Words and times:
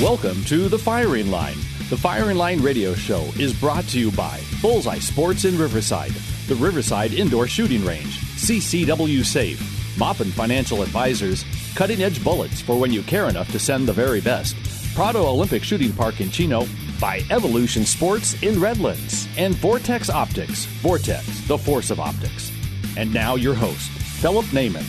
Welcome 0.00 0.42
to 0.44 0.68
The 0.68 0.78
Firing 0.78 1.30
Line. 1.30 1.58
The 1.90 1.98
Firing 1.98 2.38
Line 2.38 2.60
radio 2.62 2.94
show 2.94 3.20
is 3.38 3.52
brought 3.52 3.84
to 3.88 4.00
you 4.00 4.10
by 4.12 4.40
Bullseye 4.62 4.98
Sports 4.98 5.44
in 5.44 5.56
Riverside, 5.58 6.12
the 6.48 6.54
Riverside 6.54 7.12
Indoor 7.12 7.46
Shooting 7.46 7.84
Range, 7.84 8.08
CCW 8.08 9.22
Safe, 9.22 9.60
Maupin 9.98 10.32
Financial 10.32 10.82
Advisors, 10.82 11.44
cutting 11.76 12.02
edge 12.02 12.24
bullets 12.24 12.62
for 12.62 12.80
when 12.80 12.90
you 12.90 13.02
care 13.02 13.28
enough 13.28 13.52
to 13.52 13.58
send 13.58 13.86
the 13.86 13.92
very 13.92 14.22
best, 14.22 14.56
Prado 14.94 15.24
Olympic 15.26 15.62
Shooting 15.62 15.92
Park 15.92 16.22
in 16.22 16.30
Chino, 16.30 16.66
by 16.98 17.20
Evolution 17.30 17.84
Sports 17.84 18.42
in 18.42 18.58
Redlands, 18.58 19.28
and 19.36 19.54
Vortex 19.56 20.08
Optics, 20.08 20.64
Vortex, 20.80 21.46
the 21.46 21.58
force 21.58 21.90
of 21.90 22.00
optics. 22.00 22.50
And 22.96 23.12
now 23.12 23.34
your 23.36 23.54
host, 23.54 23.90
Philip 23.90 24.46
Naiman. 24.46 24.86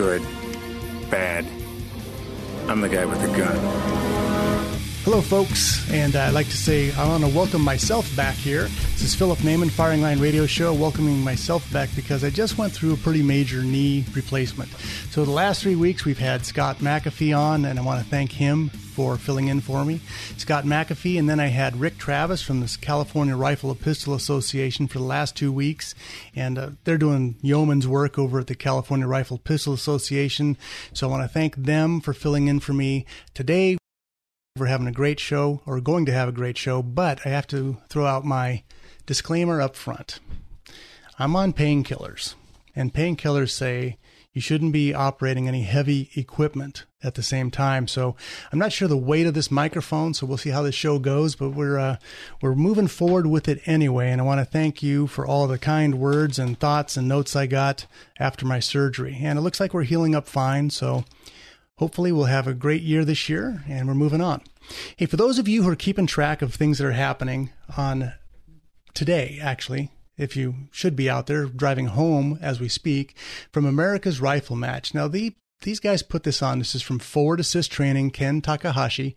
Good. 0.00 0.22
Bad. 1.10 1.44
I'm 2.68 2.80
the 2.80 2.88
guy 2.88 3.04
with 3.04 3.20
the 3.20 3.26
gun. 3.36 3.54
Hello, 5.04 5.20
folks, 5.20 5.92
and 5.92 6.16
I'd 6.16 6.32
like 6.32 6.46
to 6.46 6.56
say 6.56 6.90
I 6.92 7.06
want 7.06 7.22
to 7.22 7.28
welcome 7.28 7.60
myself 7.60 8.16
back 8.16 8.34
here. 8.34 8.62
This 8.62 9.02
is 9.02 9.14
Philip 9.14 9.40
Naiman, 9.40 9.70
Firing 9.70 10.00
Line 10.00 10.18
Radio 10.18 10.46
Show, 10.46 10.72
welcoming 10.72 11.22
myself 11.22 11.70
back 11.70 11.90
because 11.94 12.24
I 12.24 12.30
just 12.30 12.56
went 12.56 12.72
through 12.72 12.94
a 12.94 12.96
pretty 12.96 13.22
major 13.22 13.62
knee 13.62 14.06
replacement. 14.14 14.70
So, 15.10 15.26
the 15.26 15.32
last 15.32 15.60
three 15.60 15.76
weeks 15.76 16.06
we've 16.06 16.18
had 16.18 16.46
Scott 16.46 16.78
McAfee 16.78 17.38
on, 17.38 17.66
and 17.66 17.78
I 17.78 17.82
want 17.82 18.02
to 18.02 18.08
thank 18.08 18.32
him 18.32 18.70
for 19.00 19.16
filling 19.16 19.48
in 19.48 19.62
for 19.62 19.82
me. 19.82 19.98
Scott 20.36 20.64
McAfee, 20.64 21.18
and 21.18 21.26
then 21.26 21.40
I 21.40 21.46
had 21.46 21.80
Rick 21.80 21.96
Travis 21.96 22.42
from 22.42 22.60
the 22.60 22.78
California 22.82 23.34
Rifle 23.34 23.70
and 23.70 23.80
Pistol 23.80 24.12
Association 24.12 24.88
for 24.88 24.98
the 24.98 25.04
last 25.04 25.34
two 25.34 25.50
weeks, 25.50 25.94
and 26.36 26.58
uh, 26.58 26.70
they're 26.84 26.98
doing 26.98 27.36
yeoman's 27.40 27.88
work 27.88 28.18
over 28.18 28.40
at 28.40 28.46
the 28.46 28.54
California 28.54 29.06
Rifle 29.06 29.38
and 29.38 29.44
Pistol 29.44 29.72
Association. 29.72 30.58
So, 30.92 31.08
I 31.08 31.10
want 31.10 31.22
to 31.22 31.32
thank 31.32 31.56
them 31.56 32.02
for 32.02 32.12
filling 32.12 32.48
in 32.48 32.60
for 32.60 32.74
me 32.74 33.06
today. 33.32 33.78
We're 34.58 34.66
having 34.66 34.86
a 34.86 34.92
great 34.92 35.18
show, 35.18 35.62
or 35.64 35.80
going 35.80 36.04
to 36.04 36.12
have 36.12 36.28
a 36.28 36.32
great 36.32 36.58
show, 36.58 36.82
but 36.82 37.20
I 37.24 37.30
have 37.30 37.46
to 37.46 37.78
throw 37.88 38.04
out 38.04 38.26
my 38.26 38.64
disclaimer 39.06 39.62
up 39.62 39.76
front. 39.76 40.20
I'm 41.18 41.34
on 41.36 41.54
painkillers, 41.54 42.34
and 42.76 42.92
painkillers 42.92 43.52
say 43.52 43.96
you 44.32 44.40
shouldn't 44.40 44.72
be 44.72 44.94
operating 44.94 45.48
any 45.48 45.62
heavy 45.62 46.10
equipment 46.14 46.86
at 47.02 47.14
the 47.14 47.22
same 47.22 47.50
time. 47.50 47.88
So 47.88 48.14
I'm 48.52 48.58
not 48.58 48.72
sure 48.72 48.86
the 48.86 48.96
weight 48.96 49.26
of 49.26 49.34
this 49.34 49.50
microphone, 49.50 50.14
so 50.14 50.26
we'll 50.26 50.38
see 50.38 50.50
how 50.50 50.62
this 50.62 50.74
show 50.74 50.98
goes, 50.98 51.34
but 51.34 51.50
we're 51.50 51.78
uh, 51.78 51.96
we're 52.40 52.54
moving 52.54 52.86
forward 52.86 53.26
with 53.26 53.48
it 53.48 53.60
anyway. 53.66 54.10
And 54.10 54.20
I 54.20 54.24
want 54.24 54.40
to 54.40 54.44
thank 54.44 54.82
you 54.82 55.06
for 55.06 55.26
all 55.26 55.46
the 55.46 55.58
kind 55.58 55.98
words 55.98 56.38
and 56.38 56.58
thoughts 56.58 56.96
and 56.96 57.08
notes 57.08 57.34
I 57.34 57.46
got 57.46 57.86
after 58.18 58.46
my 58.46 58.60
surgery. 58.60 59.18
And 59.20 59.38
it 59.38 59.42
looks 59.42 59.58
like 59.58 59.74
we're 59.74 59.82
healing 59.82 60.14
up 60.14 60.28
fine, 60.28 60.70
so 60.70 61.04
hopefully 61.78 62.12
we'll 62.12 62.24
have 62.24 62.46
a 62.46 62.54
great 62.54 62.82
year 62.82 63.04
this 63.04 63.28
year 63.28 63.64
and 63.66 63.88
we're 63.88 63.94
moving 63.94 64.20
on. 64.20 64.42
Hey, 64.96 65.06
for 65.06 65.16
those 65.16 65.38
of 65.38 65.48
you 65.48 65.62
who 65.62 65.70
are 65.70 65.76
keeping 65.76 66.06
track 66.06 66.42
of 66.42 66.54
things 66.54 66.78
that 66.78 66.86
are 66.86 66.92
happening 66.92 67.50
on 67.76 68.12
today, 68.94 69.38
actually, 69.42 69.90
if 70.16 70.36
you 70.36 70.54
should 70.70 70.96
be 70.96 71.08
out 71.08 71.26
there 71.26 71.46
driving 71.46 71.86
home 71.86 72.38
as 72.40 72.60
we 72.60 72.68
speak, 72.68 73.16
from 73.52 73.64
America's 73.64 74.20
Rifle 74.20 74.56
Match. 74.56 74.94
Now, 74.94 75.08
the 75.08 75.34
these 75.62 75.80
guys 75.80 76.02
put 76.02 76.22
this 76.22 76.42
on. 76.42 76.58
This 76.58 76.74
is 76.74 76.80
from 76.80 76.98
Forward 76.98 77.38
Assist 77.38 77.70
Training, 77.70 78.12
Ken 78.12 78.40
Takahashi. 78.40 79.14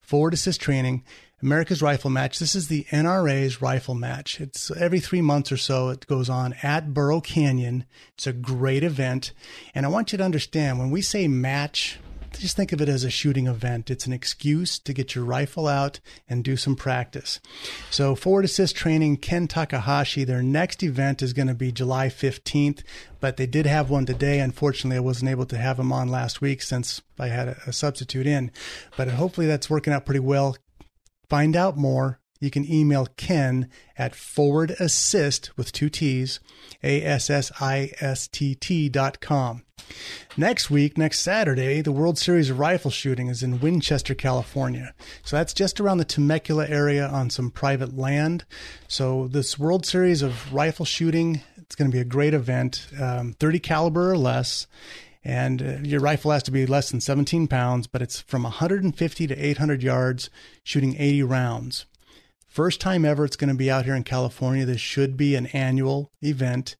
Forward 0.00 0.34
Assist 0.34 0.60
Training, 0.60 1.02
America's 1.42 1.80
Rifle 1.80 2.10
Match. 2.10 2.38
This 2.38 2.54
is 2.54 2.68
the 2.68 2.84
NRA's 2.90 3.62
rifle 3.62 3.94
match. 3.94 4.40
It's 4.40 4.70
every 4.70 5.00
three 5.00 5.22
months 5.22 5.50
or 5.50 5.56
so. 5.56 5.88
It 5.88 6.06
goes 6.06 6.28
on 6.28 6.54
at 6.62 6.92
Burro 6.92 7.20
Canyon. 7.20 7.84
It's 8.14 8.26
a 8.26 8.32
great 8.32 8.82
event. 8.82 9.32
And 9.74 9.86
I 9.86 9.88
want 9.88 10.12
you 10.12 10.18
to 10.18 10.24
understand 10.24 10.78
when 10.78 10.90
we 10.90 11.00
say 11.00 11.26
match, 11.26 11.98
just 12.40 12.56
think 12.56 12.72
of 12.72 12.80
it 12.80 12.88
as 12.88 13.04
a 13.04 13.10
shooting 13.10 13.46
event. 13.46 13.90
It's 13.90 14.06
an 14.06 14.12
excuse 14.12 14.78
to 14.80 14.92
get 14.92 15.14
your 15.14 15.24
rifle 15.24 15.66
out 15.66 16.00
and 16.28 16.44
do 16.44 16.56
some 16.56 16.76
practice. 16.76 17.40
So, 17.90 18.14
Forward 18.14 18.44
Assist 18.44 18.76
Training, 18.76 19.18
Ken 19.18 19.48
Takahashi, 19.48 20.24
their 20.24 20.42
next 20.42 20.82
event 20.82 21.22
is 21.22 21.32
going 21.32 21.48
to 21.48 21.54
be 21.54 21.72
July 21.72 22.08
15th, 22.08 22.82
but 23.20 23.36
they 23.36 23.46
did 23.46 23.66
have 23.66 23.90
one 23.90 24.06
today. 24.06 24.40
Unfortunately, 24.40 24.96
I 24.96 25.00
wasn't 25.00 25.30
able 25.30 25.46
to 25.46 25.58
have 25.58 25.76
them 25.76 25.92
on 25.92 26.08
last 26.08 26.40
week 26.40 26.62
since 26.62 27.02
I 27.18 27.28
had 27.28 27.48
a, 27.48 27.56
a 27.66 27.72
substitute 27.72 28.26
in, 28.26 28.50
but 28.96 29.08
hopefully 29.08 29.46
that's 29.46 29.70
working 29.70 29.92
out 29.92 30.04
pretty 30.04 30.20
well. 30.20 30.56
Find 31.28 31.56
out 31.56 31.76
more 31.76 32.20
you 32.44 32.50
can 32.50 32.70
email 32.70 33.06
Ken 33.16 33.68
at 33.96 34.14
forward 34.14 34.76
assist 34.78 35.56
with 35.56 35.72
two 35.72 35.88
T's, 35.88 36.38
A 36.82 37.02
S 37.02 37.30
S 37.30 37.50
I 37.60 37.90
S 38.00 38.28
T 38.28 38.54
T 38.54 38.88
dot 38.88 39.20
com. 39.20 39.64
Next 40.36 40.70
week, 40.70 40.98
next 40.98 41.20
Saturday, 41.20 41.80
the 41.80 41.92
World 41.92 42.18
Series 42.18 42.50
of 42.50 42.58
Rifle 42.58 42.90
Shooting 42.90 43.28
is 43.28 43.42
in 43.42 43.60
Winchester, 43.60 44.14
California. 44.14 44.94
So 45.24 45.36
that's 45.36 45.54
just 45.54 45.80
around 45.80 45.98
the 45.98 46.04
Temecula 46.04 46.66
area 46.68 47.06
on 47.06 47.30
some 47.30 47.50
private 47.50 47.96
land. 47.96 48.44
So 48.88 49.28
this 49.28 49.58
World 49.58 49.86
Series 49.86 50.22
of 50.22 50.52
Rifle 50.52 50.84
Shooting, 50.84 51.42
it's 51.56 51.74
going 51.74 51.90
to 51.90 51.94
be 51.94 52.00
a 52.00 52.04
great 52.04 52.34
event, 52.34 52.88
um, 53.00 53.34
30 53.34 53.58
caliber 53.60 54.10
or 54.10 54.18
less. 54.18 54.66
And 55.24 55.62
uh, 55.62 55.78
your 55.82 56.00
rifle 56.00 56.32
has 56.32 56.42
to 56.44 56.50
be 56.50 56.66
less 56.66 56.90
than 56.90 57.00
17 57.00 57.48
pounds, 57.48 57.86
but 57.86 58.02
it's 58.02 58.20
from 58.20 58.42
150 58.42 59.26
to 59.26 59.34
800 59.34 59.82
yards, 59.82 60.28
shooting 60.62 60.96
80 60.98 61.22
rounds. 61.22 61.86
First 62.54 62.80
time 62.80 63.04
ever 63.04 63.24
it's 63.24 63.34
going 63.34 63.48
to 63.48 63.56
be 63.56 63.68
out 63.68 63.84
here 63.84 63.96
in 63.96 64.04
California. 64.04 64.64
This 64.64 64.80
should 64.80 65.16
be 65.16 65.34
an 65.34 65.46
annual 65.46 66.12
event. 66.22 66.76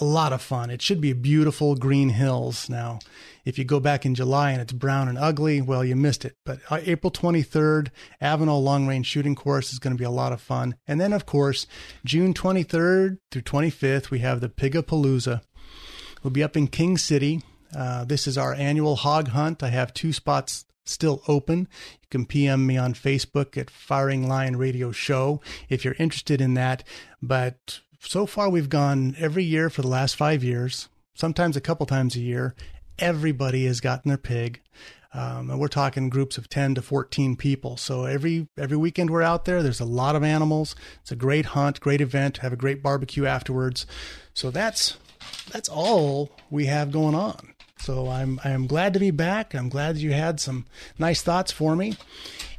a 0.00 0.04
lot 0.04 0.32
of 0.32 0.42
fun. 0.42 0.70
It 0.70 0.82
should 0.82 1.00
be 1.00 1.12
beautiful 1.12 1.74
green 1.74 2.10
hills. 2.10 2.68
Now, 2.68 2.98
if 3.44 3.58
you 3.58 3.64
go 3.64 3.80
back 3.80 4.06
in 4.06 4.14
July 4.14 4.52
and 4.52 4.60
it's 4.60 4.72
brown 4.72 5.08
and 5.08 5.18
ugly, 5.18 5.60
well, 5.60 5.84
you 5.84 5.96
missed 5.96 6.24
it. 6.24 6.36
But 6.44 6.60
uh, 6.70 6.80
April 6.84 7.10
23rd, 7.10 7.88
Avenal 8.20 8.62
Long 8.62 8.86
Range 8.86 9.06
Shooting 9.06 9.34
Course 9.34 9.72
is 9.72 9.78
going 9.78 9.94
to 9.94 9.98
be 9.98 10.04
a 10.04 10.10
lot 10.10 10.32
of 10.32 10.40
fun. 10.40 10.76
And 10.86 11.00
then, 11.00 11.12
of 11.12 11.26
course, 11.26 11.66
June 12.04 12.34
23rd 12.34 13.18
through 13.30 13.42
25th, 13.42 14.10
we 14.10 14.20
have 14.20 14.40
the 14.40 14.48
Pigapalooza. 14.48 15.42
We'll 16.22 16.30
be 16.30 16.42
up 16.42 16.56
in 16.56 16.68
King 16.68 16.98
City. 16.98 17.42
Uh, 17.76 18.04
this 18.04 18.26
is 18.26 18.38
our 18.38 18.54
annual 18.54 18.96
hog 18.96 19.28
hunt. 19.28 19.62
I 19.62 19.68
have 19.68 19.94
two 19.94 20.12
spots 20.12 20.66
still 20.84 21.22
open. 21.26 21.68
You 22.02 22.08
can 22.10 22.26
PM 22.26 22.66
me 22.66 22.76
on 22.76 22.94
Facebook 22.94 23.56
at 23.56 23.70
Firing 23.70 24.28
Line 24.28 24.56
Radio 24.56 24.92
Show 24.92 25.40
if 25.68 25.84
you're 25.84 25.96
interested 25.98 26.40
in 26.40 26.54
that. 26.54 26.84
But 27.20 27.80
so 28.04 28.26
far, 28.26 28.48
we've 28.48 28.68
gone 28.68 29.14
every 29.18 29.44
year 29.44 29.70
for 29.70 29.82
the 29.82 29.88
last 29.88 30.16
five 30.16 30.42
years, 30.42 30.88
sometimes 31.14 31.56
a 31.56 31.60
couple 31.60 31.86
times 31.86 32.16
a 32.16 32.20
year. 32.20 32.54
Everybody 32.98 33.66
has 33.66 33.80
gotten 33.80 34.08
their 34.08 34.18
pig. 34.18 34.60
Um, 35.14 35.50
and 35.50 35.60
we're 35.60 35.68
talking 35.68 36.08
groups 36.08 36.38
of 36.38 36.48
10 36.48 36.76
to 36.76 36.82
14 36.82 37.36
people. 37.36 37.76
So 37.76 38.04
every 38.04 38.48
every 38.56 38.78
weekend 38.78 39.10
we're 39.10 39.22
out 39.22 39.44
there. 39.44 39.62
There's 39.62 39.80
a 39.80 39.84
lot 39.84 40.16
of 40.16 40.24
animals. 40.24 40.74
It's 41.02 41.12
a 41.12 41.16
great 41.16 41.46
hunt, 41.46 41.80
great 41.80 42.00
event. 42.00 42.38
Have 42.38 42.52
a 42.52 42.56
great 42.56 42.82
barbecue 42.82 43.26
afterwards. 43.26 43.86
So 44.32 44.50
that's 44.50 44.96
that's 45.50 45.68
all 45.68 46.30
we 46.50 46.66
have 46.66 46.92
going 46.92 47.14
on. 47.14 47.51
So 47.82 48.08
I'm 48.08 48.38
I 48.44 48.50
am 48.50 48.68
glad 48.68 48.94
to 48.94 49.00
be 49.00 49.10
back. 49.10 49.56
I'm 49.56 49.68
glad 49.68 49.96
you 49.96 50.12
had 50.12 50.38
some 50.38 50.66
nice 51.00 51.20
thoughts 51.20 51.50
for 51.50 51.74
me. 51.74 51.96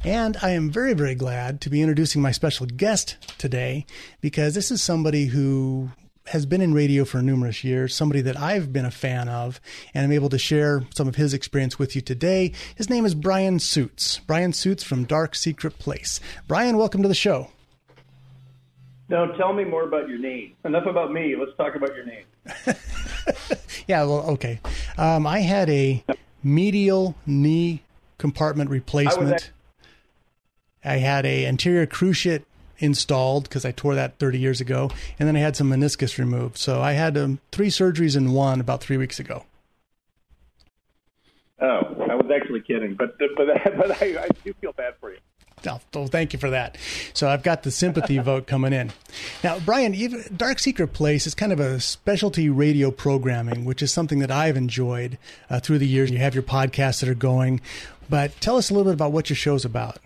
And 0.03 0.35
I 0.41 0.49
am 0.49 0.69
very, 0.69 0.93
very 0.93 1.15
glad 1.15 1.61
to 1.61 1.69
be 1.69 1.81
introducing 1.81 2.21
my 2.21 2.31
special 2.31 2.65
guest 2.65 3.15
today 3.37 3.85
because 4.19 4.53
this 4.53 4.69
is 4.69 4.83
somebody 4.83 5.27
who 5.27 5.91
has 6.27 6.45
been 6.45 6.59
in 6.59 6.73
radio 6.73 7.05
for 7.05 7.21
numerous 7.21 7.63
years, 7.63 7.95
somebody 7.95 8.19
that 8.19 8.37
I've 8.37 8.73
been 8.73 8.83
a 8.83 8.91
fan 8.91 9.29
of, 9.29 9.61
and 9.93 10.03
I'm 10.03 10.11
able 10.11 10.27
to 10.27 10.37
share 10.37 10.83
some 10.93 11.07
of 11.07 11.15
his 11.15 11.33
experience 11.33 11.79
with 11.79 11.95
you 11.95 12.01
today. 12.01 12.51
His 12.75 12.89
name 12.89 13.05
is 13.05 13.15
Brian 13.15 13.59
Suits. 13.59 14.19
Brian 14.27 14.51
Suits 14.51 14.83
from 14.83 15.05
Dark 15.05 15.35
Secret 15.35 15.79
Place. 15.79 16.19
Brian, 16.49 16.75
welcome 16.75 17.01
to 17.01 17.07
the 17.07 17.15
show. 17.15 17.49
Now, 19.07 19.27
tell 19.27 19.53
me 19.53 19.63
more 19.63 19.83
about 19.83 20.09
your 20.09 20.17
name. 20.17 20.53
Enough 20.65 20.85
about 20.85 21.13
me. 21.13 21.35
Let's 21.37 21.55
talk 21.55 21.75
about 21.75 21.95
your 21.95 22.05
name. 22.05 22.25
yeah, 23.87 24.03
well, 24.03 24.23
okay. 24.31 24.59
Um, 24.97 25.25
I 25.25 25.39
had 25.39 25.69
a 25.69 26.03
medial 26.43 27.15
knee 27.25 27.81
compartment 28.17 28.69
replacement. 28.69 29.51
I, 30.83 30.93
I 30.93 30.97
had 30.97 31.25
a 31.25 31.45
anterior 31.45 31.87
cruciate 31.87 32.43
installed 32.79 33.43
because 33.43 33.65
I 33.65 33.71
tore 33.71 33.95
that 33.95 34.17
30 34.19 34.39
years 34.39 34.61
ago, 34.61 34.91
and 35.17 35.27
then 35.27 35.35
I 35.35 35.39
had 35.39 35.55
some 35.55 35.69
meniscus 35.69 36.17
removed. 36.17 36.57
So 36.57 36.81
I 36.81 36.93
had 36.93 37.17
um, 37.17 37.39
three 37.51 37.69
surgeries 37.69 38.17
in 38.17 38.33
one 38.33 38.59
about 38.59 38.81
three 38.81 38.97
weeks 38.97 39.19
ago. 39.19 39.45
Oh, 41.61 42.05
I 42.09 42.15
was 42.15 42.29
actually 42.33 42.61
kidding, 42.61 42.95
but 42.95 43.17
but 43.17 43.29
but 43.37 43.91
I, 44.01 44.23
I 44.23 44.27
do 44.43 44.53
feel 44.59 44.73
bad 44.73 44.95
for 44.99 45.11
you. 45.11 45.19
Oh, 45.68 45.80
well, 45.94 46.07
thank 46.07 46.33
you 46.33 46.39
for 46.39 46.50
that. 46.50 46.77
So 47.13 47.30
I've 47.30 47.44
got 47.44 47.63
the 47.63 47.71
sympathy 47.71 48.18
vote 48.19 48.48
coming 48.48 48.74
in. 48.74 48.92
Now, 49.44 49.60
Brian, 49.60 49.95
Dark 50.36 50.60
Secret 50.60 50.94
Place 50.94 51.27
is 51.27 51.36
kind 51.36 51.51
of 51.51 51.60
a 51.60 51.80
specialty 51.80 52.50
radio 52.50 52.92
programming, 52.92 53.65
which 53.65 53.81
is 53.81 53.92
something 53.92 54.19
that 54.19 54.31
I've 54.31 54.57
enjoyed 54.57 55.18
uh, 55.50 55.60
through 55.60 55.80
the 55.80 55.88
years. 55.88 56.12
You 56.12 56.18
have 56.19 56.33
your 56.33 56.44
podcasts 56.44 57.00
that 57.01 57.10
are 57.10 57.15
going, 57.15 57.62
but 58.10 58.39
tell 58.42 58.57
us 58.57 58.69
a 58.69 58.74
little 58.74 58.92
bit 58.92 58.95
about 58.95 59.12
what 59.12 59.30
your 59.30 59.38
show's 59.38 59.65
about. 59.65 60.00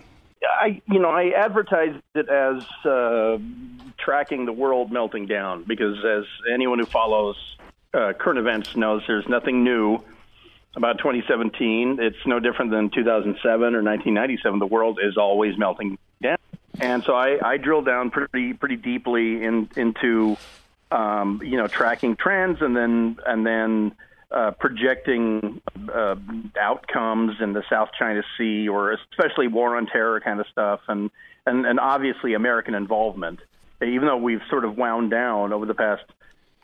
I, 0.43 0.81
you 0.87 0.99
know, 0.99 1.09
I 1.09 1.31
advertised 1.35 2.01
it 2.15 2.29
as 2.29 2.63
uh, 2.85 3.37
tracking 3.97 4.45
the 4.45 4.53
world 4.53 4.91
melting 4.91 5.27
down 5.27 5.63
because, 5.63 5.97
as 6.05 6.25
anyone 6.51 6.79
who 6.79 6.85
follows 6.85 7.35
uh, 7.93 8.13
current 8.13 8.39
events 8.39 8.75
knows, 8.75 9.03
there's 9.07 9.27
nothing 9.27 9.63
new 9.63 9.99
about 10.77 10.99
2017. 10.99 11.97
It's 11.99 12.15
no 12.25 12.39
different 12.39 12.71
than 12.71 12.89
2007 12.91 13.43
or 13.75 13.83
1997. 13.83 14.59
The 14.59 14.65
world 14.65 14.99
is 15.01 15.17
always 15.17 15.57
melting 15.57 15.97
down, 16.21 16.37
and 16.79 17.03
so 17.03 17.13
I, 17.13 17.37
I 17.43 17.57
drill 17.57 17.81
down 17.81 18.11
pretty 18.11 18.53
pretty 18.53 18.77
deeply 18.77 19.43
in, 19.43 19.69
into 19.75 20.37
um, 20.91 21.41
you 21.43 21.57
know 21.57 21.67
tracking 21.67 22.15
trends 22.15 22.61
and 22.61 22.77
then 22.77 23.17
and 23.25 23.45
then 23.45 23.95
uh, 24.31 24.51
projecting 24.51 25.61
uh, 25.93 26.15
outcomes 26.61 27.41
in 27.41 27.53
the 27.53 27.63
South 27.69 27.89
China 27.97 28.21
Sea 28.37 28.69
or 28.69 28.91
especially 28.91 29.47
war 29.47 29.75
on 29.75 29.87
terror 29.87 30.21
kind 30.21 30.39
of 30.39 30.45
stuff 30.51 30.81
and 30.87 31.09
and, 31.47 31.65
and 31.65 31.79
obviously 31.79 32.35
American 32.35 32.75
involvement. 32.75 33.39
Even 33.81 34.07
though 34.07 34.17
we've 34.17 34.41
sort 34.49 34.65
of 34.65 34.75
wound 34.75 35.11
down 35.11 35.53
over 35.53 35.65
the 35.65 35.75
past 35.75 36.03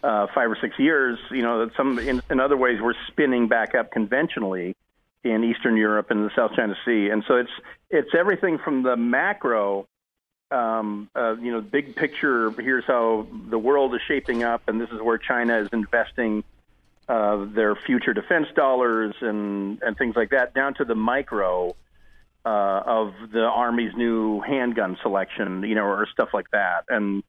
uh, 0.03 0.27
five 0.35 0.51
or 0.51 0.57
six 0.59 0.77
years, 0.77 1.17
you 1.31 1.41
know, 1.41 1.65
that 1.65 1.75
some 1.75 1.97
in, 1.97 2.21
in 2.29 2.39
other 2.39 2.57
ways 2.57 2.79
we're 2.81 2.93
spinning 3.07 3.47
back 3.47 3.73
up 3.73 3.91
conventionally 3.91 4.75
in 5.23 5.43
Eastern 5.45 5.77
Europe 5.77 6.11
and 6.11 6.25
the 6.25 6.35
South 6.35 6.51
China 6.55 6.75
Sea, 6.85 7.09
and 7.09 7.23
so 7.27 7.37
it's 7.37 7.51
it's 7.89 8.13
everything 8.13 8.57
from 8.57 8.83
the 8.83 8.97
macro, 8.97 9.87
um, 10.51 11.09
uh, 11.15 11.35
you 11.37 11.51
know, 11.53 11.61
big 11.61 11.95
picture. 11.95 12.51
Here's 12.51 12.83
how 12.83 13.27
the 13.49 13.57
world 13.57 13.95
is 13.95 14.01
shaping 14.05 14.43
up, 14.43 14.63
and 14.67 14.81
this 14.81 14.89
is 14.89 15.01
where 15.01 15.17
China 15.17 15.57
is 15.59 15.69
investing 15.71 16.43
uh, 17.07 17.45
their 17.45 17.75
future 17.75 18.13
defense 18.13 18.47
dollars 18.55 19.15
and 19.21 19.81
and 19.81 19.97
things 19.97 20.17
like 20.17 20.31
that, 20.31 20.53
down 20.53 20.73
to 20.75 20.85
the 20.85 20.95
micro. 20.95 21.75
Uh, 22.45 22.83
of 22.85 23.13
the 23.31 23.39
Army's 23.39 23.95
new 23.95 24.41
handgun 24.41 24.97
selection, 25.01 25.63
you 25.63 25.75
know, 25.75 25.85
or 25.85 26.05
stuff 26.11 26.27
like 26.33 26.51
that, 26.51 26.83
and 26.89 27.23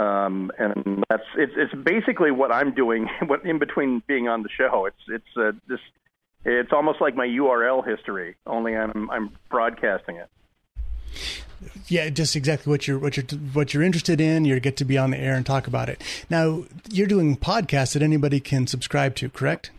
um, 0.00 0.50
and 0.58 1.04
that's 1.10 1.24
it's 1.36 1.52
it's 1.56 1.74
basically 1.74 2.30
what 2.30 2.50
I'm 2.50 2.72
doing. 2.74 3.08
What 3.26 3.44
in 3.44 3.58
between 3.58 4.02
being 4.06 4.28
on 4.28 4.42
the 4.42 4.48
show, 4.48 4.86
it's 4.86 4.96
it's 5.08 5.36
uh, 5.36 5.52
this 5.68 5.80
it's 6.44 6.72
almost 6.72 7.00
like 7.00 7.14
my 7.14 7.26
URL 7.26 7.86
history, 7.86 8.36
only 8.46 8.76
I'm 8.76 9.10
I'm 9.10 9.30
broadcasting 9.50 10.16
it. 10.16 10.28
Yeah, 11.88 12.08
just 12.08 12.34
exactly 12.34 12.70
what 12.70 12.88
you're 12.88 12.98
what 12.98 13.16
you're 13.16 13.26
what 13.52 13.74
you're 13.74 13.82
interested 13.82 14.20
in. 14.20 14.46
You 14.46 14.58
get 14.58 14.78
to 14.78 14.86
be 14.86 14.96
on 14.96 15.10
the 15.10 15.18
air 15.18 15.34
and 15.34 15.44
talk 15.44 15.66
about 15.66 15.90
it. 15.90 16.02
Now 16.30 16.64
you're 16.88 17.06
doing 17.06 17.36
podcasts 17.36 17.92
that 17.92 18.02
anybody 18.02 18.40
can 18.40 18.66
subscribe 18.66 19.14
to, 19.16 19.28
correct? 19.28 19.70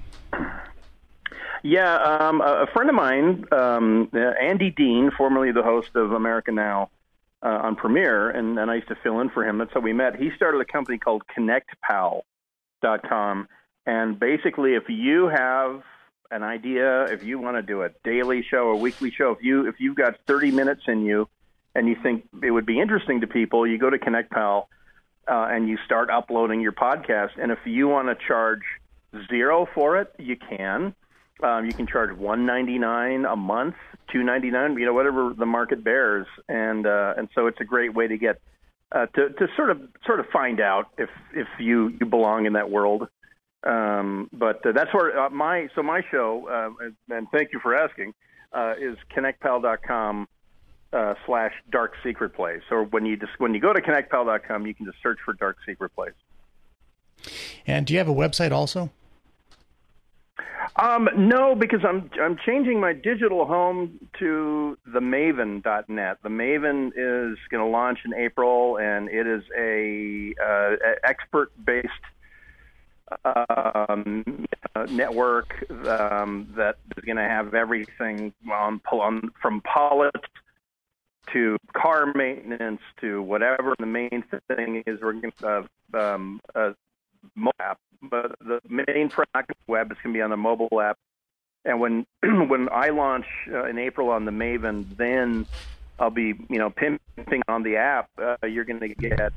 Yeah, 1.63 1.95
um, 1.95 2.41
a 2.41 2.67
friend 2.73 2.89
of 2.89 2.95
mine, 2.95 3.45
um, 3.51 4.09
Andy 4.41 4.71
Dean, 4.71 5.11
formerly 5.15 5.51
the 5.51 5.61
host 5.61 5.89
of 5.95 6.11
America 6.11 6.51
Now, 6.51 6.89
uh, 7.43 7.59
on 7.63 7.75
Premiere, 7.75 8.29
and, 8.29 8.59
I 8.59 8.75
used 8.75 8.89
to 8.89 8.95
fill 9.01 9.19
in 9.19 9.29
for 9.29 9.43
him. 9.43 9.57
That's 9.57 9.73
how 9.73 9.79
we 9.79 9.93
met. 9.93 10.15
He 10.15 10.29
started 10.35 10.61
a 10.61 10.65
company 10.65 10.97
called 10.97 11.23
ConnectPal.com, 11.35 13.47
and 13.85 14.19
basically, 14.19 14.75
if 14.75 14.83
you 14.89 15.27
have 15.27 15.81
an 16.29 16.43
idea, 16.43 17.05
if 17.05 17.23
you 17.23 17.39
want 17.39 17.57
to 17.57 17.61
do 17.61 17.83
a 17.83 17.89
daily 18.03 18.45
show, 18.49 18.69
a 18.69 18.75
weekly 18.75 19.11
show, 19.11 19.31
if 19.31 19.43
you 19.43 19.67
if 19.67 19.75
you've 19.79 19.95
got 19.95 20.15
30 20.27 20.51
minutes 20.51 20.83
in 20.87 21.03
you, 21.03 21.27
and 21.75 21.87
you 21.87 21.95
think 22.01 22.27
it 22.43 22.51
would 22.51 22.65
be 22.65 22.79
interesting 22.79 23.21
to 23.21 23.27
people, 23.27 23.65
you 23.65 23.77
go 23.77 23.89
to 23.89 23.97
ConnectPal 23.97 24.65
uh, 25.27 25.47
and 25.49 25.67
you 25.67 25.77
start 25.85 26.09
uploading 26.09 26.61
your 26.61 26.73
podcast. 26.73 27.31
And 27.41 27.51
if 27.51 27.59
you 27.65 27.87
want 27.87 28.07
to 28.07 28.27
charge 28.27 28.61
zero 29.29 29.67
for 29.73 29.97
it, 29.97 30.13
you 30.17 30.35
can. 30.35 30.93
Um, 31.43 31.65
you 31.65 31.73
can 31.73 31.87
charge 31.87 32.15
one 32.15 32.45
ninety 32.45 32.77
nine 32.77 33.25
a 33.25 33.35
month, 33.35 33.75
two 34.11 34.23
ninety 34.23 34.51
nine, 34.51 34.77
you 34.77 34.85
know, 34.85 34.93
whatever 34.93 35.33
the 35.35 35.45
market 35.45 35.83
bears, 35.83 36.27
and 36.47 36.85
uh, 36.85 37.15
and 37.17 37.29
so 37.33 37.47
it's 37.47 37.59
a 37.59 37.65
great 37.65 37.93
way 37.93 38.07
to 38.07 38.17
get 38.17 38.41
uh, 38.91 39.05
to 39.07 39.29
to 39.29 39.47
sort 39.55 39.69
of 39.69 39.81
sort 40.05 40.19
of 40.19 40.27
find 40.27 40.59
out 40.59 40.87
if 40.97 41.09
if 41.33 41.47
you 41.59 41.89
you 41.99 42.05
belong 42.05 42.45
in 42.45 42.53
that 42.53 42.69
world. 42.69 43.07
Um, 43.63 44.29
but 44.33 44.65
uh, 44.65 44.71
that's 44.71 44.93
where 44.93 45.25
uh, 45.25 45.29
my 45.29 45.67
so 45.75 45.83
my 45.83 46.01
show, 46.11 46.47
uh, 46.79 47.15
and 47.15 47.27
thank 47.31 47.53
you 47.53 47.59
for 47.59 47.75
asking, 47.75 48.13
uh, 48.53 48.73
is 48.79 48.97
connectpal.com 49.15 50.27
uh, 50.93 51.13
slash 51.25 51.53
dark 51.71 51.93
secret 52.03 52.33
place. 52.33 52.61
Or 52.71 52.83
when 52.83 53.05
you 53.05 53.17
just 53.17 53.33
when 53.37 53.53
you 53.53 53.59
go 53.59 53.73
to 53.73 53.81
connectpal.com, 53.81 54.65
you 54.65 54.73
can 54.73 54.85
just 54.85 54.97
search 55.01 55.19
for 55.23 55.33
dark 55.33 55.57
secret 55.65 55.93
place. 55.95 56.13
And 57.67 57.85
do 57.85 57.93
you 57.93 57.99
have 57.99 58.09
a 58.09 58.13
website 58.13 58.51
also? 58.51 58.91
Um, 60.75 61.09
no, 61.17 61.55
because 61.55 61.81
I'm 61.83 62.09
I'm 62.21 62.37
changing 62.45 62.79
my 62.79 62.93
digital 62.93 63.45
home 63.45 63.99
to 64.19 64.77
the 64.85 64.99
Maven.net. 64.99 66.17
The 66.23 66.29
Maven 66.29 66.87
is 66.89 67.37
going 67.49 67.63
to 67.63 67.65
launch 67.65 67.99
in 68.05 68.13
April, 68.13 68.77
and 68.77 69.09
it 69.09 69.27
is 69.27 69.43
a 69.57 70.33
uh, 70.43 70.75
expert 71.03 71.51
based 71.65 71.89
um, 73.25 74.45
network 74.89 75.53
um, 75.87 76.53
that 76.55 76.77
is 76.97 77.03
going 77.03 77.17
to 77.17 77.23
have 77.23 77.53
everything 77.53 78.33
on, 78.51 78.81
on 78.91 79.31
from 79.41 79.61
politics 79.61 80.29
to 81.33 81.57
car 81.73 82.11
maintenance 82.13 82.81
to 82.99 83.21
whatever. 83.21 83.75
The 83.79 83.85
main 83.85 84.23
thing 84.47 84.83
is 84.85 84.99
we're 85.01 85.13
going 85.13 85.33
to 85.39 85.47
have 85.47 85.67
um, 85.93 86.41
a 86.55 86.75
mobile 87.35 87.53
app, 87.59 87.79
but 88.01 88.35
the 88.39 88.59
main 88.67 89.09
product 89.09 89.53
web 89.67 89.91
is 89.91 89.97
going 90.03 90.13
to 90.13 90.17
be 90.17 90.21
on 90.21 90.29
the 90.29 90.37
mobile 90.37 90.81
app. 90.81 90.97
And 91.65 91.79
when 91.79 92.05
when 92.23 92.69
I 92.71 92.89
launch 92.89 93.25
uh, 93.51 93.65
in 93.65 93.77
April 93.77 94.09
on 94.09 94.25
the 94.25 94.31
Maven, 94.31 94.85
then 94.97 95.45
I'll 95.99 96.09
be 96.09 96.33
you 96.49 96.57
know 96.57 96.69
pimping 96.69 97.43
on 97.47 97.63
the 97.63 97.77
app. 97.77 98.09
Uh, 98.17 98.47
you're 98.47 98.65
going 98.65 98.79
to 98.79 98.89
get 98.89 99.33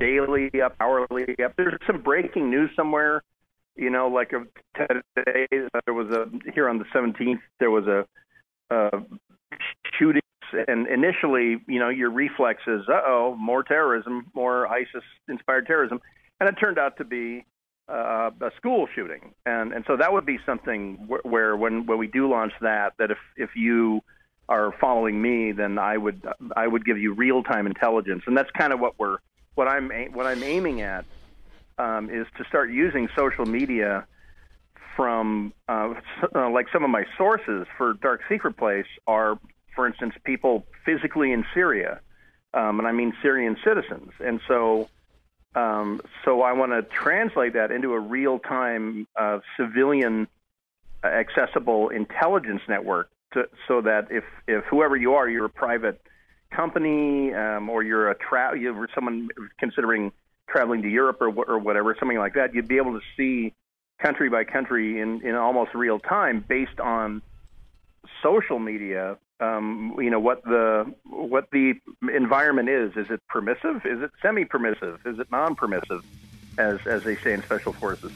daily 0.00 0.50
up, 0.60 0.74
hourly 0.80 1.36
up. 1.44 1.54
There's 1.56 1.78
some 1.86 2.02
breaking 2.02 2.50
news 2.50 2.70
somewhere. 2.76 3.22
You 3.76 3.90
know, 3.90 4.08
like 4.08 4.30
today 4.30 5.46
there 5.50 5.94
was 5.94 6.08
a 6.10 6.30
here 6.52 6.68
on 6.68 6.78
the 6.78 6.84
17th 6.94 7.40
there 7.58 7.70
was 7.70 7.86
a, 7.86 8.06
a 8.70 9.02
shooting, 9.98 10.22
and 10.68 10.86
initially, 10.86 11.60
you 11.66 11.80
know, 11.80 11.88
your 11.88 12.10
reflex 12.10 12.62
is, 12.66 12.82
uh 12.88 13.00
oh, 13.06 13.36
more 13.38 13.64
terrorism, 13.64 14.30
more 14.34 14.68
ISIS-inspired 14.68 15.66
terrorism, 15.66 16.00
and 16.40 16.48
it 16.48 16.52
turned 16.52 16.78
out 16.78 16.96
to 16.98 17.04
be 17.04 17.44
uh, 17.88 18.30
a 18.40 18.50
school 18.56 18.88
shooting, 18.94 19.34
and 19.44 19.72
and 19.72 19.84
so 19.86 19.96
that 19.96 20.12
would 20.12 20.26
be 20.26 20.38
something 20.46 21.08
wh- 21.08 21.24
where 21.24 21.56
when 21.56 21.86
when 21.86 21.98
we 21.98 22.06
do 22.06 22.28
launch 22.28 22.52
that, 22.60 22.94
that 22.98 23.10
if 23.10 23.18
if 23.36 23.50
you 23.56 24.02
are 24.48 24.72
following 24.80 25.20
me, 25.20 25.52
then 25.52 25.78
I 25.78 25.96
would 25.96 26.26
I 26.56 26.66
would 26.66 26.84
give 26.84 26.98
you 26.98 27.12
real 27.12 27.42
time 27.42 27.66
intelligence, 27.66 28.22
and 28.26 28.36
that's 28.36 28.50
kind 28.50 28.72
of 28.72 28.80
what 28.80 28.98
we're 28.98 29.18
what 29.54 29.68
I'm 29.68 29.90
what 30.12 30.26
I'm 30.26 30.42
aiming 30.42 30.80
at 30.80 31.04
um, 31.78 32.10
is 32.10 32.26
to 32.38 32.44
start 32.44 32.70
using 32.70 33.08
social 33.16 33.46
media 33.46 34.06
from 34.96 35.52
uh, 35.68 35.94
uh, 36.34 36.50
like 36.50 36.66
some 36.72 36.84
of 36.84 36.90
my 36.90 37.04
sources 37.18 37.66
for 37.76 37.94
Dark 37.94 38.22
Secret 38.28 38.56
Place 38.56 38.86
are, 39.06 39.38
for 39.74 39.86
instance, 39.86 40.14
people 40.24 40.64
physically 40.84 41.32
in 41.32 41.44
Syria, 41.52 42.00
um, 42.54 42.78
and 42.78 42.88
I 42.88 42.92
mean 42.92 43.12
Syrian 43.22 43.56
citizens, 43.64 44.12
and 44.20 44.40
so. 44.48 44.88
Um, 45.54 46.00
so 46.24 46.42
I 46.42 46.52
want 46.52 46.72
to 46.72 46.82
translate 46.82 47.52
that 47.52 47.70
into 47.70 47.92
a 47.92 48.00
real-time 48.00 49.06
uh, 49.16 49.38
civilian 49.56 50.26
accessible 51.04 51.90
intelligence 51.90 52.62
network 52.68 53.08
to, 53.34 53.48
so 53.68 53.82
that 53.82 54.08
if, 54.10 54.24
if 54.48 54.64
whoever 54.64 54.96
you 54.96 55.14
are, 55.14 55.28
you're 55.28 55.44
a 55.44 55.50
private 55.50 56.00
company 56.50 57.32
um, 57.34 57.68
or 57.68 57.82
you're 57.82 58.10
a 58.10 58.14
tra- 58.14 58.58
you're 58.58 58.88
someone 58.94 59.28
considering 59.58 60.12
traveling 60.48 60.82
to 60.82 60.88
Europe 60.88 61.20
or, 61.20 61.28
or 61.28 61.58
whatever, 61.58 61.96
something 61.98 62.18
like 62.18 62.34
that, 62.34 62.54
you'd 62.54 62.68
be 62.68 62.76
able 62.76 62.98
to 62.98 63.04
see 63.16 63.52
country 63.98 64.28
by 64.28 64.44
country 64.44 65.00
in, 65.00 65.22
in 65.22 65.34
almost 65.34 65.74
real 65.74 65.98
time 65.98 66.44
based 66.46 66.80
on 66.80 67.22
social 68.22 68.58
media. 68.58 69.16
Um, 69.40 69.96
you 69.98 70.10
know 70.10 70.20
what 70.20 70.44
the 70.44 70.92
what 71.04 71.50
the 71.50 71.74
environment 72.12 72.68
is. 72.68 72.96
Is 72.96 73.10
it 73.10 73.20
permissive? 73.28 73.84
Is 73.84 74.00
it 74.00 74.10
semi-permissive? 74.22 75.00
Is 75.04 75.18
it 75.18 75.30
non-permissive? 75.30 76.04
As 76.56 76.78
as 76.86 77.02
they 77.02 77.16
say 77.16 77.32
in 77.32 77.42
special 77.42 77.72
forces. 77.72 78.12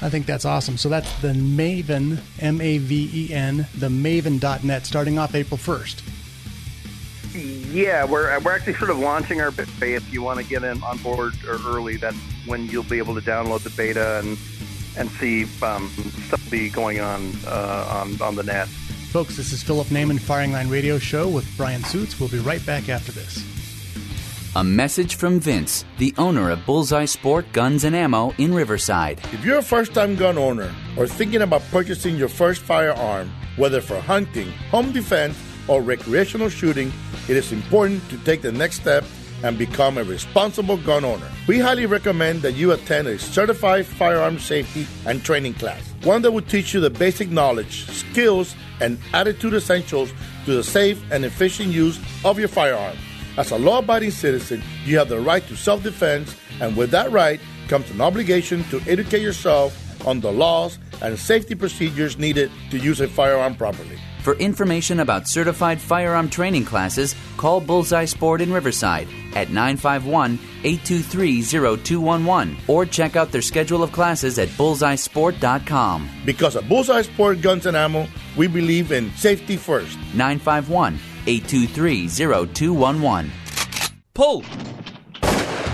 I 0.00 0.08
think 0.08 0.26
that's 0.26 0.44
awesome. 0.44 0.76
So 0.76 0.88
that's 0.88 1.20
the 1.20 1.32
Maven, 1.32 2.20
M 2.40 2.60
A 2.60 2.78
V 2.78 3.10
E 3.12 3.34
N, 3.34 3.66
the 3.76 3.88
Maven.net, 3.88 4.86
starting 4.86 5.18
off 5.18 5.34
April 5.34 5.58
1st. 5.58 6.02
Yeah, 7.34 8.04
we're 8.04 8.38
we're 8.40 8.52
actually 8.52 8.74
sort 8.74 8.90
of 8.90 8.98
launching 8.98 9.40
our 9.40 9.50
beta. 9.50 9.96
If 9.96 10.12
you 10.12 10.22
want 10.22 10.38
to 10.40 10.44
get 10.44 10.64
in 10.64 10.82
on 10.82 10.98
board 10.98 11.32
or 11.46 11.58
early, 11.66 11.96
that's 11.96 12.16
when 12.46 12.66
you'll 12.66 12.82
be 12.82 12.98
able 12.98 13.14
to 13.14 13.22
download 13.22 13.62
the 13.62 13.70
beta 13.70 14.18
and 14.18 14.36
and 14.96 15.10
see 15.12 15.44
um, 15.62 15.88
stuff 16.26 16.50
be 16.50 16.68
going 16.68 17.00
on 17.00 17.32
uh, 17.46 18.02
on 18.02 18.20
on 18.20 18.34
the 18.34 18.42
net. 18.42 18.68
Folks, 19.12 19.36
this 19.36 19.52
is 19.52 19.62
Philip 19.62 19.88
Naiman, 19.88 20.18
Firing 20.18 20.52
Line 20.52 20.70
Radio 20.70 20.98
Show 20.98 21.28
with 21.28 21.46
Brian 21.58 21.84
Suits. 21.84 22.18
We'll 22.18 22.30
be 22.30 22.38
right 22.38 22.64
back 22.64 22.88
after 22.88 23.12
this. 23.12 23.44
A 24.56 24.64
message 24.64 25.16
from 25.16 25.38
Vince, 25.38 25.84
the 25.98 26.14
owner 26.16 26.50
of 26.50 26.64
Bullseye 26.64 27.04
Sport 27.04 27.44
Guns 27.52 27.84
and 27.84 27.94
Ammo 27.94 28.32
in 28.38 28.54
Riverside. 28.54 29.20
If 29.30 29.44
you're 29.44 29.58
a 29.58 29.62
first 29.62 29.92
time 29.92 30.16
gun 30.16 30.38
owner 30.38 30.74
or 30.96 31.06
thinking 31.06 31.42
about 31.42 31.60
purchasing 31.70 32.16
your 32.16 32.30
first 32.30 32.62
firearm, 32.62 33.30
whether 33.56 33.82
for 33.82 34.00
hunting, 34.00 34.50
home 34.70 34.92
defense, 34.92 35.38
or 35.68 35.82
recreational 35.82 36.48
shooting, 36.48 36.90
it 37.28 37.36
is 37.36 37.52
important 37.52 38.08
to 38.08 38.16
take 38.24 38.40
the 38.40 38.50
next 38.50 38.76
step 38.76 39.04
and 39.42 39.58
become 39.58 39.98
a 39.98 40.04
responsible 40.04 40.78
gun 40.78 41.04
owner. 41.04 41.28
We 41.46 41.58
highly 41.58 41.84
recommend 41.84 42.40
that 42.42 42.52
you 42.52 42.72
attend 42.72 43.08
a 43.08 43.18
certified 43.18 43.84
firearm 43.84 44.38
safety 44.38 44.86
and 45.04 45.22
training 45.22 45.54
class, 45.54 45.82
one 46.02 46.22
that 46.22 46.32
will 46.32 46.40
teach 46.40 46.72
you 46.72 46.80
the 46.80 46.88
basic 46.88 47.30
knowledge, 47.30 47.84
skills, 47.90 48.54
and 48.82 48.98
attitude 49.14 49.54
essentials 49.54 50.12
to 50.44 50.54
the 50.54 50.64
safe 50.64 51.02
and 51.10 51.24
efficient 51.24 51.68
use 51.70 51.98
of 52.24 52.38
your 52.38 52.48
firearm. 52.48 52.96
As 53.38 53.50
a 53.50 53.56
law 53.56 53.78
abiding 53.78 54.10
citizen, 54.10 54.62
you 54.84 54.98
have 54.98 55.08
the 55.08 55.20
right 55.20 55.46
to 55.46 55.56
self 55.56 55.82
defense, 55.82 56.36
and 56.60 56.76
with 56.76 56.90
that 56.90 57.10
right 57.10 57.40
comes 57.68 57.90
an 57.90 58.00
obligation 58.02 58.64
to 58.64 58.80
educate 58.86 59.22
yourself 59.22 59.78
on 60.06 60.20
the 60.20 60.30
laws 60.32 60.78
and 61.00 61.18
safety 61.18 61.54
procedures 61.54 62.18
needed 62.18 62.50
to 62.70 62.78
use 62.78 63.00
a 63.00 63.08
firearm 63.08 63.54
properly. 63.54 63.98
For 64.22 64.34
information 64.34 65.00
about 65.00 65.26
certified 65.26 65.80
firearm 65.80 66.30
training 66.30 66.64
classes, 66.64 67.16
call 67.36 67.60
Bullseye 67.60 68.04
Sport 68.04 68.40
in 68.40 68.52
Riverside 68.52 69.08
at 69.34 69.50
951 69.50 70.38
823 70.62 71.42
0211 71.42 72.56
or 72.68 72.86
check 72.86 73.16
out 73.16 73.32
their 73.32 73.42
schedule 73.42 73.82
of 73.82 73.90
classes 73.90 74.38
at 74.38 74.48
bullseyesport.com. 74.50 76.08
Because 76.24 76.54
at 76.54 76.68
Bullseye 76.68 77.02
Sport 77.02 77.40
Guns 77.40 77.66
and 77.66 77.76
Ammo, 77.76 78.06
we 78.36 78.46
believe 78.46 78.92
in 78.92 79.10
safety 79.16 79.56
first. 79.56 79.98
951 80.14 81.00
823 81.26 82.08
0211. 82.08 83.32
Pull! 84.14 84.44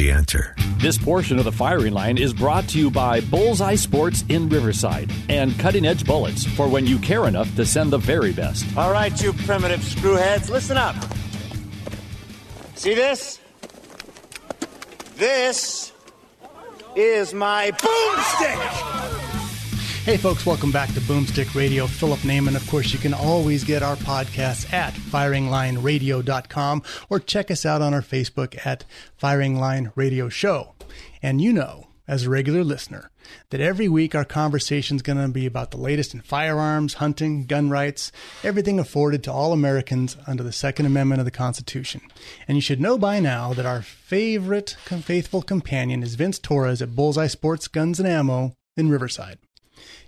The 0.00 0.12
answer. 0.12 0.54
This 0.78 0.96
portion 0.96 1.38
of 1.38 1.44
the 1.44 1.52
firing 1.52 1.92
line 1.92 2.16
is 2.16 2.32
brought 2.32 2.66
to 2.70 2.78
you 2.78 2.90
by 2.90 3.20
Bullseye 3.20 3.74
Sports 3.74 4.24
in 4.30 4.48
Riverside 4.48 5.12
and 5.28 5.54
Cutting 5.58 5.84
Edge 5.84 6.06
Bullets 6.06 6.46
for 6.46 6.68
when 6.68 6.86
you 6.86 6.98
care 7.00 7.28
enough 7.28 7.54
to 7.56 7.66
send 7.66 7.92
the 7.92 7.98
very 7.98 8.32
best. 8.32 8.64
All 8.78 8.90
right, 8.90 9.12
you 9.22 9.34
primitive 9.34 9.80
screwheads, 9.80 10.48
listen 10.48 10.78
up. 10.78 10.96
See 12.76 12.94
this? 12.94 13.40
This 15.16 15.92
is 16.96 17.34
my 17.34 17.70
boomstick. 17.70 18.89
Hey, 20.10 20.16
folks, 20.16 20.44
welcome 20.44 20.72
back 20.72 20.92
to 20.94 21.00
Boomstick 21.02 21.54
Radio. 21.54 21.86
Philip 21.86 22.18
Naiman. 22.22 22.56
Of 22.56 22.68
course, 22.68 22.92
you 22.92 22.98
can 22.98 23.14
always 23.14 23.62
get 23.62 23.84
our 23.84 23.94
podcasts 23.94 24.72
at 24.72 24.92
firinglineradio.com 24.92 26.82
or 27.08 27.20
check 27.20 27.48
us 27.48 27.64
out 27.64 27.80
on 27.80 27.94
our 27.94 28.02
Facebook 28.02 28.58
at 28.66 28.84
Firing 29.16 29.60
Line 29.60 29.92
Radio 29.94 30.28
Show. 30.28 30.74
And 31.22 31.40
you 31.40 31.52
know, 31.52 31.86
as 32.08 32.24
a 32.24 32.30
regular 32.30 32.64
listener, 32.64 33.12
that 33.50 33.60
every 33.60 33.86
week 33.86 34.16
our 34.16 34.24
conversation 34.24 34.96
is 34.96 35.02
going 35.02 35.18
to 35.18 35.28
be 35.28 35.46
about 35.46 35.70
the 35.70 35.76
latest 35.76 36.12
in 36.12 36.22
firearms, 36.22 36.94
hunting, 36.94 37.46
gun 37.46 37.70
rights, 37.70 38.10
everything 38.42 38.80
afforded 38.80 39.22
to 39.22 39.32
all 39.32 39.52
Americans 39.52 40.16
under 40.26 40.42
the 40.42 40.50
Second 40.50 40.86
Amendment 40.86 41.20
of 41.20 41.24
the 41.24 41.30
Constitution. 41.30 42.00
And 42.48 42.56
you 42.56 42.62
should 42.62 42.80
know 42.80 42.98
by 42.98 43.20
now 43.20 43.54
that 43.54 43.64
our 43.64 43.82
favorite 43.82 44.70
faithful 44.80 45.42
companion 45.42 46.02
is 46.02 46.16
Vince 46.16 46.40
Torres 46.40 46.82
at 46.82 46.96
Bullseye 46.96 47.28
Sports 47.28 47.68
Guns 47.68 48.00
and 48.00 48.08
Ammo 48.08 48.56
in 48.76 48.90
Riverside. 48.90 49.38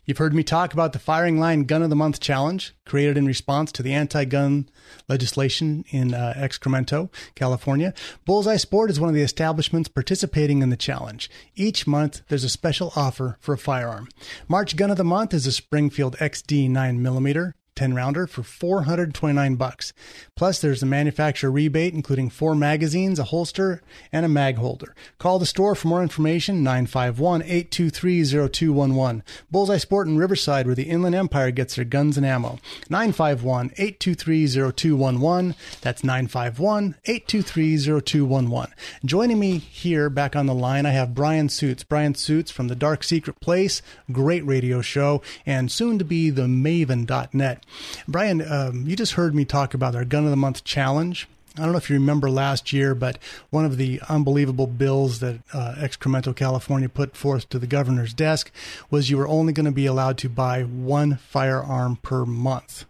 You've 0.05 0.19
heard 0.19 0.35
me 0.35 0.43
talk 0.43 0.73
about 0.73 0.93
the 0.93 0.99
Firing 0.99 1.39
Line 1.39 1.63
Gun 1.63 1.81
of 1.81 1.89
the 1.89 1.95
Month 1.95 2.19
Challenge, 2.19 2.75
created 2.85 3.17
in 3.17 3.25
response 3.25 3.71
to 3.71 3.85
the 3.85 3.93
anti 3.93 4.25
gun 4.25 4.69
legislation 5.09 5.85
in 5.91 6.13
uh, 6.13 6.35
Excremento, 6.37 7.09
California. 7.37 7.95
Bullseye 8.25 8.57
Sport 8.57 8.91
is 8.91 8.99
one 8.99 9.09
of 9.09 9.15
the 9.15 9.23
establishments 9.23 9.89
participating 9.89 10.61
in 10.61 10.71
the 10.71 10.77
challenge. 10.77 11.31
Each 11.55 11.87
month, 11.87 12.23
there's 12.27 12.43
a 12.43 12.49
special 12.49 12.93
offer 12.97 13.37
for 13.39 13.53
a 13.53 13.59
firearm. 13.59 14.09
March 14.49 14.75
Gun 14.75 14.91
of 14.91 14.97
the 14.97 15.05
Month 15.05 15.33
is 15.35 15.47
a 15.47 15.53
Springfield 15.53 16.17
XD 16.17 16.69
9mm. 16.69 17.53
10 17.75 17.95
rounder 17.95 18.27
for 18.27 18.43
429 18.43 19.55
bucks. 19.57 19.95
Plus 20.37 20.61
there's 20.61 20.83
a 20.83 20.87
manufacturer 20.87 21.51
rebate 21.51 21.95
including 21.95 22.29
four 22.31 22.55
magazines, 22.55 23.19
a 23.19 23.25
holster, 23.25 23.83
and 24.13 24.27
a 24.27 24.29
mag 24.29 24.57
holder. 24.57 24.95
Call 25.19 25.39
the 25.39 25.47
store 25.47 25.75
for 25.75 25.89
more 25.89 26.03
information 26.03 26.63
951-823-0211. 26.65 29.23
Bullseye 29.51 29.79
Sport 29.79 30.07
in 30.07 30.19
Riverside 30.19 30.67
where 30.67 30.75
the 30.75 30.83
Inland 30.85 31.15
Empire 31.15 31.51
gets 31.51 31.77
their 31.77 31.85
guns 31.85 32.17
and 32.17 32.25
ammo. 32.27 32.59
951-823-0211. 32.91 35.55
That's 35.81 36.03
951-823-0211. 36.03 38.73
Joining 39.05 39.39
me 39.39 39.59
here 39.59 40.11
back 40.11 40.37
on 40.37 40.47
the 40.47 40.55
line 40.55 40.87
I 40.87 40.91
have 40.91 41.15
Brian 41.15 41.49
Suits. 41.49 41.85
Brian 41.85 42.15
Suits 42.15 42.51
from 42.51 42.69
the 42.69 42.77
Dark 42.77 43.03
Secret 43.03 43.41
Place, 43.41 43.83
great 44.11 44.45
radio 44.47 44.81
show, 44.81 45.23
and 45.47 45.71
soon 45.71 45.99
to 45.99 46.05
be 46.05 46.31
the 46.31 46.43
Maven.net. 46.43 47.62
Brian, 48.07 48.43
um, 48.43 48.85
you 48.87 48.97
just 48.97 49.13
heard 49.13 49.35
me 49.35 49.45
talk 49.45 49.75
about 49.75 49.95
our 49.95 50.05
Gun 50.05 50.25
of 50.25 50.31
the 50.31 50.37
Month 50.37 50.65
challenge. 50.65 51.29
I 51.57 51.63
don't 51.63 51.73
know 51.73 51.79
if 51.79 51.91
you 51.91 51.97
remember 51.97 52.31
last 52.31 52.73
year, 52.73 52.95
but 52.95 53.19
one 53.51 53.67
of 53.67 53.77
the 53.77 54.01
unbelievable 54.09 54.67
bills 54.67 55.21
that 55.21 55.41
uh, 55.53 55.75
Excremento, 55.77 56.35
California 56.35 56.89
put 56.89 57.15
forth 57.15 57.49
to 57.51 57.59
the 57.59 57.67
governor's 57.67 58.15
desk 58.15 58.51
was 58.91 59.11
you 59.11 59.19
were 59.19 59.29
only 59.29 59.53
going 59.53 59.67
to 59.67 59.73
be 59.73 59.85
allowed 59.85 60.17
to 60.19 60.31
buy 60.31 60.63
one 60.63 61.17
firearm 61.17 61.97
per 61.97 62.25
month, 62.25 62.87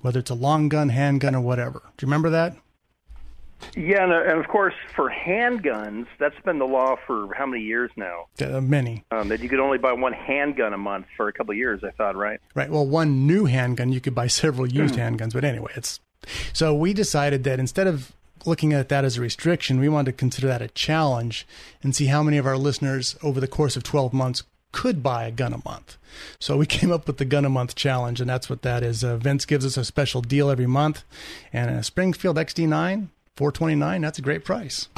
whether 0.00 0.18
it's 0.18 0.30
a 0.30 0.34
long 0.34 0.68
gun, 0.68 0.88
handgun, 0.88 1.36
or 1.36 1.40
whatever. 1.40 1.82
Do 1.96 2.04
you 2.04 2.08
remember 2.08 2.30
that? 2.30 2.56
Yeah, 3.76 4.04
and, 4.04 4.12
and 4.12 4.40
of 4.40 4.48
course, 4.48 4.74
for 4.94 5.10
handguns, 5.10 6.06
that's 6.18 6.38
been 6.44 6.58
the 6.58 6.66
law 6.66 6.96
for 7.06 7.32
how 7.34 7.46
many 7.46 7.62
years 7.62 7.90
now? 7.96 8.26
Uh, 8.40 8.60
many. 8.60 9.04
Um, 9.10 9.28
that 9.28 9.40
you 9.40 9.48
could 9.48 9.60
only 9.60 9.78
buy 9.78 9.92
one 9.92 10.12
handgun 10.12 10.72
a 10.72 10.78
month 10.78 11.06
for 11.16 11.28
a 11.28 11.32
couple 11.32 11.52
of 11.52 11.58
years. 11.58 11.82
I 11.84 11.90
thought, 11.90 12.16
right? 12.16 12.40
Right. 12.54 12.70
Well, 12.70 12.86
one 12.86 13.26
new 13.26 13.44
handgun, 13.46 13.92
you 13.92 14.00
could 14.00 14.14
buy 14.14 14.26
several 14.26 14.66
used 14.66 14.94
handguns, 14.94 15.32
but 15.32 15.44
anyway, 15.44 15.72
it's 15.76 16.00
so 16.52 16.74
we 16.74 16.92
decided 16.92 17.44
that 17.44 17.58
instead 17.58 17.86
of 17.86 18.12
looking 18.44 18.72
at 18.72 18.88
that 18.88 19.04
as 19.04 19.16
a 19.16 19.20
restriction, 19.20 19.80
we 19.80 19.88
wanted 19.88 20.12
to 20.12 20.16
consider 20.16 20.48
that 20.48 20.62
a 20.62 20.68
challenge 20.68 21.46
and 21.82 21.94
see 21.94 22.06
how 22.06 22.22
many 22.22 22.38
of 22.38 22.46
our 22.46 22.56
listeners 22.56 23.16
over 23.22 23.40
the 23.40 23.48
course 23.48 23.76
of 23.76 23.82
12 23.82 24.12
months 24.12 24.42
could 24.72 25.02
buy 25.02 25.24
a 25.24 25.30
gun 25.30 25.52
a 25.52 25.62
month. 25.64 25.96
So 26.38 26.56
we 26.56 26.66
came 26.78 26.92
up 26.92 27.06
with 27.06 27.18
the 27.18 27.24
gun 27.24 27.44
a 27.44 27.50
month 27.50 27.74
challenge, 27.74 28.20
and 28.20 28.30
that's 28.30 28.48
what 28.48 28.62
that 28.62 28.82
is. 28.82 29.02
Uh, 29.04 29.16
Vince 29.16 29.44
gives 29.44 29.66
us 29.66 29.76
a 29.76 29.84
special 29.84 30.20
deal 30.20 30.50
every 30.50 30.66
month, 30.66 31.04
and 31.52 31.70
a 31.70 31.82
Springfield 31.82 32.36
XD9 32.36 33.08
four 33.40 33.50
twenty 33.50 33.74
nine. 33.74 34.02
That's 34.02 34.18
a 34.18 34.22
great 34.22 34.44
price. 34.44 34.88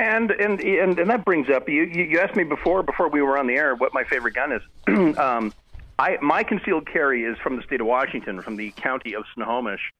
And 0.00 0.32
and 0.32 0.60
and, 0.60 0.98
and 0.98 1.08
that 1.08 1.24
brings 1.24 1.48
up 1.48 1.68
you, 1.68 1.84
you 1.84 2.18
asked 2.18 2.34
me 2.34 2.42
before 2.42 2.82
before 2.82 3.08
we 3.08 3.22
were 3.22 3.38
on 3.38 3.46
the 3.46 3.54
air 3.54 3.76
what 3.76 3.94
my 3.94 4.02
favorite 4.02 4.34
gun 4.34 4.50
is. 4.50 4.62
um, 5.16 5.54
I 6.00 6.18
my 6.20 6.42
concealed 6.42 6.86
carry 6.92 7.22
is 7.22 7.38
from 7.38 7.54
the 7.54 7.62
state 7.62 7.80
of 7.80 7.86
Washington, 7.86 8.42
from 8.42 8.56
the 8.56 8.72
county 8.72 9.14
of 9.14 9.22
Snohomish, 9.34 9.92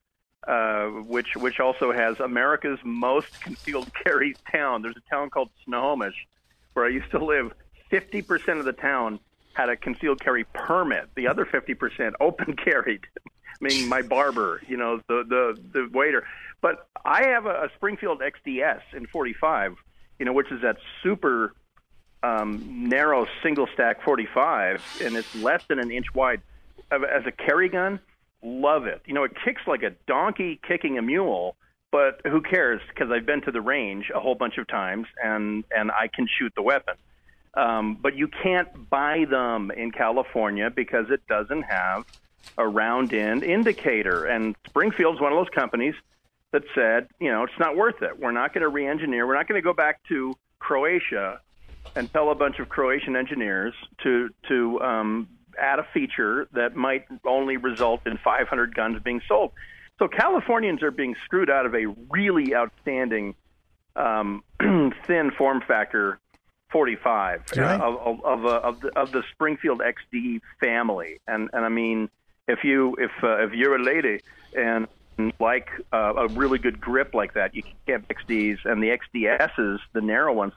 uh, 0.49 0.87
which 0.87 1.37
which 1.37 1.61
also 1.61 1.93
has 1.93 2.19
America's 2.19 2.81
most 2.83 3.41
concealed 3.41 3.89
carry 4.05 4.35
town. 4.51 4.83
There's 4.83 4.97
a 4.97 5.11
town 5.11 5.31
called 5.31 5.51
Snohomish, 5.65 6.27
where 6.73 6.85
I 6.85 6.89
used 6.89 7.13
to 7.13 7.25
live. 7.25 7.53
Fifty 7.89 8.21
percent 8.21 8.59
of 8.59 8.65
the 8.65 8.73
town 8.73 9.21
had 9.53 9.69
a 9.69 9.77
concealed 9.77 10.21
carry 10.21 10.43
permit. 10.53 11.09
The 11.15 11.29
other 11.29 11.47
fifty 11.47 11.75
percent 11.75 12.17
open 12.21 12.57
carried. 12.57 13.03
I 13.61 13.65
mean, 13.65 13.89
my 13.89 14.03
barber, 14.03 14.61
you 14.67 14.77
know, 14.77 15.01
the 15.09 15.25
the 15.29 15.61
the 15.73 15.89
waiter. 15.93 16.27
But 16.61 16.89
I 17.05 17.29
have 17.29 17.47
a, 17.47 17.65
a 17.65 17.69
Springfield 17.77 18.21
XDS 18.21 18.81
in 18.95 19.07
45, 19.07 19.77
you 20.19 20.27
know, 20.27 20.33
which 20.33 20.51
is 20.51 20.63
that 20.63 20.77
super 21.03 21.55
um, 22.23 22.89
narrow 22.89 23.27
single 23.43 23.69
stack 23.75 24.03
45, 24.03 24.83
and 25.05 25.17
it's 25.17 25.35
less 25.37 25.63
than 25.69 25.79
an 25.79 25.91
inch 25.91 26.15
wide. 26.15 26.41
As 26.91 27.27
a 27.27 27.33
carry 27.33 27.69
gun, 27.69 28.01
love 28.43 28.87
it. 28.87 29.03
You 29.07 29.15
know, 29.15 29.25
it 29.25 29.33
kicks 29.45 29.63
like 29.67 29.83
a 29.83 29.91
donkey 30.07 30.61
kicking 30.67 30.99
a 30.99 31.03
mule, 31.03 31.57
but 31.91 32.21
who 32.25 32.41
cares? 32.41 32.81
Because 32.89 33.11
I've 33.11 33.27
been 33.27 33.43
to 33.43 33.51
the 33.51 33.61
range 33.61 34.11
a 34.15 34.21
whole 34.21 34.35
bunch 34.35 34.59
of 34.59 34.69
times, 34.69 35.07
and 35.23 35.65
and 35.75 35.91
I 35.91 36.09
can 36.09 36.29
shoot 36.39 36.53
the 36.55 36.63
weapon. 36.63 36.95
Um, 37.55 37.99
but 38.01 38.17
you 38.17 38.29
can't 38.29 38.91
buy 38.91 39.25
them 39.29 39.71
in 39.71 39.91
California 39.91 40.71
because 40.71 41.07
it 41.11 41.27
doesn't 41.27 41.63
have 41.63 42.05
a 42.59 42.67
round 42.67 43.13
end 43.13 43.43
indicator. 43.43 44.25
And 44.25 44.57
Springfield's 44.67 45.21
one 45.21 45.33
of 45.33 45.39
those 45.39 45.55
companies 45.55 45.95
that 46.53 46.63
said, 46.75 47.09
you 47.21 47.31
know, 47.31 47.45
it's 47.45 47.59
not 47.59 47.77
worth 47.77 48.03
it. 48.03 48.19
We're 48.19 48.33
not 48.33 48.55
going 48.55 48.63
to 48.63 48.69
re-engineer. 48.69 49.27
We're 49.27 49.37
not 49.37 49.49
going 49.49 49.61
to 49.61 49.65
go 49.65 49.75
back 49.75 50.01
to 50.09 50.35
Croatia 50.59 51.41
and 51.95 52.13
tell 52.13 52.31
a 52.31 52.35
bunch 52.35 52.59
of 52.59 52.69
Croatian 52.69 53.17
engineers 53.17 53.75
to 54.03 54.31
to 54.49 54.81
um, 54.81 55.29
add 55.59 55.79
a 55.79 55.87
feature 55.95 56.49
that 56.53 56.77
might 56.77 57.07
only 57.25 57.57
result 57.57 58.07
in 58.07 58.19
500 58.19 58.75
guns 58.75 59.03
being 59.03 59.21
sold. 59.29 59.53
So 59.99 60.09
Californians 60.09 60.83
are 60.83 60.91
being 60.91 61.15
screwed 61.25 61.49
out 61.49 61.65
of 61.65 61.75
a 61.75 61.87
really 62.11 62.55
outstanding 62.55 63.35
um, 63.95 64.43
thin 65.07 65.31
form 65.37 65.63
factor 65.67 66.19
45 66.71 67.45
right. 67.57 67.81
uh, 67.81 67.85
of 67.85 68.25
of, 68.25 68.45
uh, 68.45 68.61
of, 68.63 68.81
the, 68.81 68.99
of 68.99 69.13
the 69.13 69.23
Springfield 69.33 69.81
XD 69.81 70.41
family, 70.61 71.21
and 71.27 71.49
and 71.53 71.65
I 71.65 71.69
mean 71.69 72.11
if 72.49 72.65
you 72.65 72.97
if 72.99 73.11
uh, 73.23 73.45
if 73.45 73.53
you're 73.53 73.77
a 73.77 73.83
lady 73.83 74.21
and 74.57 74.87
like 75.41 75.69
uh, 75.93 76.15
a 76.17 76.29
really 76.29 76.59
good 76.59 76.81
grip 76.81 77.15
like 77.15 77.35
that, 77.35 77.55
you 77.55 77.63
can't 77.87 78.07
XDs 78.09 78.59
and 78.65 78.83
the 78.83 78.99
XDSs, 78.99 79.79
the 79.93 80.01
narrow 80.01 80.33
ones, 80.33 80.53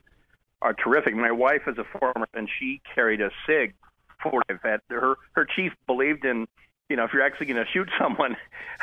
are 0.62 0.74
terrific. 0.74 1.16
My 1.16 1.32
wife 1.32 1.62
is 1.68 1.78
a 1.78 1.86
former, 1.86 2.28
and 2.34 2.50
she 2.60 2.82
carried 2.94 3.22
a 3.22 3.30
Sig 3.46 3.74
45. 4.22 4.60
At 4.66 4.82
her 4.90 5.16
her 5.34 5.46
chief 5.46 5.72
believed 5.88 6.26
in, 6.26 6.48
you 6.90 6.96
know, 6.96 7.06
if 7.06 7.14
you're 7.14 7.24
actually 7.24 7.48
going 7.48 7.64
to 7.64 7.72
shoot 7.72 7.90
someone, 8.00 8.36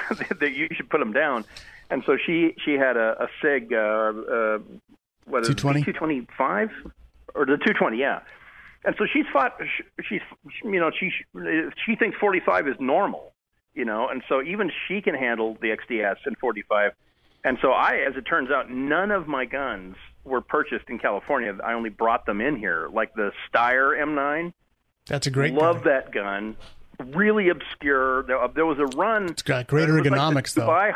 that 0.41 0.53
you 0.53 0.69
should 0.73 0.89
put 0.89 0.99
them 0.99 1.13
down. 1.13 1.45
And 1.91 2.03
so 2.07 2.17
she 2.17 2.55
she 2.65 2.75
had 2.75 2.97
a, 2.97 3.25
a 3.25 3.29
Sig, 3.43 3.73
uh, 3.73 3.77
uh, 3.77 4.59
what 5.27 5.43
is 5.43 5.55
220? 5.55 5.83
225 5.83 6.71
or 7.35 7.45
the 7.45 7.57
220, 7.59 7.99
yeah. 7.99 8.21
And 8.85 8.95
so 8.99 9.07
she's 9.13 9.27
fought. 9.33 9.59
She's 10.09 10.21
you 10.65 10.81
know 10.81 10.91
she 10.99 11.11
she 11.85 11.97
thinks 11.97 12.17
45 12.19 12.69
is 12.69 12.77
normal, 12.79 13.33
you 13.75 13.85
know, 13.85 14.09
and 14.09 14.23
so 14.29 14.43
even 14.43 14.71
she 14.87 15.01
can 15.01 15.15
handle 15.15 15.57
the 15.61 15.69
XDS 15.69 16.17
in 16.27 16.35
45. 16.37 16.93
And 17.45 17.59
so 17.63 17.71
I, 17.71 18.05
as 18.09 18.17
it 18.17 18.23
turns 18.23 18.51
out, 18.51 18.71
none 18.71 19.13
of 19.13 19.29
my 19.29 19.45
guns 19.45 19.97
were 20.25 20.41
purchased 20.41 20.87
in 20.89 20.99
California. 20.99 21.57
I 21.63 21.75
only 21.75 21.91
brought 21.91 22.27
them 22.27 22.41
in 22.41 22.57
here, 22.57 22.89
like 22.93 23.15
the 23.15 23.31
Steyr 23.49 23.97
M9. 23.97 24.53
That's 25.07 25.29
a 25.29 25.31
great. 25.31 25.55
Love 25.55 25.85
gun. 25.85 25.85
that 25.85 26.13
gun. 26.13 26.57
Really 27.15 27.49
obscure. 27.51 28.25
There, 28.25 28.43
uh, 28.43 28.49
there 28.49 28.67
was 28.67 28.79
a 28.79 28.87
run. 28.97 29.27
It's 29.27 29.43
got 29.43 29.69
great 29.69 29.89
ergonomics, 29.89 30.55
though. 30.55 30.67
Dubai, 30.67 30.93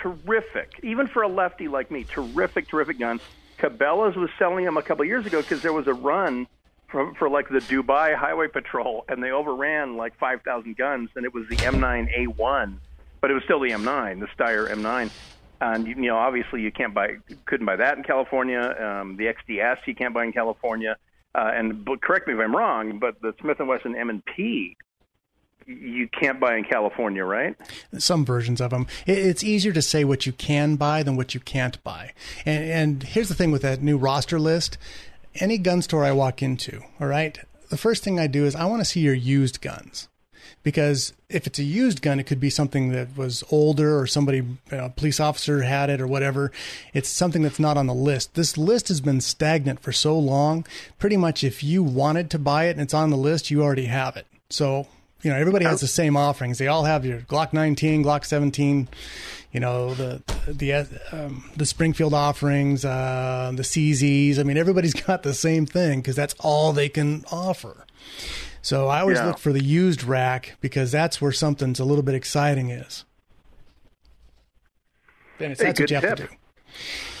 terrific, 0.00 0.80
even 0.82 1.06
for 1.06 1.22
a 1.22 1.28
lefty 1.28 1.68
like 1.68 1.90
me. 1.90 2.04
Terrific, 2.04 2.68
terrific 2.68 2.98
gun. 2.98 3.20
Cabela's 3.58 4.16
was 4.16 4.30
selling 4.38 4.64
them 4.64 4.76
a 4.76 4.82
couple 4.82 5.02
of 5.02 5.08
years 5.08 5.26
ago 5.26 5.42
because 5.42 5.62
there 5.62 5.72
was 5.72 5.86
a 5.86 5.94
run 5.94 6.46
for, 6.92 7.14
for 7.14 7.28
like 7.28 7.48
the 7.48 7.58
Dubai 7.58 8.14
Highway 8.14 8.46
Patrol, 8.46 9.04
and 9.08 9.22
they 9.22 9.32
overran 9.32 9.96
like 9.96 10.16
5,000 10.18 10.76
guns, 10.76 11.10
and 11.16 11.24
it 11.24 11.34
was 11.34 11.48
the 11.48 11.56
M9A1, 11.56 12.76
but 13.20 13.30
it 13.30 13.34
was 13.34 13.42
still 13.42 13.58
the 13.58 13.70
M9, 13.70 14.20
the 14.20 14.26
Steyr 14.26 14.70
M9. 14.70 15.10
And 15.60 15.86
you 15.86 15.94
know, 15.94 16.18
obviously, 16.18 16.60
you 16.60 16.70
can't 16.70 16.92
buy, 16.92 17.16
couldn't 17.46 17.66
buy 17.66 17.76
that 17.76 17.96
in 17.96 18.04
California. 18.04 18.60
Um, 18.60 19.16
the 19.16 19.26
XDS 19.26 19.78
you 19.86 19.94
can't 19.94 20.12
buy 20.12 20.24
in 20.24 20.32
California. 20.32 20.96
Uh, 21.34 21.50
and 21.54 21.84
but 21.84 22.02
correct 22.02 22.28
me 22.28 22.34
if 22.34 22.40
I'm 22.40 22.54
wrong, 22.54 22.98
but 22.98 23.20
the 23.22 23.34
Smith 23.40 23.58
and 23.58 23.68
Wesson 23.68 23.96
M&P 23.96 24.76
you 25.64 26.08
can't 26.08 26.40
buy 26.40 26.56
in 26.56 26.64
California, 26.64 27.24
right? 27.24 27.56
Some 27.96 28.24
versions 28.24 28.60
of 28.60 28.70
them. 28.70 28.88
It's 29.06 29.44
easier 29.44 29.72
to 29.72 29.80
say 29.80 30.02
what 30.02 30.26
you 30.26 30.32
can 30.32 30.74
buy 30.74 31.04
than 31.04 31.14
what 31.16 31.34
you 31.34 31.40
can't 31.40 31.82
buy. 31.84 32.12
And, 32.44 32.64
and 32.64 33.02
here's 33.04 33.28
the 33.28 33.34
thing 33.36 33.52
with 33.52 33.62
that 33.62 33.80
new 33.80 33.96
roster 33.96 34.40
list 34.40 34.76
any 35.36 35.58
gun 35.58 35.82
store 35.82 36.04
I 36.04 36.12
walk 36.12 36.42
into, 36.42 36.82
all 37.00 37.06
right, 37.06 37.38
the 37.68 37.76
first 37.76 38.04
thing 38.04 38.20
I 38.20 38.26
do 38.26 38.44
is 38.44 38.54
I 38.54 38.66
want 38.66 38.80
to 38.80 38.84
see 38.84 39.00
your 39.00 39.14
used 39.14 39.60
guns. 39.60 40.08
Because 40.62 41.12
if 41.28 41.46
it's 41.46 41.58
a 41.58 41.64
used 41.64 42.02
gun, 42.02 42.20
it 42.20 42.24
could 42.24 42.38
be 42.38 42.50
something 42.50 42.90
that 42.92 43.16
was 43.16 43.42
older 43.50 43.98
or 43.98 44.06
somebody, 44.06 44.44
a 44.70 44.90
police 44.90 45.18
officer 45.18 45.62
had 45.62 45.90
it 45.90 46.00
or 46.00 46.06
whatever. 46.06 46.52
It's 46.94 47.08
something 47.08 47.42
that's 47.42 47.58
not 47.58 47.76
on 47.76 47.88
the 47.88 47.94
list. 47.94 48.34
This 48.34 48.56
list 48.56 48.88
has 48.88 49.00
been 49.00 49.20
stagnant 49.20 49.80
for 49.80 49.90
so 49.90 50.16
long. 50.16 50.64
Pretty 50.98 51.16
much 51.16 51.42
if 51.42 51.64
you 51.64 51.82
wanted 51.82 52.30
to 52.30 52.38
buy 52.38 52.66
it 52.66 52.72
and 52.72 52.80
it's 52.80 52.94
on 52.94 53.10
the 53.10 53.16
list, 53.16 53.50
you 53.50 53.62
already 53.62 53.86
have 53.86 54.16
it. 54.16 54.26
So, 54.50 54.86
you 55.22 55.32
know, 55.32 55.36
everybody 55.36 55.64
has 55.64 55.82
oh. 55.82 55.86
the 55.86 55.88
same 55.88 56.16
offerings. 56.16 56.58
They 56.58 56.68
all 56.68 56.84
have 56.84 57.04
your 57.04 57.20
Glock 57.20 57.52
19, 57.52 58.04
Glock 58.04 58.24
17, 58.24 58.88
you 59.52 59.60
know 59.60 59.94
the 59.94 60.22
the 60.46 60.72
um, 61.12 61.44
the 61.56 61.66
Springfield 61.66 62.14
offerings, 62.14 62.84
uh, 62.84 63.52
the 63.54 63.62
CZs. 63.62 64.38
I 64.38 64.42
mean, 64.42 64.56
everybody's 64.56 64.94
got 65.06 65.22
the 65.22 65.34
same 65.34 65.66
thing 65.66 66.00
because 66.00 66.16
that's 66.16 66.34
all 66.40 66.72
they 66.72 66.88
can 66.88 67.24
offer. 67.30 67.86
So 68.62 68.88
I 68.88 69.00
always 69.00 69.18
Yeah. 69.18 69.26
look 69.26 69.38
for 69.38 69.52
the 69.52 69.62
used 69.62 70.04
rack 70.04 70.56
because 70.60 70.92
that's 70.92 71.20
where 71.20 71.32
something's 71.32 71.80
a 71.80 71.84
little 71.84 72.02
bit 72.04 72.14
exciting 72.14 72.70
is. 72.70 73.04
Dennis, 75.38 75.58
Hey, 75.58 75.66
that's 75.66 75.80
what 75.80 75.90
you 75.90 75.96
have 75.96 76.16
to 76.16 76.26
do. 76.26 76.28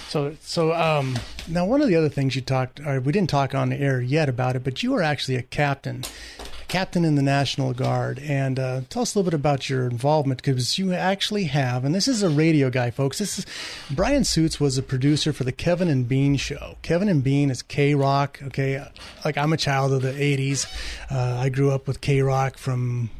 So, 0.08 0.36
so 0.42 0.72
um, 0.74 1.18
now 1.48 1.64
one 1.64 1.80
of 1.80 1.88
the 1.88 1.96
other 1.96 2.08
things 2.10 2.36
you 2.36 2.42
talked, 2.42 2.80
or 2.80 3.00
we 3.00 3.12
didn't 3.12 3.30
talk 3.30 3.54
on 3.54 3.70
the 3.70 3.80
air 3.80 4.00
yet 4.00 4.28
about 4.28 4.56
it, 4.56 4.62
but 4.62 4.82
you 4.82 4.94
are 4.94 5.02
actually 5.02 5.36
a 5.36 5.42
captain, 5.42 6.04
captain 6.72 7.04
in 7.04 7.16
the 7.16 7.22
National 7.22 7.74
Guard. 7.74 8.18
And 8.20 8.58
uh, 8.58 8.80
tell 8.88 9.02
us 9.02 9.14
a 9.14 9.18
little 9.18 9.30
bit 9.30 9.34
about 9.38 9.68
your 9.68 9.84
involvement 9.84 10.42
because 10.42 10.78
you 10.78 10.94
actually 10.94 11.44
have, 11.44 11.84
and 11.84 11.94
this 11.94 12.08
is 12.08 12.22
a 12.22 12.30
radio 12.30 12.70
guy, 12.70 12.90
folks. 12.90 13.18
This 13.18 13.40
is 13.40 13.46
Brian 13.90 14.24
Suits 14.24 14.58
was 14.58 14.78
a 14.78 14.82
producer 14.82 15.34
for 15.34 15.44
the 15.44 15.52
Kevin 15.52 15.88
and 15.88 16.08
Bean 16.08 16.36
show. 16.36 16.76
Kevin 16.80 17.10
and 17.10 17.22
Bean 17.22 17.50
is 17.50 17.60
K 17.60 17.94
Rock. 17.94 18.40
Okay, 18.44 18.82
like 19.22 19.36
I'm 19.36 19.52
a 19.52 19.58
child 19.58 19.92
of 19.92 20.00
the 20.00 20.12
'80s. 20.12 20.66
Uh, 21.10 21.40
I 21.40 21.50
grew 21.50 21.70
up 21.70 21.86
with 21.86 22.00
K 22.00 22.22
Rock 22.22 22.56
from 22.56 23.10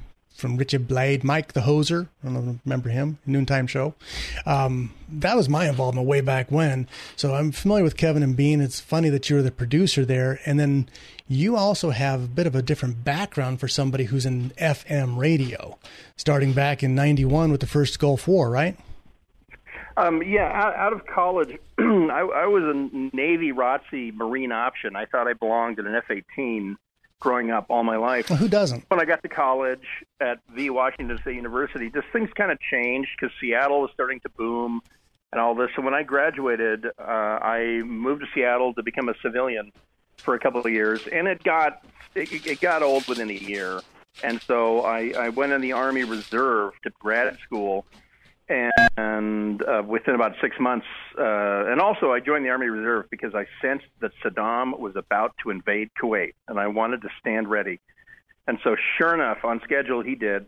from 0.43 0.57
Richard 0.57 0.89
Blade, 0.89 1.23
Mike 1.25 1.53
the 1.53 1.61
Hoser. 1.61 2.09
I 2.23 2.27
don't 2.27 2.61
remember 2.65 2.91
him, 2.91 3.19
noontime 3.25 3.67
show. 3.67 3.95
Um, 4.45 4.93
that 5.09 5.37
was 5.37 5.49
my 5.49 5.69
involvement 5.69 6.07
way 6.07 6.21
back 6.21 6.51
when. 6.51 6.89
So 7.17 7.35
I'm 7.35 7.53
familiar 7.53 7.85
with 7.85 7.97
Kevin 7.97 8.23
and 8.23 8.37
Bean. 8.37 8.61
It's 8.61 8.81
funny 8.81 9.09
that 9.09 9.31
you 9.31 9.37
were 9.37 9.43
the 9.43 9.53
producer 9.53 10.05
there, 10.05 10.41
and 10.45 10.59
then 10.59 10.89
you 11.29 11.57
also 11.57 11.91
have 11.91 12.25
a 12.25 12.27
bit 12.27 12.47
of 12.47 12.57
a 12.57 12.61
different 12.61 13.05
background 13.05 13.61
for 13.61 13.69
somebody 13.69 14.05
who's 14.05 14.27
in 14.27 14.51
FM 14.59 15.17
radio, 15.17 15.79
starting 16.17 16.53
back 16.53 16.83
in 16.83 16.95
'91 16.95 17.53
with 17.53 17.61
the 17.61 17.67
first 17.67 17.99
Gulf 18.01 18.27
War, 18.27 18.51
right? 18.51 18.77
Um, 19.97 20.23
yeah, 20.23 20.51
out, 20.53 20.75
out 20.75 20.93
of 20.93 21.07
college, 21.07 21.57
I, 21.79 22.29
I 22.35 22.47
was 22.47 22.65
a 22.65 23.17
Navy 23.17 23.53
ROTC 23.53 24.15
Marine 24.15 24.51
option. 24.51 24.97
I 24.97 25.05
thought 25.05 25.29
I 25.29 25.35
belonged 25.35 25.79
in 25.79 25.87
an 25.87 25.95
F-18 25.95 26.77
growing 27.23 27.53
up 27.53 27.67
all 27.71 27.85
my 27.85 27.97
life. 27.97 28.29
Well, 28.29 28.39
who 28.39 28.49
doesn't? 28.49 28.85
When 28.89 29.01
I 29.01 29.05
got 29.05 29.23
to 29.23 29.29
college 29.29 29.87
at 30.21 30.41
the 30.55 30.71
Washington 30.71 31.17
State 31.19 31.37
University, 31.37 31.89
just 31.89 32.09
things 32.13 32.29
kind 32.35 32.51
of 32.51 32.59
changed 32.61 33.11
because 33.19 33.33
Seattle 33.41 33.81
was 33.81 33.91
starting 33.95 34.19
to 34.21 34.29
boom 34.31 34.83
and 35.31 35.41
all 35.41 35.55
this. 35.55 35.71
So 35.77 35.83
when 35.83 35.95
I 35.95 36.03
graduated, 36.03 36.85
uh, 36.99 37.01
I 37.01 37.83
moved 37.85 38.23
to 38.23 38.27
Seattle 38.35 38.75
to 38.75 38.83
become 38.83 39.09
a 39.09 39.15
civilian 39.23 39.71
for 40.17 40.35
a 40.35 40.41
couple 40.41 40.61
of 40.61 40.73
years, 40.73 41.07
and 41.07 41.29
it 41.29 41.45
got 41.45 41.85
it, 42.17 42.45
it 42.45 42.61
got 42.61 42.83
old 42.83 43.07
within 43.07 43.31
a 43.31 43.35
year. 43.35 43.81
And 44.25 44.43
so 44.43 44.81
I, 44.81 45.15
I 45.17 45.29
went 45.29 45.53
in 45.53 45.61
the 45.61 45.73
Army 45.73 46.03
Reserve 46.03 46.73
to 46.83 46.91
grad 46.99 47.39
school 47.39 47.87
and 48.49 49.63
uh, 49.63 49.83
within 49.87 50.15
about 50.15 50.33
six 50.41 50.57
months, 50.61 50.87
uh, 51.19 51.67
and 51.67 51.81
also 51.81 52.13
I 52.13 52.21
joined 52.21 52.45
the 52.45 52.51
Army 52.51 52.67
Reserve 52.67 53.07
because 53.11 53.35
I 53.35 53.47
sensed 53.61 53.87
that 54.01 54.13
Saddam 54.23 54.79
was 54.79 54.95
about 54.97 55.35
to 55.43 55.51
invade 55.51 55.91
Kuwait, 56.01 56.35
and 56.49 56.59
I 56.59 56.67
wanted 56.67 57.03
to 57.03 57.09
stand 57.21 57.49
ready. 57.49 57.81
And 58.47 58.59
so, 58.65 58.77
sure 58.99 59.15
enough, 59.15 59.39
on 59.45 59.61
schedule, 59.65 60.03
he 60.03 60.15
did. 60.15 60.47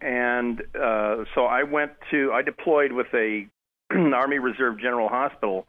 And 0.00 0.62
uh, 0.74 1.24
so 1.34 1.44
I 1.44 1.62
went 1.64 1.92
to, 2.10 2.32
I 2.32 2.42
deployed 2.42 2.92
with 2.92 3.08
a 3.14 3.46
Army 3.90 4.38
Reserve 4.38 4.78
General 4.78 5.08
Hospital, 5.08 5.66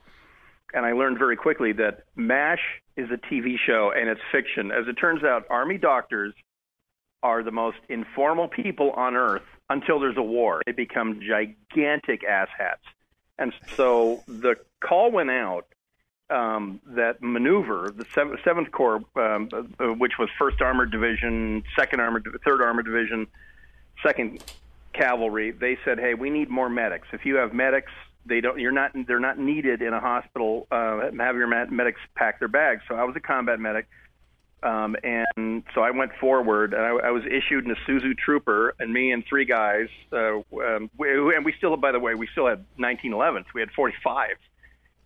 and 0.74 0.86
I 0.86 0.94
learned 0.94 1.18
very 1.18 1.36
quickly 1.36 1.74
that 1.74 2.04
MASH 2.16 2.62
is 2.98 3.10
a 3.12 3.34
TV 3.34 3.56
show 3.66 3.92
and 3.96 4.10
it's 4.10 4.22
fiction. 4.32 4.72
As 4.72 4.88
it 4.88 4.94
turns 4.94 5.24
out, 5.24 5.46
Army 5.50 5.78
doctors 5.78 6.34
are 7.24 7.44
the 7.44 7.52
most 7.52 7.78
informal 7.90 8.48
people 8.48 8.92
on 8.92 9.16
earth 9.16 9.44
until 9.72 10.00
there's 10.00 10.18
a 10.18 10.24
war. 10.24 10.62
They 10.66 10.74
become 10.74 11.22
gigantic 11.22 12.24
asshats. 12.24 12.84
And 13.40 13.54
so 13.76 14.22
the 14.28 14.56
call 14.82 15.12
went 15.12 15.32
out 15.32 15.66
um, 16.30 16.82
that 16.86 17.22
maneuver, 17.22 17.92
the 17.96 18.06
Seventh 18.14 18.72
Corps, 18.72 19.04
um, 19.16 19.50
uh, 19.54 19.86
which 19.94 20.14
was 20.20 20.30
First 20.38 20.62
Armored 20.62 20.92
Division, 20.92 21.64
Second 21.76 22.02
Armored, 22.02 22.28
Third 22.46 22.62
Armored 22.62 22.86
Division, 22.86 23.28
Second 24.04 24.44
Cavalry, 24.94 25.52
they 25.52 25.78
said, 25.86 26.00
"Hey, 26.00 26.14
we 26.14 26.30
need 26.30 26.50
more 26.50 26.70
medics. 26.70 27.08
If 27.14 27.26
you 27.26 27.36
have 27.36 27.54
medics, 27.54 27.92
they 28.26 28.42
don't. 28.42 28.60
You're 28.60 28.72
not. 28.72 28.92
They're 29.08 29.20
not 29.20 29.40
needed 29.40 29.82
in 29.82 29.94
a 29.94 30.00
hospital. 30.00 30.68
Uh, 30.72 31.12
have 31.20 31.36
your 31.36 31.48
medics 31.48 32.02
pack 32.16 32.40
their 32.40 32.48
bags." 32.48 32.82
So 32.88 32.96
I 32.96 33.04
was 33.04 33.16
a 33.16 33.20
combat 33.20 33.60
medic. 33.60 33.88
Um, 34.64 34.96
and 35.04 35.64
so 35.74 35.82
I 35.82 35.90
went 35.90 36.12
forward, 36.20 36.74
and 36.74 36.84
I, 36.84 37.08
I 37.08 37.12
was 37.12 37.24
issued 37.26 37.66
an 37.66 37.76
Isuzu 37.76 38.16
Trooper, 38.18 38.76
and 38.80 38.94
me 38.94 39.12
and 39.12 39.26
three 39.26 39.46
guys, 39.46 39.88
uh, 40.14 40.38
um, 40.38 40.90
we, 40.98 41.36
and 41.36 41.44
we 41.44 41.54
still, 41.58 41.76
by 41.78 41.92
the 41.92 42.00
way, 42.00 42.14
we 42.14 42.28
still 42.28 42.48
had 42.48 42.64
1911s. 42.78 43.46
We 43.56 43.62
had 43.62 43.72
45, 43.72 44.38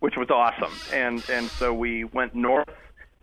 which 0.00 0.14
was 0.16 0.28
awesome. 0.30 0.72
And 0.92 1.24
and 1.30 1.48
so 1.48 1.72
we 1.72 2.04
went 2.04 2.34
north, 2.34 2.68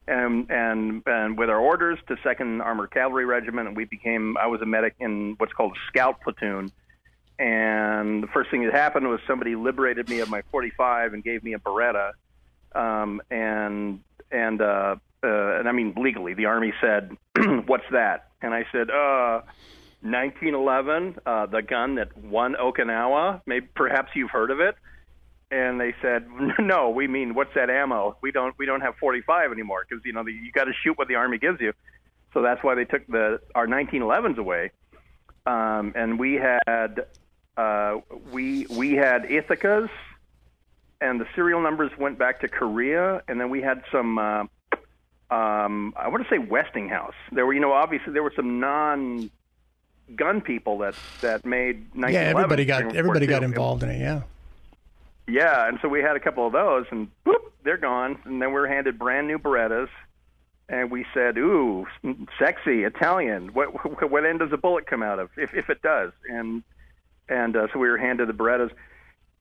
and 0.08 0.50
and 0.50 1.04
and 1.06 1.38
with 1.38 1.52
our 1.52 1.60
orders 1.60 2.00
to 2.08 2.18
Second 2.24 2.62
Armored 2.62 2.90
Cavalry 2.90 3.26
Regiment, 3.26 3.68
and 3.68 3.78
we 3.78 3.86
became. 3.86 4.36
I 4.38 4.48
was 4.48 4.62
a 4.62 4.66
medic 4.66 4.96
in 5.00 5.36
what's 5.38 5.54
called 5.54 5.74
a 5.74 5.80
scout 5.90 6.22
platoon. 6.22 6.72
And 7.40 8.24
the 8.24 8.28
first 8.28 8.52
thing 8.52 8.64
that 8.66 8.74
happened 8.74 9.08
was 9.08 9.20
somebody 9.28 9.56
liberated 9.56 10.08
me 10.08 10.20
of 10.20 10.30
my 10.30 10.44
45 10.52 11.14
and 11.14 11.24
gave 11.24 11.44
me 11.44 11.54
a 11.54 11.60
Beretta, 11.60 12.12
um, 12.74 13.22
and 13.30 14.00
and 14.32 14.62
uh, 14.62 14.96
uh, 15.24 15.60
and 15.60 15.68
I 15.68 15.72
mean 15.72 15.94
legally, 15.98 16.34
the 16.34 16.46
Army 16.46 16.74
said, 16.82 17.16
"What's 17.66 17.86
that?" 17.92 18.30
And 18.42 18.54
I 18.54 18.66
said, 18.72 18.90
"Uh." 18.90 19.42
1911, 20.04 21.16
uh, 21.26 21.46
the 21.46 21.62
gun 21.62 21.96
that 21.96 22.18
won 22.18 22.56
Okinawa. 22.62 23.42
Maybe 23.46 23.68
perhaps 23.74 24.12
you've 24.16 24.32
heard 24.32 24.52
of 24.52 24.60
it. 24.60 24.76
And 25.50 25.80
they 25.80 25.96
said, 26.02 26.28
"No, 26.60 26.90
we 26.90 27.08
mean 27.08 27.36
what's 27.36 27.54
that 27.56 27.70
ammo? 27.70 28.18
We 28.22 28.32
don't 28.32 28.54
we 28.58 28.66
don't 28.66 28.82
have 28.82 28.96
45 28.98 29.52
anymore 29.52 29.86
because 29.88 30.04
you 30.04 30.12
know 30.12 30.24
the, 30.24 30.34
you 30.34 30.52
got 30.52 30.66
to 30.66 30.74
shoot 30.84 30.98
what 30.98 31.08
the 31.08 31.16
army 31.16 31.38
gives 31.38 31.62
you." 31.62 31.74
So 32.34 32.42
that's 32.42 32.64
why 32.64 32.76
they 32.76 32.86
took 32.86 33.06
the 33.08 33.40
our 33.56 33.68
1911s 33.68 34.38
away. 34.38 34.72
Um, 35.46 35.94
and 35.96 36.20
we 36.20 36.34
had 36.34 37.06
uh, 37.56 38.00
we 38.32 38.66
we 38.68 38.94
had 38.94 39.24
Ithacas, 39.24 39.90
and 41.00 41.22
the 41.22 41.28
serial 41.36 41.62
numbers 41.62 41.92
went 41.98 42.18
back 42.18 42.42
to 42.42 42.48
Korea, 42.48 43.22
and 43.28 43.40
then 43.40 43.50
we 43.50 43.62
had 43.62 43.84
some. 43.92 44.18
Uh, 44.18 44.46
um, 45.34 45.94
I 45.98 46.08
want 46.10 46.24
to 46.24 46.30
say 46.30 46.38
Westinghouse. 46.38 47.16
There 47.32 47.46
were, 47.46 47.54
you 47.54 47.60
know, 47.60 47.72
obviously 47.72 48.14
there 48.14 48.24
were 48.24 48.34
some 48.36 48.60
non 48.60 49.32
gun 50.16 50.42
people 50.42 50.78
that 50.80 50.96
that 51.22 51.46
made. 51.46 51.88
Yeah, 51.96 52.20
everybody 52.20 52.66
got 52.66 52.96
everybody 52.96 53.26
got 53.26 53.44
involved 53.44 53.84
in 53.84 53.90
it. 53.90 54.00
Yeah. 54.00 54.22
Yeah, 55.26 55.70
and 55.70 55.80
so 55.82 55.88
we 55.88 56.02
had 56.02 56.18
a 56.18 56.20
couple 56.20 56.46
of 56.46 56.52
those, 56.52 56.86
and 56.92 57.10
boop, 57.26 57.40
they're 57.64 57.78
gone. 57.78 58.20
And 58.26 58.42
then 58.42 58.50
we 58.50 58.56
were 58.56 58.68
handed 58.68 59.00
brand 59.00 59.26
new 59.26 59.40
Berettas, 59.40 59.88
and 60.68 60.92
we 60.92 61.06
said, 61.14 61.38
"Ooh, 61.38 61.88
sexy 62.38 62.84
Italian. 62.84 63.54
What 63.54 64.12
what 64.12 64.26
end 64.26 64.40
does 64.40 64.52
a 64.52 64.58
bullet 64.58 64.86
come 64.86 65.02
out 65.02 65.20
of, 65.20 65.30
if 65.38 65.54
if 65.54 65.70
it 65.70 65.82
does?" 65.82 66.12
And 66.30 66.64
and 67.30 67.56
uh, 67.56 67.68
so 67.72 67.80
we 67.80 67.90
were 67.90 67.98
handed 67.98 68.28
the 68.28 68.34
Berettas. 68.34 68.72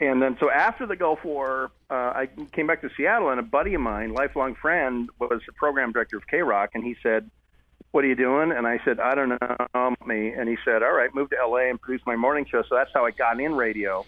And 0.02 0.20
then, 0.20 0.36
so 0.40 0.50
after 0.50 0.84
the 0.84 0.96
Gulf 0.96 1.20
War, 1.24 1.70
uh, 1.88 1.94
I 1.94 2.28
came 2.50 2.66
back 2.66 2.80
to 2.80 2.90
Seattle, 2.96 3.30
and 3.30 3.38
a 3.38 3.42
buddy 3.44 3.74
of 3.74 3.80
mine, 3.80 4.12
lifelong 4.12 4.56
friend, 4.56 5.08
was 5.20 5.40
the 5.46 5.52
program 5.52 5.92
director 5.92 6.16
of 6.16 6.26
K 6.26 6.42
Rock, 6.42 6.70
and 6.74 6.82
he 6.82 6.96
said, 7.04 7.30
"What 7.92 8.02
are 8.04 8.08
you 8.08 8.16
doing?" 8.16 8.50
And 8.50 8.66
I 8.66 8.80
said, 8.84 8.98
"I 8.98 9.14
don't 9.14 9.28
know, 9.28 9.94
me." 10.04 10.30
And 10.30 10.48
he 10.48 10.58
said, 10.64 10.82
"All 10.82 10.92
right, 10.92 11.14
move 11.14 11.30
to 11.30 11.36
LA 11.36 11.70
and 11.70 11.80
produce 11.80 12.04
my 12.04 12.16
morning 12.16 12.46
show." 12.50 12.62
So 12.62 12.74
that's 12.74 12.90
how 12.92 13.06
I 13.06 13.12
got 13.12 13.38
in 13.38 13.54
radio. 13.54 14.04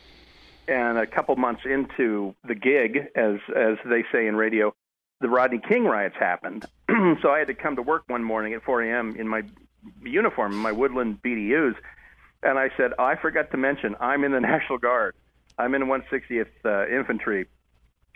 And 0.66 0.98
a 0.98 1.06
couple 1.06 1.36
months 1.36 1.62
into 1.64 2.34
the 2.42 2.56
gig, 2.56 3.06
as 3.14 3.36
as 3.54 3.78
they 3.84 4.04
say 4.10 4.26
in 4.26 4.34
radio, 4.34 4.74
the 5.20 5.28
Rodney 5.28 5.60
King 5.60 5.84
riots 5.84 6.16
happened. 6.18 6.66
so 7.22 7.30
I 7.30 7.38
had 7.38 7.46
to 7.46 7.54
come 7.54 7.76
to 7.76 7.82
work 7.82 8.02
one 8.08 8.24
morning 8.24 8.52
at 8.54 8.64
4 8.64 8.82
a.m. 8.82 9.14
in 9.16 9.28
my 9.28 9.44
uniform, 10.02 10.56
my 10.56 10.72
Woodland 10.72 11.22
BDUs, 11.22 11.76
and 12.42 12.58
I 12.58 12.70
said, 12.76 12.94
"I 12.98 13.14
forgot 13.14 13.52
to 13.52 13.56
mention 13.56 13.94
I'm 14.00 14.24
in 14.24 14.32
the 14.32 14.40
National 14.52 14.78
Guard." 14.78 15.14
I'm 15.58 15.74
in 15.74 15.82
160th 15.82 16.46
uh, 16.64 16.88
Infantry 16.88 17.46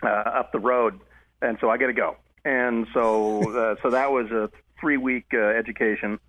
uh, 0.03 0.07
up 0.07 0.51
the 0.51 0.59
road, 0.59 0.99
and 1.41 1.57
so 1.61 1.69
I 1.69 1.77
got 1.77 1.87
to 1.87 1.93
go. 1.93 2.17
And 2.45 2.87
so, 2.93 3.39
uh, 3.57 3.75
so 3.81 3.89
that 3.91 4.11
was 4.11 4.31
a 4.31 4.49
three 4.79 4.97
week 4.97 5.27
uh, 5.33 5.37
education 5.37 6.19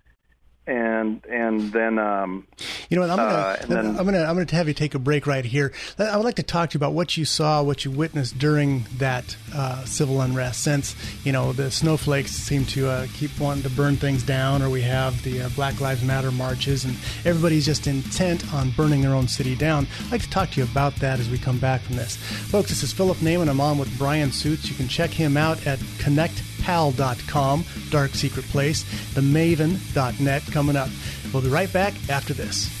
and 0.71 1.25
and 1.25 1.71
then 1.73 1.99
um, 1.99 2.47
you 2.89 2.95
know 2.95 3.01
what, 3.01 3.09
I'm 3.11 3.17
gonna, 3.17 3.33
uh, 3.33 3.65
then, 3.67 3.85
I'm 3.87 4.05
gonna 4.05 4.23
I'm 4.23 4.35
gonna 4.35 4.45
have 4.51 4.67
you 4.67 4.73
take 4.73 4.95
a 4.95 4.99
break 4.99 5.27
right 5.27 5.43
here. 5.43 5.73
I 5.99 6.15
would 6.15 6.23
like 6.23 6.35
to 6.35 6.43
talk 6.43 6.69
to 6.69 6.75
you 6.75 6.79
about 6.79 6.93
what 6.93 7.17
you 7.17 7.25
saw, 7.25 7.61
what 7.61 7.83
you 7.83 7.91
witnessed 7.91 8.39
during 8.39 8.85
that 8.97 9.35
uh, 9.53 9.83
civil 9.83 10.21
unrest. 10.21 10.63
Since 10.63 10.95
you 11.25 11.33
know 11.33 11.51
the 11.51 11.69
snowflakes 11.69 12.31
seem 12.31 12.65
to 12.67 12.87
uh, 12.87 13.07
keep 13.13 13.37
wanting 13.39 13.63
to 13.63 13.69
burn 13.69 13.97
things 13.97 14.23
down, 14.23 14.61
or 14.61 14.69
we 14.69 14.81
have 14.81 15.21
the 15.23 15.41
uh, 15.41 15.49
Black 15.49 15.81
Lives 15.81 16.03
Matter 16.03 16.31
marches, 16.31 16.85
and 16.85 16.95
everybody's 17.25 17.65
just 17.65 17.87
intent 17.87 18.51
on 18.53 18.71
burning 18.71 19.01
their 19.01 19.13
own 19.13 19.27
city 19.27 19.55
down. 19.55 19.87
I'd 20.05 20.11
like 20.13 20.21
to 20.21 20.29
talk 20.29 20.51
to 20.51 20.61
you 20.61 20.63
about 20.63 20.95
that 20.97 21.19
as 21.19 21.29
we 21.29 21.37
come 21.37 21.59
back 21.59 21.81
from 21.81 21.97
this, 21.97 22.15
folks. 22.15 22.69
This 22.69 22.83
is 22.83 22.93
Philip 22.93 23.17
Naiman. 23.17 23.49
I'm 23.49 23.59
on 23.59 23.77
with 23.77 23.95
Brian 23.97 24.31
Suits. 24.31 24.69
You 24.69 24.75
can 24.75 24.87
check 24.87 25.09
him 25.09 25.35
out 25.35 25.67
at 25.67 25.79
Connect 25.99 26.41
pal.com, 26.61 27.65
Dark 27.89 28.11
Secret 28.15 28.45
Place, 28.45 28.83
themaven.net 29.13 30.43
coming 30.51 30.75
up. 30.75 30.89
We'll 31.33 31.43
be 31.43 31.49
right 31.49 31.71
back 31.71 31.93
after 32.09 32.33
this. 32.33 32.80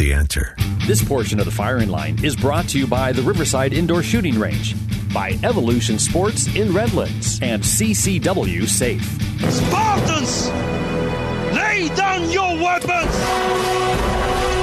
The 0.00 0.14
answer. 0.14 0.56
This 0.86 1.04
portion 1.04 1.38
of 1.40 1.44
the 1.44 1.50
firing 1.50 1.90
line 1.90 2.24
is 2.24 2.34
brought 2.34 2.66
to 2.70 2.78
you 2.78 2.86
by 2.86 3.12
the 3.12 3.20
Riverside 3.20 3.74
Indoor 3.74 4.02
Shooting 4.02 4.40
Range, 4.40 4.74
by 5.12 5.38
Evolution 5.44 5.98
Sports 5.98 6.46
in 6.56 6.72
Redlands, 6.72 7.38
and 7.42 7.62
CCW 7.62 8.66
Safe. 8.66 9.04
Spartans, 9.52 10.48
lay 11.54 11.90
down 11.94 12.30
your 12.30 12.56
weapons! 12.56 13.14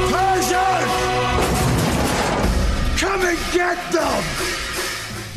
Persians, 0.10 0.89
come 3.00 3.21
and 3.21 3.38
get 3.54 3.91
them! 3.91 4.46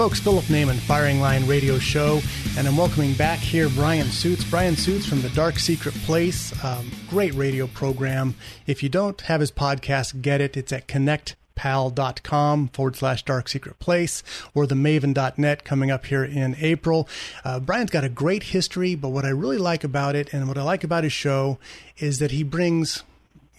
Folks, 0.00 0.18
Philip 0.18 0.46
Naiman, 0.46 0.78
Firing 0.78 1.20
Line 1.20 1.46
Radio 1.46 1.78
Show, 1.78 2.22
and 2.56 2.66
I'm 2.66 2.78
welcoming 2.78 3.12
back 3.12 3.38
here 3.38 3.68
Brian 3.68 4.06
Suits. 4.06 4.42
Brian 4.42 4.74
Suits 4.74 5.04
from 5.04 5.20
The 5.20 5.28
Dark 5.28 5.58
Secret 5.58 5.94
Place, 6.06 6.54
um, 6.64 6.90
great 7.10 7.34
radio 7.34 7.66
program. 7.66 8.34
If 8.66 8.82
you 8.82 8.88
don't 8.88 9.20
have 9.20 9.42
his 9.42 9.52
podcast, 9.52 10.22
get 10.22 10.40
it. 10.40 10.56
It's 10.56 10.72
at 10.72 10.88
connectpal.com 10.88 12.68
forward 12.68 12.96
slash 12.96 13.26
dark 13.26 13.46
secret 13.50 13.78
place 13.78 14.22
or 14.54 14.66
the 14.66 14.74
maven.net 14.74 15.64
coming 15.64 15.90
up 15.90 16.06
here 16.06 16.24
in 16.24 16.56
April. 16.60 17.06
Uh, 17.44 17.60
Brian's 17.60 17.90
got 17.90 18.02
a 18.02 18.08
great 18.08 18.44
history, 18.44 18.94
but 18.94 19.10
what 19.10 19.26
I 19.26 19.30
really 19.30 19.58
like 19.58 19.84
about 19.84 20.16
it 20.16 20.32
and 20.32 20.48
what 20.48 20.56
I 20.56 20.62
like 20.62 20.82
about 20.82 21.04
his 21.04 21.12
show 21.12 21.58
is 21.98 22.20
that 22.20 22.30
he 22.30 22.42
brings 22.42 23.04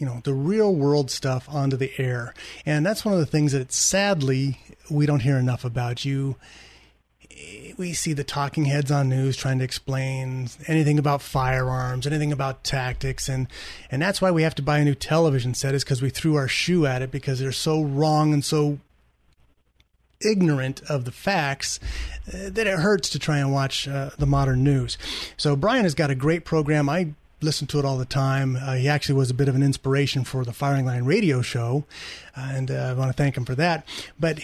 you 0.01 0.07
know 0.07 0.19
the 0.23 0.33
real 0.33 0.73
world 0.73 1.11
stuff 1.11 1.47
onto 1.47 1.77
the 1.77 1.91
air. 1.99 2.33
And 2.65 2.83
that's 2.83 3.05
one 3.05 3.13
of 3.13 3.19
the 3.19 3.25
things 3.27 3.51
that 3.51 3.71
sadly 3.71 4.57
we 4.89 5.05
don't 5.05 5.19
hear 5.19 5.37
enough 5.37 5.63
about. 5.63 6.03
You 6.03 6.37
we 7.77 7.93
see 7.93 8.13
the 8.13 8.23
talking 8.23 8.65
heads 8.65 8.91
on 8.91 9.09
news 9.09 9.37
trying 9.37 9.59
to 9.59 9.63
explain 9.63 10.49
anything 10.67 10.97
about 10.97 11.21
firearms 11.21 12.07
anything 12.07 12.31
about 12.31 12.63
tactics. 12.63 13.29
And 13.29 13.47
and 13.91 14.01
that's 14.01 14.19
why 14.19 14.31
we 14.31 14.41
have 14.41 14.55
to 14.55 14.63
buy 14.63 14.79
a 14.79 14.83
new 14.83 14.95
television 14.95 15.53
set 15.53 15.75
is 15.75 15.83
because 15.83 16.01
we 16.01 16.09
threw 16.09 16.35
our 16.35 16.47
shoe 16.47 16.87
at 16.87 17.03
it 17.03 17.11
because 17.11 17.39
they're 17.39 17.51
so 17.51 17.83
wrong 17.83 18.33
and 18.33 18.43
so 18.43 18.79
ignorant 20.19 20.81
of 20.89 21.05
the 21.05 21.11
facts 21.11 21.79
uh, 22.27 22.49
that 22.49 22.65
it 22.65 22.79
hurts 22.79 23.09
to 23.09 23.19
try 23.19 23.37
and 23.37 23.53
watch 23.53 23.87
uh, 23.87 24.09
the 24.17 24.25
modern 24.25 24.63
news. 24.63 24.97
So 25.37 25.55
brian 25.55 25.83
has 25.83 25.93
got 25.93 26.09
a 26.09 26.15
great 26.15 26.43
program. 26.43 26.89
I 26.89 27.13
listen 27.41 27.67
to 27.67 27.80
it 27.80 27.86
all 27.86 27.97
the 27.97 28.06
time. 28.06 28.56
Uh, 28.56 28.75
he 28.75 28.88
actually 28.88 29.15
was 29.15 29.30
a 29.30 29.34
bit 29.34 29.47
of 29.47 29.56
an 29.56 29.63
inspiration 29.63 30.23
for 30.23 30.45
the 30.45 30.54
Firing 30.54 30.86
Line 30.86 31.04
radio 31.04 31.41
show, 31.41 31.86
and 32.36 32.71
uh, 32.71 32.75
I 32.75 32.93
want 32.93 33.10
to 33.10 33.17
thank 33.17 33.36
him 33.36 33.45
for 33.45 33.56
that. 33.56 33.86
But 34.19 34.39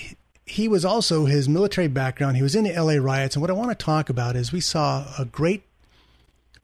he 0.45 0.67
was 0.67 0.85
also 0.85 1.25
his 1.25 1.49
military 1.49 1.87
background. 1.87 2.37
He 2.37 2.43
was 2.43 2.55
in 2.55 2.63
the 2.63 2.73
LA 2.73 2.95
riots, 2.95 3.35
and 3.35 3.41
what 3.41 3.49
I 3.49 3.53
want 3.53 3.69
to 3.69 3.85
talk 3.85 4.09
about 4.09 4.35
is 4.35 4.51
we 4.51 4.61
saw 4.61 5.05
a 5.19 5.25
great 5.25 5.63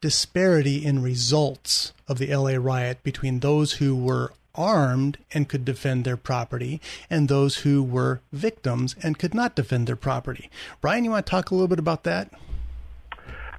disparity 0.00 0.84
in 0.84 1.02
results 1.02 1.92
of 2.08 2.18
the 2.18 2.34
LA 2.34 2.56
riot 2.56 3.02
between 3.02 3.40
those 3.40 3.74
who 3.74 3.96
were 3.96 4.32
armed 4.54 5.18
and 5.32 5.48
could 5.48 5.64
defend 5.64 6.04
their 6.04 6.16
property 6.16 6.80
and 7.10 7.28
those 7.28 7.58
who 7.58 7.82
were 7.82 8.20
victims 8.32 8.94
and 9.02 9.18
could 9.18 9.34
not 9.34 9.54
defend 9.54 9.86
their 9.86 9.96
property. 9.96 10.50
Brian, 10.80 11.04
you 11.04 11.10
want 11.10 11.26
to 11.26 11.30
talk 11.30 11.50
a 11.50 11.54
little 11.54 11.68
bit 11.68 11.78
about 11.78 12.04
that? 12.04 12.30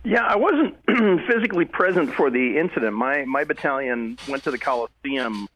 Yeah, 0.06 0.24
I 0.24 0.36
wasn't 0.36 0.76
physically 1.28 1.66
present 1.66 2.14
for 2.14 2.30
the 2.30 2.60
incident. 2.60 2.94
My 2.94 3.26
my 3.26 3.44
battalion 3.44 4.20
went 4.30 4.44
to 4.44 4.52
the 4.52 4.60
Coliseum 4.60 5.48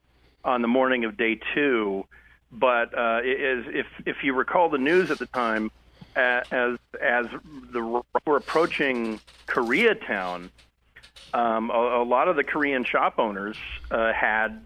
on 0.43 0.63
the 0.63 0.67
morning 0.67 1.05
of 1.05 1.17
day 1.17 1.39
two, 1.53 2.05
but 2.51 2.97
uh, 2.97 3.19
is, 3.23 3.65
if 3.67 3.85
if 4.07 4.23
you 4.23 4.33
recall 4.33 4.69
the 4.69 4.79
news 4.79 5.12
at 5.12 5.19
the 5.19 5.27
time, 5.27 5.69
as 6.15 6.77
as 6.99 7.27
the 7.71 8.01
we're 8.25 8.38
approaching 8.38 9.19
Koreatown, 9.45 10.49
um, 11.31 11.69
a, 11.69 12.01
a 12.01 12.03
lot 12.03 12.27
of 12.27 12.35
the 12.35 12.43
Korean 12.43 12.83
shop 12.83 13.19
owners 13.19 13.57
uh, 13.91 14.12
had 14.13 14.65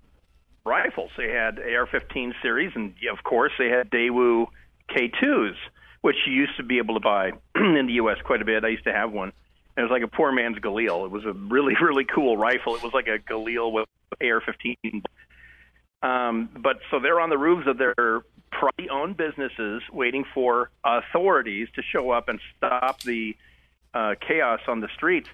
rifles. 0.65 1.11
They 1.17 1.29
had 1.29 1.59
AR-15 1.59 2.35
series, 2.41 2.71
and 2.73 2.95
of 3.11 3.21
course 3.25 3.51
they 3.59 3.67
had 3.67 3.89
Daewoo 3.89 4.45
K2s, 4.89 5.55
which 5.99 6.15
you 6.25 6.31
used 6.33 6.55
to 6.55 6.63
be 6.63 6.77
able 6.77 6.93
to 6.93 7.01
buy 7.01 7.33
in 7.55 7.87
the 7.87 7.93
U.S. 7.93 8.19
quite 8.23 8.41
a 8.41 8.45
bit. 8.45 8.63
I 8.63 8.69
used 8.69 8.85
to 8.85 8.93
have 8.93 9.11
one 9.11 9.33
it 9.75 9.81
was 9.81 9.91
like 9.91 10.03
a 10.03 10.07
poor 10.07 10.31
man's 10.31 10.57
Galil. 10.59 11.05
It 11.05 11.11
was 11.11 11.25
a 11.25 11.33
really, 11.33 11.73
really 11.81 12.05
cool 12.05 12.37
rifle. 12.37 12.75
It 12.75 12.83
was 12.83 12.93
like 12.93 13.07
a 13.07 13.19
Galil 13.19 13.71
with 13.71 13.87
AR-15. 14.21 15.03
Um, 16.03 16.49
but 16.61 16.79
so 16.91 16.99
they're 16.99 17.19
on 17.19 17.29
the 17.29 17.37
roofs 17.37 17.67
of 17.67 17.77
their 17.77 18.23
privately 18.51 18.89
owned 18.89 19.17
businesses, 19.17 19.81
waiting 19.91 20.25
for 20.33 20.69
authorities 20.83 21.69
to 21.75 21.81
show 21.81 22.11
up 22.11 22.29
and 22.29 22.39
stop 22.57 23.01
the 23.01 23.35
uh, 23.93 24.15
chaos 24.19 24.59
on 24.67 24.81
the 24.81 24.89
streets. 24.95 25.29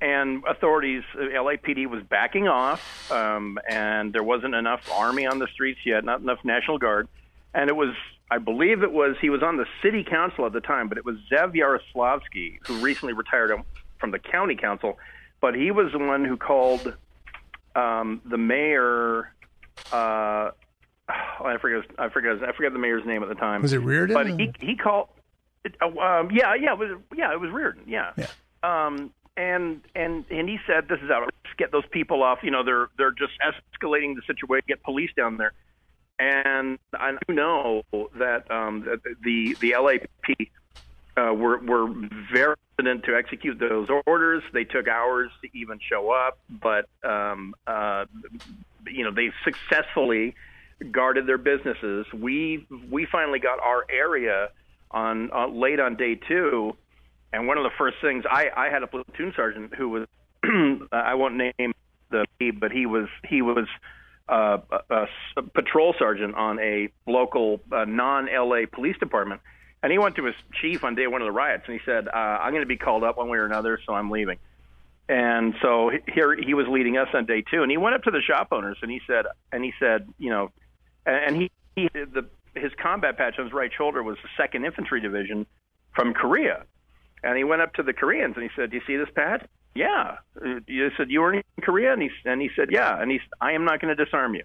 And 0.00 0.44
authorities, 0.46 1.02
uh, 1.16 1.22
LAPD 1.22 1.88
was 1.88 2.04
backing 2.04 2.46
off, 2.46 3.10
um, 3.10 3.58
and 3.68 4.12
there 4.12 4.22
wasn't 4.22 4.54
enough 4.54 4.88
army 4.92 5.26
on 5.26 5.40
the 5.40 5.48
streets 5.48 5.80
yet, 5.84 6.04
not 6.04 6.20
enough 6.20 6.38
National 6.44 6.78
Guard, 6.78 7.08
and 7.54 7.68
it 7.68 7.76
was 7.76 7.94
I 8.30 8.38
believe 8.38 8.82
it 8.82 8.92
was 8.92 9.16
he 9.20 9.30
was 9.30 9.42
on 9.42 9.56
the 9.56 9.66
city 9.82 10.04
council 10.04 10.46
at 10.46 10.52
the 10.52 10.60
time, 10.60 10.88
but 10.88 10.98
it 10.98 11.04
was 11.04 11.16
Zev 11.32 11.54
Yaroslavsky 11.54 12.58
who 12.66 12.78
recently 12.80 13.14
retired 13.14 13.52
from 13.98 14.10
the 14.10 14.18
county 14.18 14.56
council. 14.56 14.98
But 15.40 15.54
he 15.54 15.70
was 15.70 15.92
the 15.92 15.98
one 15.98 16.24
who 16.24 16.36
called 16.36 16.94
um, 17.74 18.20
the 18.24 18.38
mayor. 18.38 19.32
Uh, 19.92 20.50
I 21.08 21.56
forget. 21.60 21.88
I 21.98 22.08
forget. 22.08 22.42
I 22.42 22.52
forget 22.52 22.72
the 22.72 22.78
mayor's 22.78 23.06
name 23.06 23.22
at 23.22 23.28
the 23.28 23.34
time. 23.34 23.62
Was 23.62 23.72
it 23.72 23.78
Riordan? 23.78 24.14
But 24.14 24.26
he 24.26 24.52
he 24.60 24.76
called. 24.76 25.08
Uh, 25.80 25.86
um, 25.86 26.30
yeah, 26.30 26.54
yeah, 26.54 26.72
it 26.72 26.78
was 26.78 26.98
yeah, 27.16 27.32
it 27.32 27.40
was 27.40 27.50
Riordan. 27.50 27.84
Yeah. 27.86 28.12
yeah. 28.16 28.26
Um, 28.62 29.12
and 29.36 29.80
and 29.94 30.24
and 30.30 30.48
he 30.48 30.58
said, 30.66 30.88
"This 30.88 30.98
is 31.02 31.10
out. 31.10 31.32
Get 31.56 31.72
those 31.72 31.86
people 31.90 32.22
off. 32.22 32.40
You 32.42 32.50
know, 32.50 32.62
they're 32.62 32.88
they're 32.98 33.12
just 33.12 33.32
escalating 33.40 34.16
the 34.16 34.22
situation. 34.26 34.64
Get 34.68 34.82
police 34.82 35.10
down 35.16 35.36
there." 35.38 35.52
And 36.18 36.78
I 36.94 37.16
know 37.28 37.82
that 38.16 38.50
um, 38.50 38.86
the 39.22 39.56
the 39.60 39.74
LAP 39.76 40.50
uh, 41.16 41.32
were 41.32 41.58
were 41.58 41.88
very 42.32 42.56
hesitant 42.78 43.04
to 43.04 43.16
execute 43.16 43.58
those 43.58 43.88
orders. 44.06 44.42
They 44.52 44.64
took 44.64 44.88
hours 44.88 45.30
to 45.42 45.48
even 45.58 45.78
show 45.80 46.10
up, 46.10 46.38
but 46.48 46.88
um, 47.04 47.54
uh, 47.66 48.06
you 48.86 49.04
know 49.04 49.12
they 49.12 49.30
successfully 49.44 50.34
guarded 50.90 51.26
their 51.26 51.38
businesses. 51.38 52.06
We 52.12 52.66
we 52.90 53.06
finally 53.06 53.38
got 53.38 53.60
our 53.60 53.84
area 53.90 54.50
on 54.90 55.30
uh, 55.32 55.48
late 55.48 55.80
on 55.80 55.96
day 55.96 56.16
two, 56.16 56.76
and 57.32 57.46
one 57.46 57.58
of 57.58 57.64
the 57.64 57.72
first 57.78 57.96
things 58.00 58.24
I, 58.28 58.50
I 58.56 58.70
had 58.70 58.82
a 58.82 58.86
platoon 58.86 59.32
sergeant 59.36 59.74
who 59.74 59.88
was 59.88 60.06
I 60.92 61.14
won't 61.14 61.36
name 61.36 61.74
the 62.10 62.24
but 62.58 62.72
he 62.72 62.86
was 62.86 63.08
he 63.28 63.42
was 63.42 63.66
uh, 64.28 64.58
a, 64.90 65.06
a 65.36 65.42
patrol 65.42 65.94
sergeant 65.98 66.34
on 66.34 66.58
a 66.58 66.88
local 67.06 67.60
uh, 67.72 67.84
non-LA 67.84 68.62
police 68.70 68.96
department, 68.98 69.40
and 69.82 69.92
he 69.92 69.98
went 69.98 70.16
to 70.16 70.24
his 70.24 70.34
chief 70.60 70.84
on 70.84 70.94
day 70.94 71.06
one 71.06 71.22
of 71.22 71.26
the 71.26 71.32
riots, 71.32 71.64
and 71.66 71.78
he 71.78 71.84
said, 71.84 72.08
uh, 72.08 72.10
"I'm 72.12 72.52
going 72.52 72.62
to 72.62 72.66
be 72.66 72.76
called 72.76 73.04
up 73.04 73.16
one 73.16 73.28
way 73.28 73.38
or 73.38 73.46
another, 73.46 73.80
so 73.86 73.94
I'm 73.94 74.10
leaving." 74.10 74.38
And 75.08 75.54
so 75.62 75.90
here 76.06 76.36
he 76.36 76.52
was 76.52 76.66
leading 76.68 76.98
us 76.98 77.08
on 77.14 77.24
day 77.24 77.42
two, 77.42 77.62
and 77.62 77.70
he 77.70 77.78
went 77.78 77.94
up 77.94 78.02
to 78.02 78.10
the 78.10 78.20
shop 78.20 78.48
owners, 78.52 78.76
and 78.82 78.90
he 78.90 79.00
said, 79.06 79.24
and 79.50 79.64
he 79.64 79.72
said, 79.80 80.06
you 80.18 80.28
know, 80.28 80.50
and 81.06 81.34
he, 81.34 81.50
he 81.74 81.88
the 81.94 82.26
his 82.54 82.72
combat 82.82 83.16
patch 83.16 83.38
on 83.38 83.46
his 83.46 83.54
right 83.54 83.70
shoulder 83.76 84.02
was 84.02 84.16
the 84.22 84.28
Second 84.36 84.66
Infantry 84.66 85.00
Division 85.00 85.46
from 85.94 86.12
Korea, 86.12 86.64
and 87.22 87.38
he 87.38 87.44
went 87.44 87.62
up 87.62 87.74
to 87.74 87.82
the 87.82 87.92
Koreans 87.92 88.34
and 88.36 88.42
he 88.42 88.50
said, 88.54 88.70
"Do 88.70 88.76
you 88.76 88.82
see 88.86 88.96
this 88.96 89.08
patch?" 89.14 89.46
Yeah. 89.74 90.16
You 90.66 90.90
said 90.96 91.10
you 91.10 91.20
were 91.20 91.34
in 91.34 91.42
Korea, 91.62 91.92
and 91.92 92.02
he 92.02 92.10
and 92.24 92.40
he 92.40 92.50
said, 92.56 92.68
yeah, 92.70 93.00
and 93.00 93.10
he 93.10 93.20
I 93.40 93.52
am 93.52 93.64
not 93.64 93.80
going 93.80 93.94
to 93.96 94.04
disarm 94.04 94.34
you. 94.34 94.44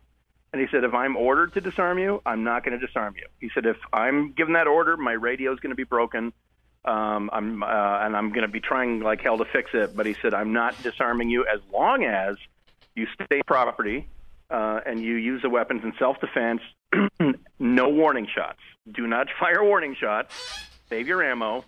And 0.54 0.62
he 0.62 0.68
said, 0.72 0.84
if 0.84 0.94
I'm 0.94 1.18
ordered 1.18 1.54
to 1.54 1.62
disarm 1.62 1.98
you, 1.98 2.22
I'm 2.28 2.44
not 2.44 2.64
going 2.64 2.80
to 2.80 2.86
disarm 2.86 3.16
you. 3.18 3.26
He 3.40 3.50
said, 3.56 3.66
if 3.66 3.78
I'm 3.92 4.34
given 4.34 4.54
that 4.54 4.68
order, 4.68 4.96
my 4.96 5.14
radio 5.14 5.52
is 5.52 5.60
going 5.60 5.72
to 5.72 5.76
be 5.76 5.84
broken. 5.84 6.32
Um, 6.86 7.32
I'm 7.34 7.64
uh, 7.64 7.66
and 7.66 8.16
I'm 8.16 8.30
going 8.30 8.44
to 8.44 8.52
be 8.52 8.60
trying 8.60 9.00
like 9.00 9.22
hell 9.22 9.38
to 9.40 9.46
fix 9.46 9.72
it. 9.74 9.96
But 9.96 10.06
he 10.06 10.16
said, 10.22 10.34
I'm 10.34 10.54
not 10.54 10.82
disarming 10.84 11.30
you 11.30 11.46
as 11.52 11.60
long 11.72 12.04
as 12.04 12.36
you 12.96 13.08
stay 13.26 13.42
property 13.48 14.08
uh, 14.52 14.82
and 14.86 15.02
you 15.02 15.16
use 15.16 15.42
the 15.42 15.50
weapons 15.50 15.84
in 15.84 15.94
self-defense. 15.98 16.62
no 17.60 17.90
warning 17.90 18.28
shots. 18.34 18.60
Do 18.92 19.08
not 19.08 19.28
fire 19.40 19.64
warning 19.64 19.96
shots. 20.00 20.36
Save 20.90 21.08
your 21.08 21.24
ammo. 21.24 21.66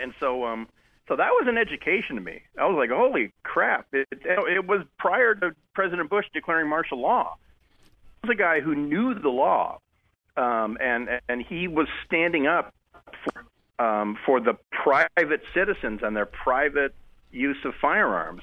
And 0.00 0.12
so, 0.20 0.44
um, 0.44 0.68
so 1.08 1.16
that 1.16 1.30
was 1.30 1.46
an 1.48 1.56
education 1.56 2.16
to 2.16 2.22
me. 2.22 2.42
I 2.58 2.66
was 2.66 2.76
like, 2.76 2.90
holy 2.90 3.32
crap! 3.42 3.86
It, 3.92 4.08
it, 4.10 4.38
it 4.56 4.66
was 4.66 4.82
prior 4.98 5.34
to 5.36 5.54
President 5.74 6.10
Bush 6.10 6.26
declaring 6.32 6.68
martial 6.68 7.00
law. 7.00 7.36
I 8.22 8.26
was 8.26 8.34
a 8.34 8.38
guy 8.38 8.60
who 8.60 8.74
knew 8.74 9.14
the 9.14 9.28
law, 9.28 9.80
um, 10.36 10.76
and 10.80 11.08
and 11.28 11.42
he 11.42 11.68
was 11.68 11.86
standing 12.04 12.46
up 12.46 12.74
for 13.24 13.84
um, 13.84 14.18
for 14.24 14.40
the 14.40 14.54
private 14.70 15.42
citizens 15.54 16.00
and 16.02 16.16
their 16.16 16.26
private 16.26 16.94
use 17.30 17.58
of 17.64 17.74
firearms. 17.80 18.42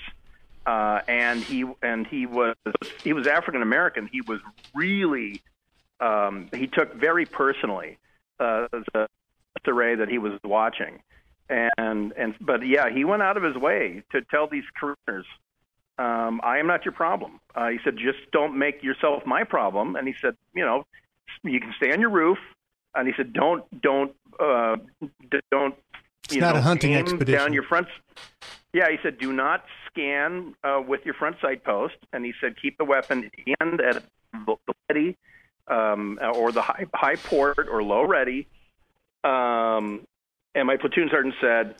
Uh, 0.65 1.01
and 1.09 1.43
he 1.43 1.65
and 1.81 2.07
he 2.07 2.25
was 2.25 2.55
he 3.03 3.11
was 3.11 3.27
African 3.27 3.61
American. 3.61 4.07
He 4.07 4.21
was 4.21 4.39
really 4.73 5.41
um, 5.99 6.49
he 6.53 6.67
took 6.67 6.93
very 6.93 7.25
personally 7.25 7.97
uh, 8.39 8.67
the 8.93 9.07
array 9.67 9.95
that 9.95 10.07
he 10.07 10.17
was 10.17 10.39
watching, 10.43 11.01
and 11.77 12.13
and 12.17 12.35
but 12.41 12.65
yeah, 12.65 12.89
he 12.89 13.03
went 13.05 13.21
out 13.21 13.37
of 13.37 13.43
his 13.43 13.55
way 13.55 14.03
to 14.11 14.21
tell 14.21 14.47
these 14.47 14.63
Koreans, 14.79 15.25
um, 15.97 16.41
"I 16.43 16.57
am 16.59 16.67
not 16.67 16.85
your 16.85 16.91
problem." 16.93 17.39
Uh, 17.55 17.69
he 17.69 17.79
said, 17.83 17.97
"Just 17.97 18.19
don't 18.31 18.57
make 18.57 18.83
yourself 18.83 19.25
my 19.25 19.43
problem." 19.43 19.95
And 19.95 20.07
he 20.07 20.15
said, 20.21 20.35
"You 20.53 20.65
know, 20.65 20.85
you 21.43 21.59
can 21.59 21.73
stay 21.77 21.91
on 21.93 22.01
your 22.01 22.09
roof." 22.09 22.37
And 22.95 23.07
he 23.07 23.13
said, 23.15 23.33
"Don't 23.33 23.63
don't 23.81 24.15
uh, 24.39 24.77
don't 25.51 25.75
It's 26.25 26.35
you 26.35 26.41
not 26.41 26.53
know, 26.53 26.59
a 26.59 26.61
hunting 26.61 26.95
expedition. 26.95 27.39
down 27.39 27.53
your 27.53 27.63
front." 27.63 27.87
Yeah, 28.73 28.89
he 28.89 28.97
said, 29.03 29.19
"Do 29.19 29.31
not 29.31 29.65
scan 29.87 30.55
uh, 30.63 30.81
with 30.85 31.05
your 31.05 31.13
front 31.13 31.37
sight 31.41 31.63
post." 31.63 31.95
And 32.11 32.25
he 32.25 32.33
said, 32.41 32.55
"Keep 32.61 32.77
the 32.77 32.85
weapon 32.85 33.29
in 33.45 33.81
at 33.81 34.03
the 34.33 34.57
ready, 34.89 35.17
um, 35.67 36.19
or 36.33 36.51
the 36.51 36.61
high 36.61 36.85
high 36.93 37.15
port 37.15 37.67
or 37.69 37.83
low 37.83 38.03
ready." 38.05 38.47
Um, 39.23 40.05
and 40.55 40.67
my 40.67 40.77
platoon 40.77 41.09
sergeant 41.09 41.35
said, 41.41 41.75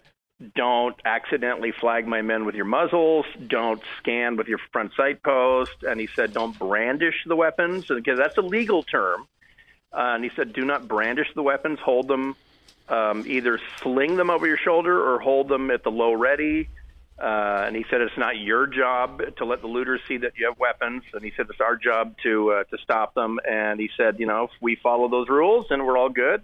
"Don't 0.56 0.96
accidentally 1.06 1.72
flag 1.72 2.08
my 2.08 2.22
men 2.22 2.46
with 2.46 2.56
your 2.56 2.66
muzzles. 2.66 3.26
Don't 3.48 3.82
scan 4.00 4.36
with 4.36 4.48
your 4.48 4.60
front 4.72 4.94
sight 4.96 5.24
post." 5.24 5.84
And 5.84 6.00
he 6.00 6.08
said, 6.16 6.34
"Don't 6.34 6.58
brandish 6.58 7.24
the 7.26 7.36
weapons 7.36 7.86
because 7.88 8.18
that's 8.18 8.38
a 8.38 8.42
legal 8.42 8.84
term." 8.84 9.28
Uh, 9.94 10.14
and 10.16 10.24
he 10.24 10.32
said, 10.36 10.54
"Do 10.54 10.66
not 10.66 10.88
brandish 10.88 11.28
the 11.36 11.44
weapons. 11.44 11.80
Hold 11.80 12.08
them, 12.08 12.36
um, 12.90 13.24
either 13.28 13.60
sling 13.82 14.16
them 14.16 14.30
over 14.30 14.48
your 14.48 14.58
shoulder 14.58 15.00
or 15.00 15.20
hold 15.20 15.48
them 15.48 15.70
at 15.72 15.84
the 15.84 15.92
low 15.92 16.14
ready." 16.14 16.70
Uh, 17.22 17.66
and 17.68 17.76
he 17.76 17.86
said, 17.92 18.02
"It's 18.02 18.18
not 18.18 18.40
your 18.40 18.66
job 18.66 19.22
to 19.38 19.46
let 19.46 19.62
the 19.62 19.68
looters 19.68 20.02
see 20.08 20.18
that 20.18 20.34
you 20.36 20.48
have 20.48 20.58
weapons." 20.58 21.04
And 21.14 21.24
he 21.24 21.32
said, 21.38 21.46
"It's 21.50 21.62
our 21.62 21.76
job 21.76 22.16
to 22.24 22.52
uh, 22.52 22.64
to 22.64 22.78
stop 22.80 23.14
them." 23.14 23.40
And 23.48 23.80
he 23.80 23.92
said, 23.96 24.20
"You 24.20 24.26
know, 24.26 24.46
if 24.46 24.52
we 24.60 24.76
follow 24.76 25.08
those 25.08 25.30
rules, 25.30 25.68
then 25.70 25.86
we're 25.86 25.98
all 25.98 26.10
good." 26.10 26.42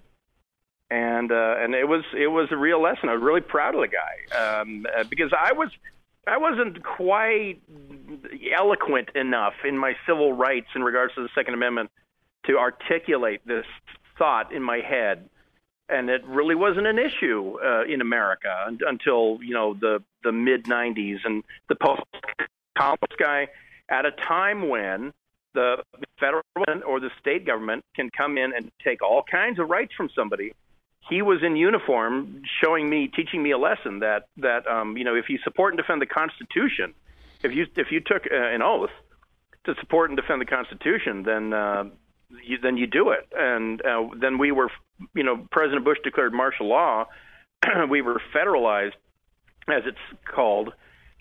And 0.91 1.31
uh, 1.31 1.55
and 1.59 1.75
it 1.75 1.87
was 1.87 2.03
it 2.17 2.27
was 2.27 2.47
a 2.51 2.57
real 2.57 2.81
lesson. 2.81 3.09
I 3.09 3.13
was 3.13 3.21
really 3.21 3.41
proud 3.41 3.75
of 3.75 3.81
the 3.81 3.87
guy 3.87 4.59
um, 4.59 4.87
uh, 4.97 5.03
because 5.03 5.31
I 5.37 5.53
was 5.53 5.69
I 6.25 6.37
wasn't 6.37 6.83
quite 6.83 7.61
eloquent 8.57 9.09
enough 9.15 9.53
in 9.63 9.77
my 9.77 9.93
civil 10.07 10.33
rights 10.33 10.67
in 10.75 10.83
regards 10.83 11.13
to 11.15 11.21
the 11.21 11.29
Second 11.35 11.53
Amendment 11.53 11.91
to 12.47 12.57
articulate 12.57 13.41
this 13.45 13.65
thought 14.17 14.51
in 14.51 14.63
my 14.63 14.79
head, 14.79 15.29
and 15.89 16.09
it 16.09 16.25
really 16.25 16.55
wasn't 16.55 16.87
an 16.87 16.97
issue 16.97 17.57
uh, 17.63 17.83
in 17.83 18.01
America 18.01 18.63
un- 18.65 18.79
until 18.87 19.39
you 19.43 19.53
know 19.53 19.75
the 19.75 20.01
the 20.23 20.31
mid 20.31 20.65
'90s 20.65 21.19
and 21.23 21.43
the 21.67 21.75
post 21.75 22.01
Congress 22.77 23.15
guy 23.19 23.47
at 23.89 24.05
a 24.05 24.11
time 24.11 24.69
when 24.69 25.13
the 25.53 25.77
federal 26.19 26.43
or 26.85 26.99
the 26.99 27.09
state 27.19 27.45
government 27.45 27.83
can 27.95 28.09
come 28.15 28.37
in 28.37 28.53
and 28.55 28.71
take 28.83 29.01
all 29.01 29.23
kinds 29.23 29.59
of 29.59 29.69
rights 29.69 29.93
from 29.95 30.09
somebody. 30.15 30.53
He 31.09 31.21
was 31.21 31.39
in 31.43 31.55
uniform, 31.55 32.41
showing 32.63 32.89
me, 32.89 33.07
teaching 33.07 33.41
me 33.41 33.51
a 33.51 33.57
lesson 33.57 33.99
that 33.99 34.27
that 34.37 34.67
um, 34.67 34.97
you 34.97 35.03
know 35.03 35.15
if 35.15 35.29
you 35.29 35.39
support 35.43 35.73
and 35.73 35.81
defend 35.81 36.01
the 36.01 36.05
Constitution, 36.05 36.93
if 37.43 37.53
you 37.53 37.65
if 37.75 37.91
you 37.91 37.99
took 37.99 38.23
uh, 38.31 38.35
an 38.35 38.61
oath 38.61 38.91
to 39.65 39.75
support 39.79 40.09
and 40.09 40.17
defend 40.17 40.41
the 40.41 40.45
Constitution, 40.45 41.23
then 41.23 41.53
uh, 41.53 41.85
you, 42.43 42.57
then 42.61 42.77
you 42.77 42.87
do 42.87 43.09
it. 43.09 43.27
And 43.35 43.81
uh, 43.85 44.07
then 44.19 44.37
we 44.37 44.51
were, 44.51 44.69
you 45.15 45.23
know, 45.23 45.47
President 45.51 45.83
Bush 45.83 45.97
declared 46.03 46.33
martial 46.33 46.67
law. 46.67 47.05
we 47.89 48.01
were 48.01 48.21
federalized, 48.35 48.93
as 49.67 49.83
it's 49.85 49.97
called, 50.25 50.73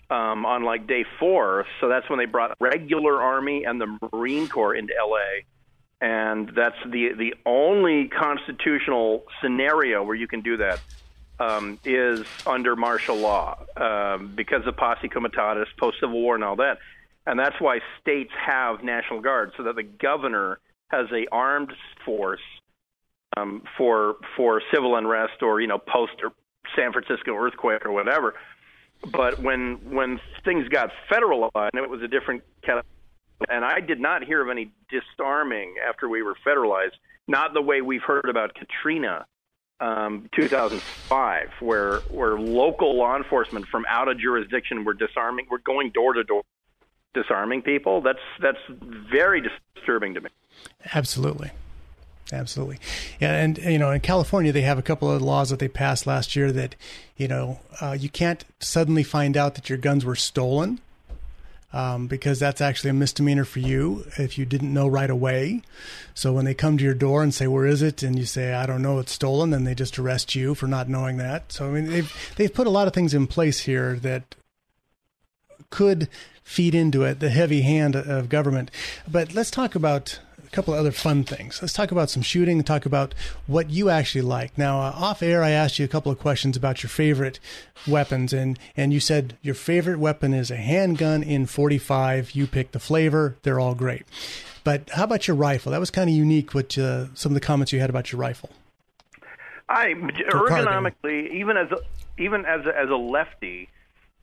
um, 0.09 0.45
on 0.45 0.63
like 0.63 0.87
day 0.87 1.05
four. 1.19 1.65
So 1.81 1.89
that's 1.89 2.09
when 2.09 2.19
they 2.19 2.25
brought 2.25 2.55
regular 2.59 3.21
Army 3.21 3.63
and 3.65 3.79
the 3.79 3.97
Marine 4.13 4.47
Corps 4.47 4.75
into 4.75 4.93
L.A. 4.97 5.45
And 6.01 6.51
that's 6.55 6.77
the 6.85 7.13
the 7.17 7.33
only 7.45 8.07
constitutional 8.07 9.25
scenario 9.41 10.03
where 10.03 10.15
you 10.15 10.27
can 10.27 10.41
do 10.41 10.57
that 10.57 10.79
um, 11.39 11.79
is 11.83 12.25
under 12.45 12.75
martial 12.75 13.17
law 13.17 13.57
um, 13.75 14.33
because 14.35 14.65
of 14.65 14.77
posse 14.77 15.09
comitatus, 15.09 15.67
post 15.77 15.97
Civil 15.99 16.21
War, 16.21 16.35
and 16.35 16.43
all 16.43 16.55
that. 16.57 16.77
And 17.25 17.39
that's 17.39 17.59
why 17.59 17.79
states 18.01 18.31
have 18.45 18.83
national 18.83 19.21
guards 19.21 19.53
so 19.57 19.63
that 19.63 19.75
the 19.75 19.83
governor 19.83 20.59
has 20.89 21.07
a 21.11 21.27
armed 21.31 21.73
force 22.05 22.41
um, 23.37 23.63
for 23.77 24.15
for 24.35 24.61
civil 24.73 24.95
unrest 24.95 25.41
or 25.41 25.61
you 25.61 25.67
know 25.67 25.77
post 25.77 26.13
or 26.23 26.31
San 26.75 26.91
Francisco 26.91 27.35
earthquake 27.35 27.85
or 27.85 27.91
whatever. 27.91 28.35
But 29.11 29.39
when 29.39 29.75
when 29.91 30.19
things 30.43 30.67
got 30.67 30.91
federalized, 31.11 31.69
it 31.73 31.89
was 31.89 32.01
a 32.01 32.07
different 32.07 32.43
kind 32.65 32.79
of. 32.79 32.85
And 33.47 33.63
I 33.63 33.79
did 33.79 33.99
not 33.99 34.23
hear 34.23 34.41
of 34.41 34.49
any 34.49 34.71
disarming 34.89 35.75
after 35.87 36.09
we 36.09 36.21
were 36.23 36.35
federalized. 36.45 36.97
Not 37.27 37.53
the 37.53 37.61
way 37.61 37.81
we've 37.81 38.01
heard 38.01 38.27
about 38.27 38.55
Katrina, 38.55 39.25
um, 39.79 40.29
2005, 40.35 41.49
where 41.59 41.99
where 42.09 42.39
local 42.39 42.97
law 42.97 43.15
enforcement 43.15 43.67
from 43.67 43.85
out 43.87 44.07
of 44.07 44.19
jurisdiction 44.19 44.83
were 44.83 44.93
disarming, 44.93 45.45
were 45.49 45.59
going 45.59 45.91
door 45.91 46.13
to 46.13 46.23
door, 46.23 46.43
disarming 47.13 47.61
people. 47.61 48.01
That's 48.01 48.19
that's 48.41 48.57
very 48.69 49.41
disturbing 49.75 50.15
to 50.15 50.21
me. 50.21 50.29
Absolutely. 50.93 51.51
Absolutely. 52.31 52.79
Yeah, 53.19 53.33
and 53.33 53.57
you 53.57 53.79
know, 53.79 53.91
in 53.91 54.01
California, 54.01 54.51
they 54.51 54.61
have 54.61 54.77
a 54.77 54.83
couple 54.83 55.09
of 55.09 55.21
laws 55.21 55.49
that 55.49 55.59
they 55.59 55.67
passed 55.67 56.05
last 56.05 56.35
year 56.35 56.51
that, 56.51 56.75
you 57.17 57.27
know, 57.27 57.59
uh, 57.81 57.97
you 57.99 58.09
can't 58.09 58.45
suddenly 58.59 59.03
find 59.03 59.35
out 59.35 59.55
that 59.55 59.69
your 59.69 59.79
guns 59.79 60.05
were 60.05 60.15
stolen, 60.15 60.79
um, 61.71 62.07
because 62.07 62.39
that's 62.39 62.61
actually 62.61 62.89
a 62.89 62.93
misdemeanor 62.93 63.45
for 63.45 63.59
you 63.59 64.05
if 64.17 64.37
you 64.37 64.45
didn't 64.45 64.73
know 64.73 64.87
right 64.87 65.09
away. 65.09 65.61
So 66.13 66.33
when 66.33 66.45
they 66.45 66.53
come 66.53 66.77
to 66.77 66.83
your 66.83 66.93
door 66.93 67.21
and 67.21 67.33
say, 67.33 67.47
"Where 67.47 67.65
is 67.65 67.81
it?" 67.81 68.03
and 68.03 68.17
you 68.17 68.25
say, 68.25 68.53
"I 68.53 68.65
don't 68.65 68.81
know, 68.81 68.99
it's 68.99 69.11
stolen," 69.11 69.51
then 69.51 69.63
they 69.63 69.75
just 69.75 69.99
arrest 69.99 70.35
you 70.35 70.55
for 70.55 70.67
not 70.67 70.89
knowing 70.89 71.17
that. 71.17 71.51
So 71.51 71.67
I 71.67 71.71
mean, 71.71 71.87
they've 71.87 72.33
they've 72.35 72.53
put 72.53 72.67
a 72.67 72.71
lot 72.71 72.87
of 72.87 72.93
things 72.93 73.13
in 73.13 73.27
place 73.27 73.59
here 73.61 73.95
that 74.01 74.35
could 75.69 76.09
feed 76.43 76.73
into 76.73 77.03
it, 77.03 77.19
the 77.19 77.29
heavy 77.29 77.61
hand 77.61 77.95
of 77.95 78.29
government. 78.29 78.71
But 79.07 79.33
let's 79.33 79.51
talk 79.51 79.75
about 79.75 80.19
a 80.51 80.55
couple 80.55 80.73
of 80.73 80.79
other 80.79 80.91
fun 80.91 81.23
things. 81.23 81.61
Let's 81.61 81.73
talk 81.73 81.91
about 81.91 82.09
some 82.09 82.23
shooting 82.23 82.57
and 82.57 82.65
talk 82.65 82.85
about 82.85 83.13
what 83.45 83.69
you 83.69 83.89
actually 83.89 84.23
like. 84.23 84.57
Now, 84.57 84.81
uh, 84.81 84.91
off 84.95 85.21
air, 85.21 85.43
I 85.43 85.51
asked 85.51 85.77
you 85.77 85.85
a 85.85 85.89
couple 85.89 86.11
of 86.11 86.19
questions 86.19 86.57
about 86.57 86.81
your 86.81 86.89
favorite 86.89 87.39
weapons, 87.87 88.33
and, 88.33 88.57
and 88.75 88.91
you 88.91 88.99
said 88.99 89.37
your 89.41 89.55
favorite 89.55 89.99
weapon 89.99 90.33
is 90.33 90.49
a 90.49 90.55
handgun 90.55 91.21
in 91.21 91.45
45. 91.45 92.31
You 92.31 92.47
pick 92.47 92.71
the 92.71 92.79
flavor, 92.79 93.35
they're 93.43 93.59
all 93.59 93.75
great. 93.75 94.05
But 94.63 94.89
how 94.89 95.03
about 95.03 95.27
your 95.27 95.37
rifle? 95.37 95.71
That 95.71 95.79
was 95.79 95.91
kind 95.91 96.09
of 96.09 96.15
unique, 96.15 96.53
what 96.53 96.77
uh, 96.77 97.13
some 97.13 97.31
of 97.31 97.35
the 97.35 97.41
comments 97.41 97.71
you 97.71 97.79
had 97.79 97.89
about 97.89 98.11
your 98.11 98.19
rifle. 98.19 98.49
I 99.67 99.93
ergonomically, 99.93 101.31
even 101.31 101.57
as 101.57 101.71
a, 101.71 101.77
even 102.21 102.45
as 102.45 102.65
a, 102.65 102.75
as 102.75 102.89
a 102.89 102.95
lefty, 102.95 103.69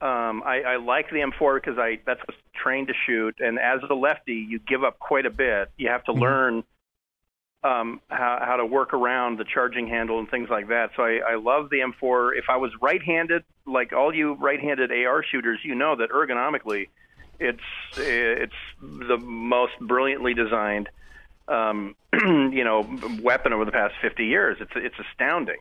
um, 0.00 0.42
I, 0.44 0.62
I 0.66 0.76
like 0.76 1.10
the 1.10 1.16
M4 1.16 1.56
because 1.56 1.78
I 1.78 1.98
that's 2.04 2.20
what 2.20 2.30
I 2.30 2.32
was 2.32 2.36
trained 2.54 2.88
to 2.88 2.94
shoot. 3.06 3.36
And 3.40 3.58
as 3.58 3.80
a 3.88 3.94
lefty, 3.94 4.34
you 4.34 4.58
give 4.58 4.84
up 4.84 4.98
quite 4.98 5.26
a 5.26 5.30
bit. 5.30 5.70
You 5.76 5.88
have 5.88 6.04
to 6.04 6.12
learn 6.12 6.64
um, 7.64 8.00
how, 8.08 8.38
how 8.44 8.56
to 8.56 8.66
work 8.66 8.92
around 8.92 9.38
the 9.38 9.44
charging 9.44 9.88
handle 9.88 10.18
and 10.18 10.30
things 10.30 10.48
like 10.50 10.68
that. 10.68 10.90
So 10.96 11.02
I, 11.02 11.20
I 11.26 11.34
love 11.36 11.70
the 11.70 11.78
M4. 11.78 12.38
If 12.38 12.44
I 12.48 12.56
was 12.56 12.70
right-handed, 12.80 13.44
like 13.66 13.92
all 13.92 14.14
you 14.14 14.34
right-handed 14.34 14.92
AR 14.92 15.24
shooters, 15.24 15.60
you 15.62 15.74
know 15.74 15.96
that 15.96 16.10
ergonomically, 16.10 16.88
it's 17.38 17.60
it's 17.96 18.54
the 18.80 19.18
most 19.18 19.78
brilliantly 19.80 20.34
designed, 20.34 20.88
um, 21.48 21.96
you 22.12 22.64
know, 22.64 22.86
weapon 23.22 23.52
over 23.52 23.64
the 23.64 23.72
past 23.72 23.94
50 24.00 24.26
years. 24.26 24.58
It's 24.60 24.72
it's 24.74 24.96
astounding. 25.10 25.58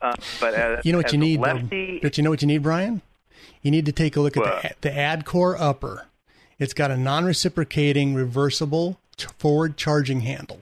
Uh, 0.00 0.14
but 0.40 0.54
as, 0.54 0.84
You 0.84 0.92
know 0.92 0.98
what 0.98 1.12
you 1.12 1.18
need, 1.18 1.40
lefty, 1.40 1.98
but 2.02 2.16
you 2.18 2.24
know 2.24 2.30
what 2.30 2.42
you 2.42 2.48
need, 2.48 2.62
Brian? 2.62 3.00
You 3.62 3.70
need 3.70 3.86
to 3.86 3.92
take 3.92 4.16
a 4.16 4.20
look 4.20 4.36
at 4.36 4.42
What? 4.42 4.62
the, 4.80 4.88
the 4.88 4.94
ADCOR 4.94 5.56
upper. 5.58 6.06
It's 6.58 6.74
got 6.74 6.90
a 6.90 6.96
non-reciprocating 6.96 8.14
reversible 8.14 8.98
forward 9.38 9.76
charging 9.76 10.20
handle. 10.20 10.60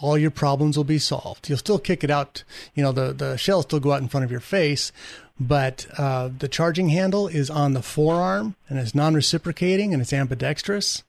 All 0.00 0.18
your 0.18 0.30
problems 0.30 0.76
will 0.76 0.84
be 0.84 0.98
solved. 0.98 1.48
You'll 1.48 1.58
still 1.58 1.78
kick 1.78 2.04
it 2.04 2.10
out, 2.10 2.44
you 2.74 2.82
know, 2.82 2.92
the, 2.92 3.12
the 3.14 3.36
shell 3.38 3.62
still 3.62 3.80
go 3.80 3.92
out 3.92 4.02
in 4.02 4.08
front 4.08 4.24
of 4.24 4.30
your 4.30 4.40
face, 4.40 4.92
but 5.40 5.86
uh, 5.96 6.28
the 6.38 6.48
charging 6.48 6.90
handle 6.90 7.28
is 7.28 7.48
on 7.48 7.72
the 7.72 7.82
forearm 7.82 8.56
and 8.68 8.78
it's 8.78 8.94
non-reciprocating 8.94 9.92
and 9.94 10.02
it's 10.02 10.12
ambidextrous 10.12 11.02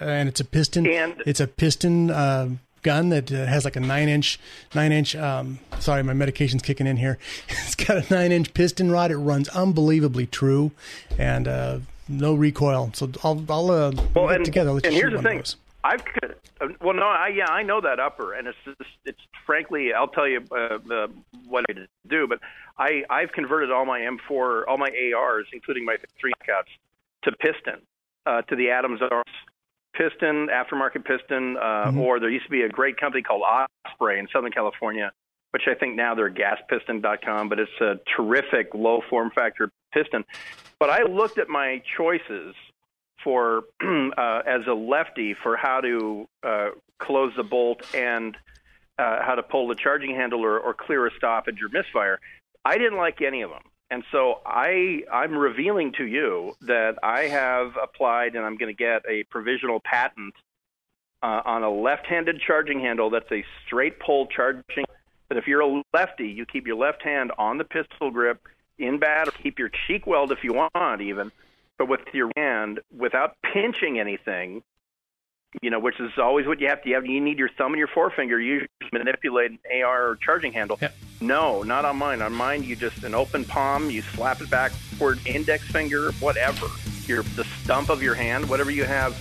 and 0.00 0.28
it's 0.28 0.40
a 0.40 0.44
piston 0.44 0.86
And- 0.86 1.22
it's 1.26 1.40
a 1.40 1.46
piston 1.46 2.10
uh, 2.10 2.50
gun 2.82 3.08
that 3.10 3.32
uh, 3.32 3.46
has 3.46 3.64
like 3.64 3.76
a 3.76 3.80
nine 3.80 4.08
inch 4.08 4.38
nine 4.74 4.92
inch 4.92 5.14
um, 5.16 5.58
sorry 5.78 6.02
my 6.02 6.12
medication's 6.12 6.62
kicking 6.62 6.86
in 6.86 6.96
here. 6.96 7.18
It's 7.48 7.74
got 7.74 8.10
a 8.10 8.14
nine 8.14 8.32
inch 8.32 8.52
piston 8.54 8.90
rod. 8.90 9.10
It 9.10 9.16
runs 9.16 9.48
unbelievably 9.50 10.26
true 10.26 10.72
and 11.18 11.46
uh, 11.46 11.78
no 12.08 12.34
recoil. 12.34 12.90
So 12.94 13.10
i'll, 13.22 13.44
I'll 13.48 13.70
uh, 13.70 13.92
Well, 14.14 14.28
and, 14.28 14.44
together. 14.44 14.72
Let's 14.72 14.86
and 14.86 14.94
here's 14.94 15.12
the 15.12 15.22
thing. 15.22 15.42
I've 15.82 16.02
uh, 16.22 16.68
well, 16.80 16.94
no, 16.94 17.06
I 17.06 17.28
yeah, 17.28 17.46
I 17.48 17.62
know 17.62 17.80
that 17.80 17.98
upper, 17.98 18.34
and 18.34 18.46
it's 18.48 18.58
just, 18.64 18.90
it's 19.06 19.20
frankly, 19.46 19.94
I'll 19.94 20.08
tell 20.08 20.28
you 20.28 20.44
uh, 20.52 20.78
uh, 20.92 21.08
what 21.46 21.64
I 21.70 21.86
do, 22.08 22.26
but 22.26 22.40
I 22.78 23.02
I've 23.08 23.32
converted 23.32 23.70
all 23.70 23.86
my 23.86 24.00
M4, 24.00 24.64
all 24.68 24.76
my 24.76 24.90
ARs, 25.16 25.46
including 25.52 25.84
my 25.84 25.96
three 26.20 26.32
cuts, 26.44 26.68
to 27.22 27.32
piston, 27.32 27.80
uh, 28.26 28.42
to 28.42 28.56
the 28.56 28.70
Adams 28.70 29.00
Arms 29.00 29.24
piston, 29.94 30.48
aftermarket 30.48 31.04
piston, 31.04 31.56
uh, 31.56 31.60
Mm-hmm. 31.90 31.98
or 32.00 32.20
there 32.20 32.30
used 32.30 32.44
to 32.46 32.50
be 32.50 32.62
a 32.62 32.68
great 32.68 32.98
company 32.98 33.22
called 33.22 33.42
Osprey 33.42 34.18
in 34.18 34.28
Southern 34.32 34.52
California, 34.52 35.12
which 35.50 35.62
I 35.66 35.74
think 35.74 35.96
now 35.96 36.14
they're 36.14 36.30
gaspiston.com, 36.30 37.48
but 37.48 37.58
it's 37.58 37.80
a 37.80 37.98
terrific 38.16 38.74
low 38.74 39.00
form 39.08 39.30
factor 39.34 39.70
piston. 39.92 40.24
But 40.78 40.90
I 40.90 41.02
looked 41.02 41.38
at 41.38 41.48
my 41.48 41.82
choices 41.96 42.54
for 43.22 43.64
uh, 43.82 44.42
as 44.46 44.66
a 44.66 44.72
lefty 44.74 45.34
for 45.42 45.56
how 45.56 45.80
to 45.80 46.28
uh, 46.42 46.68
close 46.98 47.32
the 47.36 47.42
bolt 47.42 47.82
and 47.94 48.36
uh, 48.98 49.22
how 49.22 49.34
to 49.34 49.42
pull 49.42 49.68
the 49.68 49.74
charging 49.74 50.14
handle 50.14 50.44
or, 50.44 50.58
or 50.58 50.74
clear 50.74 51.06
a 51.06 51.10
stoppage 51.16 51.58
or 51.62 51.68
misfire. 51.70 52.18
I 52.64 52.76
didn't 52.76 52.98
like 52.98 53.22
any 53.22 53.42
of 53.42 53.50
them. 53.50 53.62
And 53.90 54.04
so 54.12 54.40
I, 54.46 55.02
I'm 55.12 55.36
revealing 55.36 55.92
to 55.98 56.06
you 56.06 56.54
that 56.62 56.96
I 57.02 57.22
have 57.22 57.72
applied 57.82 58.36
and 58.36 58.46
I'm 58.46 58.56
going 58.56 58.74
to 58.74 58.78
get 58.78 59.02
a 59.08 59.24
provisional 59.24 59.80
patent 59.80 60.34
uh, 61.22 61.42
on 61.44 61.64
a 61.64 61.70
left-handed 61.70 62.40
charging 62.40 62.80
handle 62.80 63.10
that's 63.10 63.30
a 63.32 63.44
straight 63.66 63.98
pull 63.98 64.26
charging. 64.26 64.84
But 65.28 65.38
if 65.38 65.46
you're 65.46 65.60
a 65.60 65.82
lefty, 65.92 66.28
you 66.28 66.46
keep 66.46 66.66
your 66.66 66.76
left 66.76 67.02
hand 67.02 67.32
on 67.36 67.58
the 67.58 67.64
pistol 67.64 68.10
grip 68.10 68.46
in 68.78 68.98
battle. 68.98 69.32
Keep 69.42 69.58
your 69.58 69.70
cheek 69.86 70.06
weld 70.06 70.30
if 70.32 70.44
you 70.44 70.54
want, 70.54 71.00
even, 71.00 71.32
but 71.76 71.88
with 71.88 72.00
your 72.12 72.30
hand 72.36 72.80
without 72.96 73.36
pinching 73.52 73.98
anything. 73.98 74.62
You 75.62 75.70
know, 75.70 75.80
which 75.80 75.98
is 75.98 76.12
always 76.16 76.46
what 76.46 76.60
you 76.60 76.68
have 76.68 76.80
to 76.84 76.92
have. 76.92 77.06
You 77.06 77.20
need 77.20 77.36
your 77.36 77.48
thumb 77.58 77.72
and 77.72 77.78
your 77.78 77.88
forefinger. 77.88 78.40
You 78.40 78.66
manipulate 78.92 79.50
an 79.50 79.58
AR 79.82 80.16
charging 80.24 80.52
handle. 80.52 80.78
No, 81.20 81.62
not 81.62 81.84
on 81.84 81.96
mine. 81.98 82.22
On 82.22 82.32
mine, 82.32 82.62
you 82.64 82.76
just 82.76 83.04
an 83.04 83.14
open 83.14 83.44
palm. 83.44 83.90
You 83.90 84.02
slap 84.02 84.40
it 84.40 84.48
backward, 84.50 85.18
index 85.26 85.64
finger, 85.64 86.12
whatever. 86.12 86.66
Your 87.06 87.22
the 87.22 87.44
stump 87.62 87.88
of 87.90 88.02
your 88.02 88.14
hand, 88.14 88.48
whatever 88.48 88.70
you 88.70 88.84
have. 88.84 89.12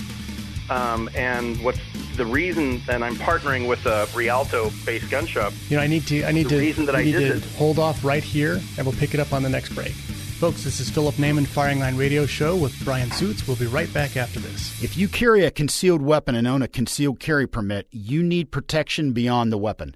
Um, 0.69 1.09
and 1.15 1.59
what's 1.63 1.79
the 2.15 2.25
reason? 2.25 2.81
And 2.89 3.03
I'm 3.03 3.15
partnering 3.15 3.67
with 3.67 3.85
a 3.85 4.07
Rialto-based 4.15 5.09
gun 5.09 5.25
shop. 5.25 5.51
you 5.69 5.77
know 5.77 5.83
i 5.83 5.87
need 5.87 6.05
to 6.07 6.23
i 6.25 6.31
need 6.31 6.43
The 6.45 6.49
to 6.49 6.57
reason 6.59 6.85
that 6.85 6.95
I 6.95 7.03
need 7.03 7.13
did 7.13 7.27
to 7.33 7.39
this- 7.39 7.55
hold 7.57 7.79
off 7.79 8.03
right 8.03 8.23
here 8.23 8.59
and 8.77 8.85
we'll 8.85 8.95
pick 8.95 9.13
it 9.13 9.19
up 9.19 9.31
on 9.33 9.41
the 9.41 9.49
next 9.49 9.69
break 9.73 9.93
folks 9.93 10.63
this 10.65 10.79
is 10.79 10.89
philip 10.89 11.15
naiman 11.15 11.47
firing 11.47 11.79
line 11.79 11.95
radio 11.97 12.25
show 12.25 12.55
with 12.55 12.73
brian 12.85 13.09
suits 13.11 13.47
we'll 13.47 13.55
be 13.57 13.65
right 13.67 13.91
back 13.93 14.15
after 14.17 14.39
this 14.39 14.83
If 14.83 14.95
you 14.97 15.07
carry 15.07 15.43
a 15.45 15.51
concealed 15.51 16.01
weapon 16.01 16.35
and 16.35 16.45
own 16.47 16.61
a 16.61 16.67
concealed 16.67 17.19
carry 17.19 17.47
permit, 17.47 17.87
you 17.91 18.21
need 18.21 18.51
protection 18.51 19.11
beyond 19.13 19.51
the 19.51 19.57
weapon. 19.57 19.95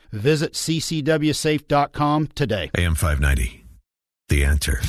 Visit 0.11 0.53
ccwsafe.com 0.53 2.27
today. 2.27 2.71
AM 2.77 2.95
590. 2.95 3.65
The 4.29 4.45
answer. 4.45 4.81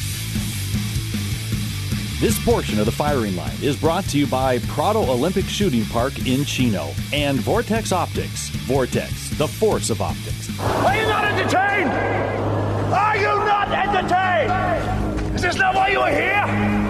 This 2.21 2.39
portion 2.45 2.79
of 2.79 2.87
the 2.87 2.93
firing 2.93 3.35
line 3.35 3.57
is 3.61 3.77
brought 3.77 4.05
to 4.05 4.19
you 4.19 4.29
by 4.29 4.61
Prado 4.61 5.01
Olympic 5.01 5.45
Shooting 5.47 5.85
Park 5.87 6.25
in 6.25 6.45
Chino 6.45 6.91
and 7.13 7.41
Vortex 7.41 7.91
Optics. 7.91 8.49
Vortex, 8.67 9.31
the 9.39 9.49
force 9.49 9.91
of 9.91 10.01
optics. 10.01 10.49
Are 10.61 10.97
you 10.97 11.07
not 11.09 11.25
entertained? 11.25 11.91
Are 12.95 13.17
you 13.17 13.25
not 13.25 13.73
entertained? 13.73 15.35
Is 15.35 15.43
this 15.43 15.57
not 15.57 15.75
why 15.75 15.89
you 15.89 15.99
are 15.99 16.13
here? 16.13 16.82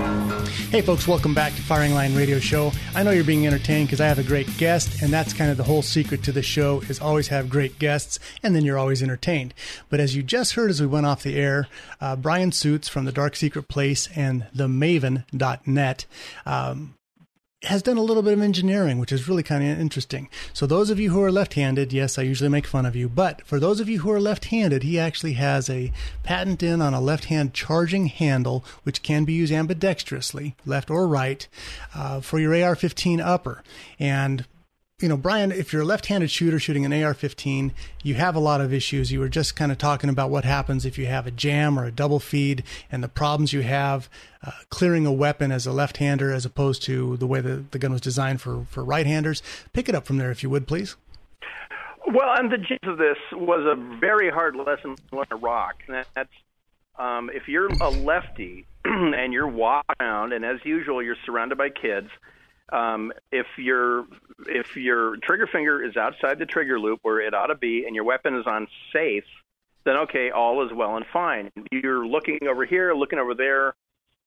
Hey, 0.72 0.80
folks, 0.80 1.06
welcome 1.06 1.34
back 1.34 1.54
to 1.54 1.60
Firing 1.60 1.92
Line 1.92 2.14
Radio 2.14 2.38
Show. 2.38 2.72
I 2.94 3.02
know 3.02 3.10
you're 3.10 3.24
being 3.24 3.46
entertained 3.46 3.88
because 3.88 4.00
I 4.00 4.06
have 4.06 4.18
a 4.18 4.22
great 4.22 4.56
guest, 4.56 5.02
and 5.02 5.12
that's 5.12 5.34
kind 5.34 5.50
of 5.50 5.58
the 5.58 5.64
whole 5.64 5.82
secret 5.82 6.22
to 6.22 6.32
the 6.32 6.42
show 6.42 6.80
is 6.88 6.98
always 6.98 7.28
have 7.28 7.50
great 7.50 7.78
guests, 7.78 8.18
and 8.42 8.56
then 8.56 8.64
you're 8.64 8.78
always 8.78 9.02
entertained. 9.02 9.52
But 9.90 10.00
as 10.00 10.16
you 10.16 10.22
just 10.22 10.54
heard 10.54 10.70
as 10.70 10.80
we 10.80 10.86
went 10.86 11.04
off 11.04 11.24
the 11.24 11.36
air, 11.36 11.68
uh, 12.00 12.16
Brian 12.16 12.52
Suits 12.52 12.88
from 12.88 13.04
the 13.04 13.12
Dark 13.12 13.36
Secret 13.36 13.68
Place 13.68 14.08
and 14.16 14.46
themaven.net 14.56 16.06
um, 16.46 16.94
has 17.64 17.82
done 17.82 17.96
a 17.96 18.02
little 18.02 18.22
bit 18.22 18.32
of 18.32 18.42
engineering, 18.42 18.98
which 18.98 19.12
is 19.12 19.28
really 19.28 19.42
kind 19.42 19.62
of 19.62 19.78
interesting. 19.78 20.28
So, 20.52 20.66
those 20.66 20.90
of 20.90 20.98
you 20.98 21.10
who 21.10 21.22
are 21.22 21.30
left 21.30 21.54
handed, 21.54 21.92
yes, 21.92 22.18
I 22.18 22.22
usually 22.22 22.48
make 22.48 22.66
fun 22.66 22.86
of 22.86 22.96
you, 22.96 23.08
but 23.08 23.46
for 23.46 23.60
those 23.60 23.78
of 23.78 23.88
you 23.88 24.00
who 24.00 24.10
are 24.10 24.20
left 24.20 24.46
handed, 24.46 24.82
he 24.82 24.98
actually 24.98 25.34
has 25.34 25.70
a 25.70 25.92
patent 26.22 26.62
in 26.62 26.82
on 26.82 26.94
a 26.94 27.00
left 27.00 27.26
hand 27.26 27.54
charging 27.54 28.06
handle, 28.06 28.64
which 28.82 29.02
can 29.02 29.24
be 29.24 29.32
used 29.32 29.52
ambidextrously, 29.52 30.54
left 30.66 30.90
or 30.90 31.06
right, 31.06 31.46
uh, 31.94 32.20
for 32.20 32.40
your 32.40 32.54
AR 32.54 32.74
15 32.74 33.20
upper. 33.20 33.62
And 33.98 34.44
you 35.02 35.08
know, 35.08 35.16
Brian, 35.16 35.50
if 35.50 35.72
you're 35.72 35.82
a 35.82 35.86
left-handed 35.86 36.30
shooter 36.30 36.58
shooting 36.58 36.84
an 36.84 36.92
AR-15, 36.92 37.72
you 38.02 38.14
have 38.14 38.36
a 38.36 38.38
lot 38.38 38.60
of 38.60 38.72
issues. 38.72 39.10
You 39.10 39.20
were 39.20 39.28
just 39.28 39.56
kind 39.56 39.72
of 39.72 39.78
talking 39.78 40.08
about 40.08 40.30
what 40.30 40.44
happens 40.44 40.86
if 40.86 40.96
you 40.96 41.06
have 41.06 41.26
a 41.26 41.30
jam 41.30 41.78
or 41.78 41.84
a 41.84 41.90
double 41.90 42.20
feed, 42.20 42.62
and 42.90 43.02
the 43.02 43.08
problems 43.08 43.52
you 43.52 43.62
have 43.62 44.08
uh, 44.44 44.52
clearing 44.70 45.04
a 45.04 45.12
weapon 45.12 45.50
as 45.50 45.66
a 45.66 45.72
left-hander, 45.72 46.32
as 46.32 46.44
opposed 46.44 46.82
to 46.84 47.16
the 47.16 47.26
way 47.26 47.40
the, 47.40 47.64
the 47.72 47.78
gun 47.78 47.92
was 47.92 48.00
designed 48.00 48.40
for 48.40 48.64
for 48.70 48.84
right-handers. 48.84 49.42
Pick 49.72 49.88
it 49.88 49.94
up 49.94 50.06
from 50.06 50.18
there, 50.18 50.30
if 50.30 50.42
you 50.42 50.50
would, 50.50 50.66
please. 50.66 50.96
Well, 52.06 52.34
and 52.36 52.50
the 52.50 52.58
gist 52.58 52.84
of 52.84 52.98
this 52.98 53.16
was 53.32 53.64
a 53.66 53.98
very 53.98 54.30
hard 54.30 54.56
lesson 54.56 54.96
to 54.96 55.16
learn 55.16 55.26
to 55.26 55.36
rock. 55.36 55.82
That's 55.88 56.28
um, 56.98 57.30
if 57.32 57.48
you're 57.48 57.68
a 57.68 57.88
lefty 57.88 58.66
and 58.84 59.32
you're 59.32 59.48
walking 59.48 59.96
around, 60.00 60.32
and 60.32 60.44
as 60.44 60.58
usual, 60.64 61.02
you're 61.02 61.16
surrounded 61.24 61.58
by 61.58 61.70
kids. 61.70 62.08
Um, 62.70 63.12
if 63.30 63.46
your 63.58 64.06
if 64.46 64.76
your 64.76 65.16
trigger 65.18 65.46
finger 65.46 65.84
is 65.84 65.96
outside 65.96 66.38
the 66.38 66.46
trigger 66.46 66.78
loop 66.78 67.00
where 67.02 67.20
it 67.20 67.34
ought 67.34 67.46
to 67.46 67.54
be, 67.54 67.84
and 67.86 67.94
your 67.94 68.04
weapon 68.04 68.36
is 68.36 68.46
on 68.46 68.66
safe, 68.92 69.24
then 69.84 69.96
okay, 69.98 70.30
all 70.30 70.64
is 70.64 70.72
well 70.74 70.96
and 70.96 71.04
fine. 71.12 71.50
You're 71.70 72.06
looking 72.06 72.38
over 72.48 72.64
here, 72.64 72.94
looking 72.94 73.18
over 73.18 73.34
there, 73.34 73.74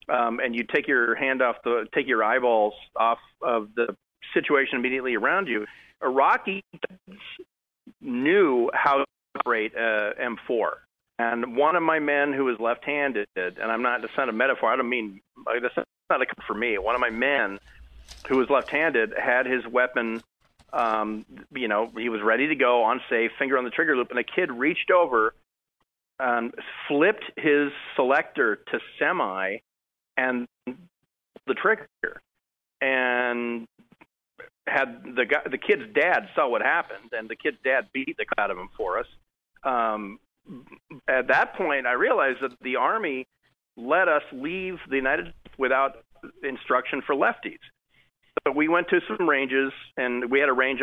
um, 0.10 0.40
and 0.40 0.56
you 0.56 0.64
take 0.64 0.88
your 0.88 1.16
hand 1.16 1.42
off 1.42 1.58
the 1.64 1.88
take 1.94 2.08
your 2.08 2.24
eyeballs 2.24 2.74
off 2.96 3.20
of 3.42 3.70
the 3.76 3.96
situation 4.34 4.80
immediately 4.80 5.16
around 5.16 5.48
you. 5.48 5.66
Iraqi 6.04 6.64
knew 8.02 8.70
how 8.74 8.98
to 8.98 9.06
operate 9.40 9.74
uh, 9.76 10.12
M4. 10.20 10.70
And 11.18 11.56
one 11.56 11.76
of 11.76 11.84
my 11.84 12.00
men 12.00 12.34
who 12.34 12.44
was 12.44 12.58
left-handed, 12.60 13.28
and 13.36 13.72
I'm 13.72 13.82
not 13.82 14.02
to 14.02 14.10
sound 14.16 14.30
a 14.30 14.34
metaphor, 14.34 14.72
I 14.72 14.76
don't 14.76 14.90
mean 14.90 15.22
that's 15.46 15.88
not 16.10 16.22
a 16.22 16.26
for 16.46 16.54
me. 16.54 16.78
One 16.78 16.94
of 16.94 17.02
my 17.02 17.10
men 17.10 17.58
who 18.28 18.38
was 18.38 18.50
left-handed 18.50 19.14
had 19.18 19.46
his 19.46 19.66
weapon, 19.68 20.22
um, 20.74 21.26
you 21.54 21.68
know, 21.68 21.92
he 21.98 22.10
was 22.10 22.22
ready 22.22 22.48
to 22.48 22.56
go 22.56 22.84
on 22.84 23.02
safe, 23.10 23.32
finger 23.38 23.58
on 23.58 23.64
the 23.64 23.70
trigger 23.70 23.96
loop, 23.96 24.10
and 24.10 24.20
a 24.20 24.24
kid 24.24 24.52
reached 24.52 24.92
over, 24.92 25.34
um, 26.20 26.52
flipped 26.88 27.24
his 27.38 27.72
selector 27.96 28.58
to 28.72 28.80
semi, 29.00 29.58
and 30.18 30.48
the 30.66 31.54
trigger. 31.54 32.22
And 32.82 33.68
had 34.68 35.04
the 35.16 35.26
guy, 35.26 35.42
the 35.50 35.58
kid's 35.58 35.94
dad 35.94 36.30
saw 36.36 36.50
what 36.50 36.62
happened, 36.62 37.12
and 37.12 37.30
the 37.30 37.36
kid's 37.36 37.58
dad 37.64 37.88
beat 37.94 38.18
the 38.18 38.26
out 38.38 38.52
of 38.52 38.58
him 38.58 38.70
for 38.76 39.00
us. 39.00 39.08
Um, 39.64 40.20
at 41.08 41.28
that 41.28 41.56
point, 41.56 41.88
I 41.88 41.94
realized 41.94 42.42
that 42.42 42.52
the 42.62 42.76
army 42.76 43.28
let 43.78 44.08
us 44.08 44.24
leave 44.32 44.78
the 44.90 44.96
United 44.96 45.26
States 45.26 45.56
without 45.58 46.04
instruction 46.44 47.02
for 47.06 47.16
lefties. 47.16 47.60
So 48.44 48.52
we 48.52 48.68
went 48.68 48.90
to 48.90 49.00
some 49.08 49.28
ranges, 49.28 49.72
and 49.98 50.30
we 50.30 50.40
had 50.40 50.50
a 50.50 50.54
range, 50.54 50.82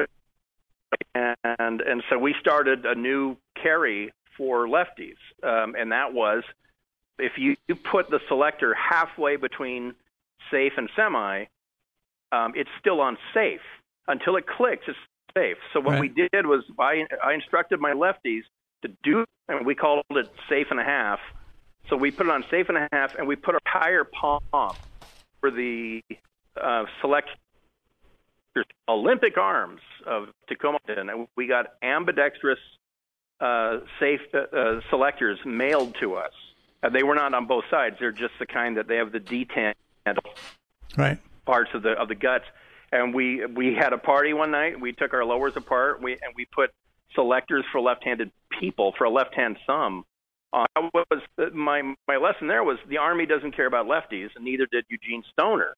and 1.14 1.36
and 1.80 2.02
so 2.10 2.18
we 2.18 2.34
started 2.40 2.84
a 2.86 2.94
new 2.94 3.36
carry 3.62 4.12
for 4.36 4.66
lefties, 4.66 5.18
um, 5.42 5.74
and 5.78 5.92
that 5.92 6.12
was 6.12 6.42
if 7.18 7.32
you, 7.36 7.56
you 7.68 7.76
put 7.76 8.10
the 8.10 8.20
selector 8.28 8.74
halfway 8.74 9.36
between 9.36 9.94
safe 10.50 10.72
and 10.76 10.88
semi, 10.96 11.44
um, 12.32 12.52
it's 12.56 12.70
still 12.80 13.00
on 13.00 13.16
safe 13.34 13.60
until 14.08 14.36
it 14.36 14.46
clicks. 14.46 14.82
It's 14.88 14.98
safe. 15.36 15.56
So 15.72 15.80
what 15.80 15.92
Right. 15.92 16.00
we 16.00 16.08
did 16.08 16.46
was 16.46 16.64
I 16.78 17.06
I 17.22 17.34
instructed 17.34 17.80
my 17.80 17.92
lefties 17.92 18.42
to 18.82 18.88
do, 19.02 19.24
and 19.48 19.64
we 19.66 19.74
called 19.74 20.04
it 20.10 20.26
safe 20.48 20.66
and 20.70 20.80
a 20.80 20.84
half. 20.84 21.20
So 21.88 21.96
we 21.96 22.10
put 22.10 22.26
it 22.26 22.32
on 22.32 22.44
safe 22.50 22.68
and 22.68 22.78
a 22.78 22.88
half, 22.92 23.10
and 23.16 23.26
we 23.26 23.36
put 23.36 23.54
a 23.54 23.60
higher 23.66 24.04
palm 24.04 24.40
for 25.40 25.50
the 25.50 26.02
uh, 26.60 26.84
select 27.00 27.28
Olympic 28.88 29.38
arms 29.38 29.80
of 30.06 30.28
Tacoma, 30.48 30.78
and 30.88 31.26
we 31.36 31.46
got 31.46 31.74
ambidextrous 31.82 32.58
uh, 33.40 33.78
safe 33.98 34.20
uh, 34.34 34.56
uh, 34.56 34.80
selectors 34.90 35.38
mailed 35.44 35.94
to 36.00 36.14
us. 36.14 36.32
Uh, 36.82 36.90
they 36.90 37.02
were 37.02 37.14
not 37.14 37.34
on 37.34 37.46
both 37.46 37.64
sides; 37.70 37.96
they're 37.98 38.12
just 38.12 38.34
the 38.38 38.46
kind 38.46 38.76
that 38.76 38.88
they 38.88 38.96
have 38.96 39.12
the 39.12 39.20
detent 39.20 39.74
Right. 40.96 41.18
parts 41.46 41.70
of 41.74 41.82
the 41.82 41.92
of 41.92 42.08
the 42.08 42.14
guts. 42.14 42.44
And 42.90 43.14
we 43.14 43.46
we 43.46 43.74
had 43.74 43.92
a 43.92 43.98
party 43.98 44.32
one 44.32 44.50
night. 44.50 44.78
We 44.80 44.92
took 44.92 45.14
our 45.14 45.24
lowers 45.24 45.56
apart. 45.56 46.02
We 46.02 46.12
and 46.12 46.34
we 46.36 46.44
put 46.44 46.70
selectors 47.14 47.64
for 47.72 47.80
left-handed 47.80 48.30
people 48.60 48.94
for 48.96 49.04
a 49.04 49.10
left-hand 49.10 49.58
thumb. 49.66 50.04
Uh, 50.52 50.66
that 50.74 51.06
was 51.10 51.22
my 51.54 51.94
my 52.06 52.16
lesson 52.16 52.48
there 52.48 52.62
was 52.62 52.78
the 52.88 52.98
army 52.98 53.24
doesn't 53.24 53.52
care 53.52 53.66
about 53.66 53.86
lefties, 53.86 54.28
and 54.36 54.44
neither 54.44 54.66
did 54.66 54.84
Eugene 54.88 55.22
Stoner. 55.32 55.74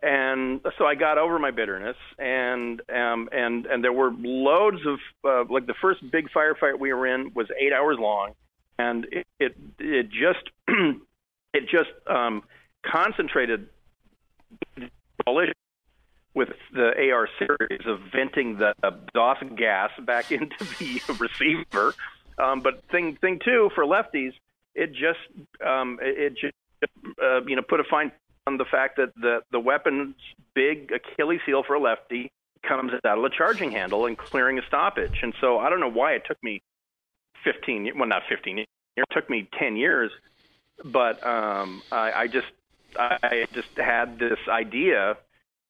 And 0.00 0.60
so 0.78 0.84
I 0.84 0.94
got 0.94 1.18
over 1.18 1.40
my 1.40 1.50
bitterness, 1.50 1.96
and 2.18 2.80
um, 2.88 3.28
and 3.32 3.66
and 3.66 3.82
there 3.82 3.92
were 3.92 4.12
loads 4.12 4.78
of 4.86 4.98
uh, 5.24 5.52
like 5.52 5.66
the 5.66 5.74
first 5.80 6.08
big 6.12 6.28
firefight 6.30 6.78
we 6.78 6.92
were 6.92 7.06
in 7.06 7.32
was 7.34 7.48
eight 7.58 7.72
hours 7.72 7.96
long, 7.98 8.34
and 8.78 9.06
it 9.10 9.26
it, 9.40 9.56
it 9.80 10.08
just 10.10 10.50
it 11.52 11.68
just 11.68 11.90
um, 12.06 12.44
concentrated 12.86 13.68
with 16.34 16.48
the 16.72 17.10
AR 17.10 17.28
series 17.38 17.86
of 17.86 17.98
venting 18.12 18.58
the 18.58 18.72
exhaust 18.84 19.56
gas 19.56 19.90
back 20.06 20.30
into 20.32 20.64
the 20.78 21.00
receiver. 21.18 21.94
Um, 22.38 22.60
but 22.60 22.84
thing 22.90 23.16
thing 23.20 23.40
two 23.44 23.70
for 23.74 23.84
lefties, 23.84 24.32
it 24.74 24.92
just 24.92 25.18
um, 25.66 25.98
it, 26.00 26.18
it 26.18 26.38
just 26.38 26.54
uh, 27.20 27.42
you 27.46 27.56
know 27.56 27.62
put 27.62 27.80
a 27.80 27.84
fine 27.84 28.12
the 28.56 28.64
fact 28.64 28.96
that 28.96 29.14
the 29.16 29.40
the 29.52 29.60
weapon's 29.60 30.14
big 30.54 30.90
Achilles 30.92 31.40
heel 31.44 31.62
for 31.66 31.74
a 31.74 31.80
lefty 31.80 32.30
comes 32.66 32.92
out 33.04 33.18
of 33.18 33.22
the 33.22 33.30
charging 33.36 33.70
handle 33.70 34.06
and 34.06 34.16
clearing 34.18 34.58
a 34.58 34.62
stoppage. 34.66 35.20
And 35.22 35.34
so 35.40 35.58
I 35.58 35.70
don't 35.70 35.80
know 35.80 35.90
why 35.90 36.12
it 36.12 36.22
took 36.26 36.42
me 36.42 36.62
15 37.44 37.86
ye- 37.86 37.92
well 37.92 38.08
not 38.08 38.22
15 38.28 38.58
years 38.58 38.66
it 38.96 39.04
took 39.12 39.28
me 39.30 39.48
10 39.58 39.76
years 39.76 40.10
but 40.84 41.24
um 41.26 41.82
I, 41.90 42.12
I 42.12 42.26
just 42.26 42.46
I 42.96 43.46
just 43.52 43.68
had 43.76 44.18
this 44.18 44.38
idea 44.48 45.16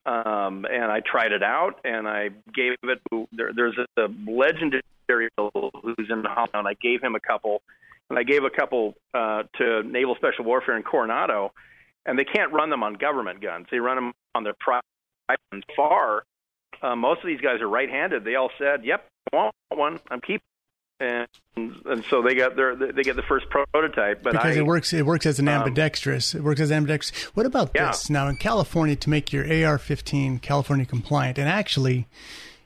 um 0.06 0.66
and 0.70 0.84
I 0.84 1.00
tried 1.00 1.32
it 1.32 1.42
out 1.42 1.80
and 1.84 2.08
I 2.08 2.30
gave 2.54 2.72
it 2.82 3.00
there, 3.32 3.52
there's 3.54 3.76
a 3.96 4.08
legendary 4.30 4.82
who's 5.08 6.10
in 6.10 6.24
Holland 6.24 6.50
and 6.54 6.68
I 6.68 6.74
gave 6.74 7.02
him 7.02 7.14
a 7.14 7.20
couple 7.20 7.62
and 8.08 8.18
I 8.18 8.22
gave 8.22 8.44
a 8.44 8.50
couple 8.50 8.94
uh 9.14 9.42
to 9.58 9.82
Naval 9.82 10.14
Special 10.16 10.44
Warfare 10.44 10.76
in 10.76 10.82
Coronado 10.82 11.52
and 12.08 12.18
they 12.18 12.24
can't 12.24 12.52
run 12.52 12.70
them 12.70 12.82
on 12.82 12.94
government 12.94 13.40
guns. 13.40 13.66
They 13.70 13.78
run 13.78 13.96
them 13.96 14.12
on 14.34 14.42
their 14.42 14.54
private 14.58 14.82
guns 15.52 15.62
far 15.76 16.24
uh, 16.82 16.94
most 16.96 17.20
of 17.20 17.26
these 17.26 17.40
guys 17.40 17.60
are 17.60 17.68
right-handed. 17.68 18.24
They 18.24 18.34
all 18.34 18.50
said 18.58 18.84
yep 18.84 19.06
I 19.32 19.36
want 19.36 19.54
one. 19.74 20.00
I'm 20.10 20.20
keeping 20.20 20.40
and 21.00 21.28
and 21.56 22.04
so 22.10 22.22
they 22.22 22.34
got 22.34 22.56
their 22.56 22.74
they 22.74 23.02
get 23.04 23.14
the 23.14 23.22
first 23.22 23.46
prototype 23.50 24.22
but 24.24 24.32
because 24.32 24.56
I, 24.56 24.60
it 24.60 24.66
works 24.66 24.92
it 24.92 25.06
works 25.06 25.26
as 25.26 25.38
an 25.38 25.46
um, 25.46 25.62
ambidextrous 25.62 26.34
it 26.34 26.42
works 26.42 26.60
as 26.60 26.72
ambidextrous. 26.72 27.24
What 27.36 27.46
about 27.46 27.70
Yeah. 27.74 27.88
this? 27.88 28.10
Now 28.10 28.26
in 28.26 28.36
california 28.36 28.96
to 28.96 29.10
make 29.10 29.32
your 29.32 29.44
ar-15 29.44 30.42
california 30.42 30.84
compliant 30.86 31.38
and 31.38 31.48
actually 31.48 32.08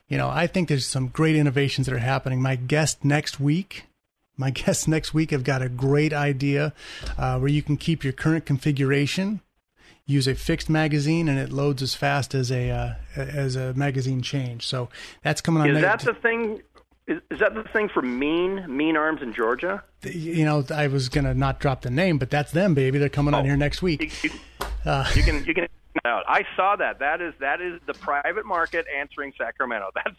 you 0.08 0.16
know 0.16 0.30
i 0.30 0.46
think 0.46 0.68
there's 0.70 0.86
some 0.86 1.08
great 1.08 1.36
innovations 1.36 1.86
that 1.86 1.94
are 1.94 1.98
happening. 1.98 2.40
My 2.40 2.56
guest 2.56 3.04
next 3.04 3.38
week 3.38 3.84
my 4.42 4.50
guests 4.64 4.88
next 4.88 5.14
week 5.14 5.30
have 5.30 5.44
got 5.44 5.62
a 5.62 5.68
great 5.68 6.12
idea 6.12 6.74
uh, 7.16 7.38
where 7.38 7.48
you 7.48 7.62
can 7.62 7.76
keep 7.76 8.02
your 8.02 8.12
current 8.12 8.44
configuration 8.44 9.40
use 10.04 10.26
a 10.26 10.34
fixed 10.34 10.68
magazine 10.68 11.28
and 11.28 11.38
it 11.38 11.52
loads 11.52 11.80
as 11.80 11.94
fast 11.94 12.34
as 12.34 12.50
a 12.50 12.70
uh, 12.70 12.94
as 13.16 13.54
a 13.54 13.72
magazine 13.74 14.20
change 14.20 14.66
so 14.66 14.88
that's 15.22 15.40
coming 15.40 15.62
on 15.62 15.70
is 15.70 15.80
that 15.80 16.00
the 16.00 16.12
thing 16.14 16.60
is, 17.06 17.20
is 17.30 17.38
that 17.38 17.54
the 17.54 17.62
thing 17.72 17.88
for 17.88 18.02
mean 18.02 18.66
mean 18.68 18.96
arms 18.96 19.22
in 19.22 19.32
Georgia 19.32 19.82
you 20.02 20.44
know 20.44 20.64
i 20.74 20.88
was 20.88 21.08
gonna 21.08 21.32
not 21.32 21.60
drop 21.60 21.82
the 21.82 21.90
name 21.90 22.18
but 22.18 22.30
that's 22.30 22.50
them 22.50 22.74
baby 22.74 22.98
they're 22.98 23.08
coming 23.08 23.32
on 23.32 23.44
here 23.44 23.56
next 23.56 23.80
week 23.80 24.12
uh, 24.84 25.08
you 25.14 25.22
can 25.22 25.44
you 25.44 25.54
can 25.54 25.68
out. 26.04 26.24
I 26.26 26.44
saw 26.56 26.76
that. 26.76 26.98
That 26.98 27.20
is 27.20 27.34
that 27.40 27.60
is 27.60 27.80
the 27.86 27.94
private 27.94 28.46
market 28.46 28.86
answering 28.98 29.32
Sacramento. 29.36 29.90
That's 29.94 30.16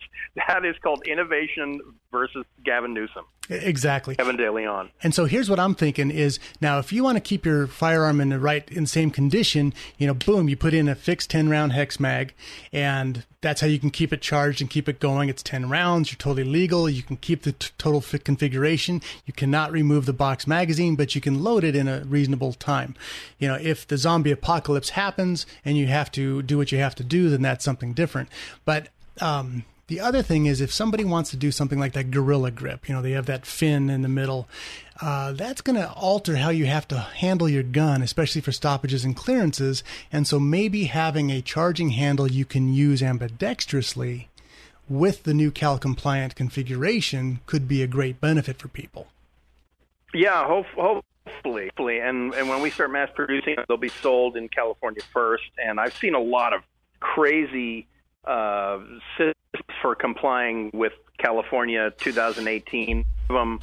that 0.48 0.66
is 0.66 0.76
called 0.82 1.06
innovation 1.08 1.80
versus 2.12 2.46
Gavin 2.64 2.94
Newsom, 2.94 3.26
exactly 3.50 4.16
Kevin 4.16 4.38
De 4.38 4.52
Leon. 4.52 4.90
And 5.02 5.14
so 5.14 5.26
here's 5.26 5.50
what 5.50 5.60
I'm 5.60 5.76
thinking 5.76 6.12
is 6.12 6.40
now 6.62 6.80
if 6.80 6.94
you 6.94 7.04
want 7.04 7.18
to 7.18 7.22
keep 7.22 7.46
your 7.46 7.68
firearm 7.68 8.22
in 8.22 8.30
the 8.30 8.40
right 8.40 8.70
in 8.72 8.84
the 8.84 8.90
same 8.90 9.12
condition, 9.12 9.74
you 9.98 10.08
know, 10.08 10.14
boom, 10.14 10.48
you 10.48 10.56
put 10.56 10.74
in 10.74 10.88
a 10.88 10.96
fixed 10.96 11.30
10 11.30 11.50
round 11.50 11.74
hex 11.74 12.00
mag 12.00 12.34
and 12.72 13.26
that's 13.42 13.60
how 13.60 13.68
you 13.68 13.80
can 13.80 13.90
keep 13.90 14.14
it 14.14 14.22
charged 14.22 14.62
and 14.62 14.70
keep 14.70 14.88
it 14.88 15.02
going. 15.02 15.28
It's 15.28 15.44
10 15.44 15.70
rounds, 15.70 16.12
you're 16.12 16.18
totally 16.18 16.46
legal, 16.46 16.90
you 16.90 17.04
can 17.04 17.18
keep 17.18 17.44
the 17.44 17.52
t- 17.52 17.72
total 17.78 18.00
fi- 18.00 18.18
configuration. 18.18 19.02
You 19.26 19.34
cannot 19.34 19.72
remove 19.74 20.06
the 20.06 20.14
box 20.14 20.48
magazine, 20.48 20.96
but 20.96 21.14
you 21.14 21.20
can 21.20 21.44
load 21.44 21.66
it 21.66 21.76
in 21.76 21.90
a 21.90 22.06
reasonable 22.06 22.54
time. 22.54 22.96
You 23.40 23.50
know, 23.50 23.58
if 23.62 23.86
the 23.86 23.98
zombie 23.98 24.32
apocalypse 24.32 24.92
happens 24.92 25.46
and 25.66 25.78
you 25.78 25.88
have 25.88 26.10
to 26.14 26.42
do 26.42 26.58
what 26.58 26.72
you 26.72 26.78
have 26.78 26.96
to 26.96 27.04
do, 27.04 27.30
then 27.30 27.42
that's 27.42 27.66
something 27.66 27.94
different. 27.94 28.30
But 28.64 28.88
um 29.20 29.66
the 29.88 30.00
other 30.00 30.22
thing 30.22 30.46
is 30.46 30.62
if 30.62 30.72
somebody 30.72 31.04
wants 31.04 31.30
to 31.32 31.38
do 31.38 31.52
something 31.52 31.80
like 31.80 31.94
that 31.94 32.12
gorilla 32.12 32.52
grip, 32.52 32.88
you 32.88 32.96
know, 32.96 33.02
they 33.02 33.12
have 33.12 33.26
that 33.26 33.46
fin 33.46 33.90
in 33.90 34.02
the 34.02 34.10
middle, 34.10 34.48
uh, 35.02 35.34
that's 35.34 35.62
going 35.62 35.76
to 35.76 35.92
alter 35.92 36.38
how 36.38 36.50
you 36.50 36.66
have 36.66 36.88
to 36.88 36.98
handle 36.98 37.50
your 37.50 37.64
gun, 37.64 38.02
especially 38.02 38.42
for 38.42 38.52
stoppages 38.52 39.04
and 39.04 39.16
clearances. 39.16 39.84
And 40.12 40.26
so 40.28 40.40
maybe 40.40 40.86
having 40.86 41.32
a 41.32 41.42
charging 41.42 41.90
handle 41.90 42.32
you 42.32 42.46
can 42.46 42.74
use 42.74 43.02
ambidextrously 43.02 44.28
with 44.90 45.24
the 45.24 45.34
new 45.34 45.52
Cal 45.52 45.78
compliant 45.78 46.36
configuration 46.36 47.40
could 47.46 47.68
be 47.68 47.82
a 47.82 47.88
great 47.88 48.22
benefit 48.22 48.60
for 48.60 48.68
people. 48.68 49.08
Yeah, 50.14 50.46
hope, 50.46 50.68
hopefully, 50.76 51.66
hopefully, 51.66 52.00
and 52.00 52.34
and 52.34 52.48
when 52.48 52.62
we 52.62 52.70
start 52.70 52.92
mass 52.92 53.10
producing, 53.16 53.56
they'll 53.68 53.78
be 53.78 53.90
sold 53.90 54.38
in 54.38 54.48
California 54.50 55.02
first. 55.12 55.50
And 55.58 55.80
I've 55.80 55.96
seen 55.96 56.14
a 56.14 56.20
lot 56.20 56.54
of 56.54 56.62
crazy 57.00 57.88
uh, 58.26 58.80
for 59.84 59.94
complying 59.94 60.72
with 60.74 60.94
California 61.20 61.92
2018. 62.00 63.06
Some 63.28 63.36
of 63.36 63.42
them 63.42 63.60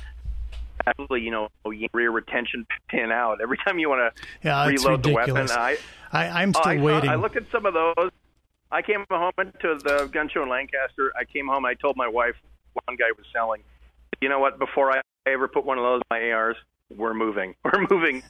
actually, 0.87 1.23
you 1.23 1.31
know, 1.33 1.49
rear 1.93 2.11
retention 2.11 2.67
pin 2.89 3.11
out 3.11 3.41
every 3.41 3.57
time 3.65 3.81
you 3.81 3.89
want 3.89 4.15
to 4.15 4.23
Yeah, 4.45 4.65
reload 4.67 5.03
the 5.03 5.13
weapon. 5.15 5.51
I, 5.51 5.79
I, 6.13 6.29
I'm 6.43 6.51
Oh, 6.55 6.61
still 6.61 6.73
I 6.73 6.81
waiting. 6.81 7.11
I 7.11 7.17
looked 7.17 7.37
at 7.37 7.51
some 7.51 7.67
of 7.67 7.75
those. 7.75 8.11
I 8.71 8.83
came 8.83 9.05
home 9.11 9.33
to 9.37 9.79
the 9.83 10.09
gun 10.13 10.29
show 10.29 10.45
in 10.45 10.49
Lancaster. 10.49 11.11
I 11.19 11.25
came 11.25 11.49
home. 11.49 11.65
I 11.65 11.75
told 11.75 11.97
my 11.97 12.07
wife 12.07 12.37
one 12.87 12.97
guy 12.97 13.11
was 13.17 13.27
selling. 13.33 13.63
You 14.21 14.29
know 14.29 14.39
what? 14.39 14.59
Before 14.59 14.93
I 14.93 15.01
ever 15.27 15.49
put 15.49 15.65
one 15.65 15.79
of 15.79 15.83
those 15.85 16.03
in 16.03 16.07
my 16.11 16.31
ARs, 16.33 16.57
we're 16.95 17.15
moving. 17.15 17.55
We're 17.65 17.87
moving 17.89 18.23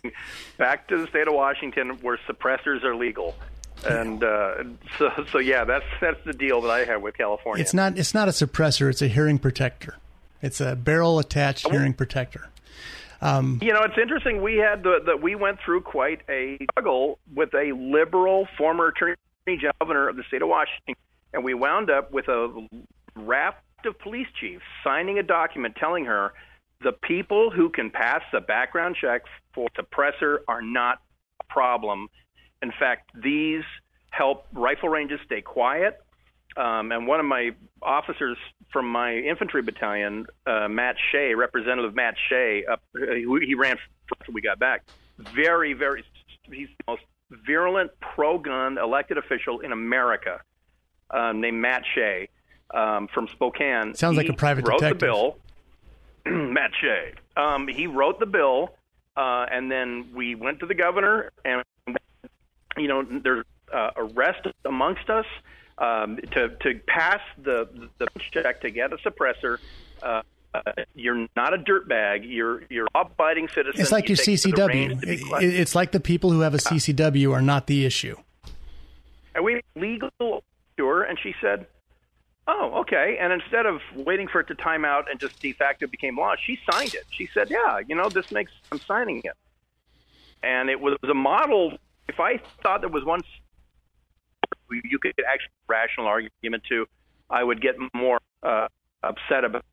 back 0.58 0.86
to 0.88 0.98
the 0.98 1.06
state 1.08 1.26
of 1.26 1.34
Washington 1.34 1.90
where 2.02 2.18
suppressors 2.28 2.84
are 2.84 2.94
legal. 2.94 3.34
And 3.84 4.22
uh, 4.22 4.64
so, 4.98 5.10
so 5.32 5.38
yeah, 5.38 5.64
that's 5.64 5.84
that's 6.00 6.22
the 6.24 6.32
deal 6.32 6.60
that 6.62 6.70
I 6.70 6.84
have 6.84 7.02
with 7.02 7.16
California. 7.16 7.62
It's 7.62 7.74
not. 7.74 7.98
It's 7.98 8.14
not 8.14 8.28
a 8.28 8.32
suppressor. 8.32 8.90
It's 8.90 9.02
a 9.02 9.08
hearing 9.08 9.38
protector. 9.38 9.96
It's 10.42 10.60
a 10.60 10.76
barrel 10.76 11.18
attached 11.18 11.68
hearing 11.70 11.94
protector. 11.94 12.48
Um, 13.20 13.58
You 13.62 13.72
know, 13.72 13.82
it's 13.82 13.98
interesting. 14.00 14.42
We 14.42 14.56
had 14.56 14.82
the, 14.82 15.00
the 15.04 15.16
we 15.16 15.34
went 15.34 15.58
through 15.64 15.82
quite 15.82 16.20
a 16.28 16.58
struggle 16.72 17.18
with 17.34 17.54
a 17.54 17.72
liberal 17.72 18.48
former 18.56 18.88
attorney 18.88 19.16
governor 19.78 20.08
of 20.08 20.16
the 20.16 20.22
state 20.28 20.42
of 20.42 20.48
Washington, 20.48 20.94
and 21.32 21.44
we 21.44 21.54
wound 21.54 21.90
up 21.90 22.12
with 22.12 22.28
a 22.28 22.66
raft 23.14 23.58
of 23.84 23.98
police 23.98 24.28
chiefs 24.38 24.64
signing 24.84 25.18
a 25.18 25.22
document 25.22 25.76
telling 25.76 26.04
her 26.04 26.32
the 26.82 26.92
people 26.92 27.50
who 27.50 27.68
can 27.68 27.90
pass 27.90 28.22
the 28.32 28.40
background 28.40 28.96
check 28.98 29.22
for 29.52 29.68
suppressor 29.78 30.38
are 30.48 30.62
not 30.62 31.00
a 31.40 31.44
problem. 31.52 32.08
In 32.62 32.72
fact, 32.78 33.10
these 33.14 33.64
help 34.10 34.46
rifle 34.52 34.88
ranges 34.88 35.20
stay 35.24 35.40
quiet. 35.40 36.00
Um, 36.56 36.90
and 36.92 37.06
one 37.06 37.20
of 37.20 37.26
my 37.26 37.50
officers 37.80 38.36
from 38.72 38.90
my 38.90 39.14
infantry 39.14 39.62
battalion, 39.62 40.26
uh, 40.46 40.68
Matt 40.68 40.96
Shea, 41.10 41.34
Representative 41.34 41.94
Matt 41.94 42.14
Shea, 42.28 42.64
up, 42.70 42.82
he, 42.94 43.24
he 43.46 43.54
ran 43.54 43.78
after 44.20 44.32
we 44.32 44.40
got 44.40 44.58
back. 44.58 44.84
Very, 45.34 45.72
very, 45.74 46.04
he's 46.50 46.68
the 46.68 46.84
most 46.88 47.02
virulent 47.46 47.92
pro-gun 48.00 48.78
elected 48.78 49.16
official 49.16 49.60
in 49.60 49.72
America, 49.72 50.40
um, 51.10 51.40
named 51.40 51.58
Matt 51.58 51.84
Shea 51.94 52.28
um, 52.74 53.08
from 53.14 53.28
Spokane. 53.28 53.94
Sounds 53.94 54.16
like 54.16 54.28
a 54.28 54.32
private 54.32 54.66
wrote 54.66 54.80
detective. 54.80 55.00
the 55.00 55.06
bill. 55.06 55.36
Matt 56.26 56.72
Shea. 56.80 57.14
Um, 57.36 57.68
he 57.68 57.86
wrote 57.86 58.18
the 58.18 58.26
bill, 58.26 58.74
uh, 59.16 59.46
and 59.50 59.70
then 59.70 60.10
we 60.14 60.34
went 60.34 60.60
to 60.60 60.66
the 60.66 60.74
governor, 60.74 61.30
and 61.44 61.62
you 62.76 62.88
know, 62.88 63.02
there's 63.02 63.44
uh, 63.72 63.90
arrest 63.96 64.46
amongst 64.64 65.08
us 65.10 65.26
um, 65.78 66.16
to 66.32 66.48
to 66.60 66.80
pass 66.86 67.20
the 67.42 67.68
the 67.98 68.06
check 68.32 68.60
to 68.62 68.70
get 68.70 68.92
a 68.92 68.96
suppressor. 68.98 69.58
Uh, 70.02 70.22
uh, 70.52 70.60
you're 70.94 71.28
not 71.36 71.54
a 71.54 71.58
dirtbag. 71.58 72.22
You're 72.24 72.62
you're 72.68 72.88
abiding 72.94 73.48
citizen. 73.48 73.80
It's 73.80 73.92
like 73.92 74.08
You 74.08 74.14
your 74.16 74.24
take 74.24 74.40
to 74.40 74.50
the 74.50 74.66
range 74.66 74.92
CCW. 74.94 75.00
to 75.00 75.06
be 75.06 75.12
It- 75.14 75.26
quiet. 75.28 75.44
It's 75.44 75.74
like 75.74 75.92
the 75.92 76.00
people 76.00 76.32
who 76.32 76.40
have 76.40 76.54
a 76.54 76.58
CCW 76.58 77.32
are 77.32 77.42
not 77.42 77.66
the 77.68 77.84
issue. 77.86 78.16
Are 79.34 79.42
we 79.42 79.60
legal? 79.76 80.10
Sure. 80.76 81.02
And 81.04 81.18
she 81.22 81.34
said, 81.40 81.66
"Oh, 82.48 82.80
okay." 82.80 83.16
And 83.20 83.32
instead 83.32 83.66
of 83.66 83.80
waiting 83.94 84.26
for 84.26 84.40
it 84.40 84.48
to 84.48 84.54
time 84.56 84.84
out 84.84 85.08
and 85.08 85.20
just 85.20 85.38
de 85.40 85.52
facto 85.52 85.86
became 85.86 86.16
law, 86.18 86.34
she 86.44 86.58
signed 86.70 86.94
it. 86.94 87.04
She 87.10 87.28
said, 87.32 87.48
"Yeah, 87.48 87.78
you 87.86 87.94
know, 87.94 88.08
this 88.08 88.32
makes 88.32 88.50
I'm 88.72 88.80
signing 88.80 89.20
it." 89.24 89.34
And 90.42 90.68
it 90.68 90.80
was 90.80 90.98
a 91.08 91.14
model. 91.14 91.78
If 92.10 92.18
I 92.18 92.40
thought 92.60 92.80
there 92.80 92.90
was 92.90 93.04
one 93.04 93.20
you 94.68 94.98
could 94.98 95.12
actually 95.32 95.52
rational 95.68 96.06
argument 96.06 96.64
to, 96.68 96.86
I 97.28 97.44
would 97.44 97.62
get 97.62 97.76
more 97.94 98.18
uh, 98.42 98.66
upset 99.02 99.44
about. 99.44 99.64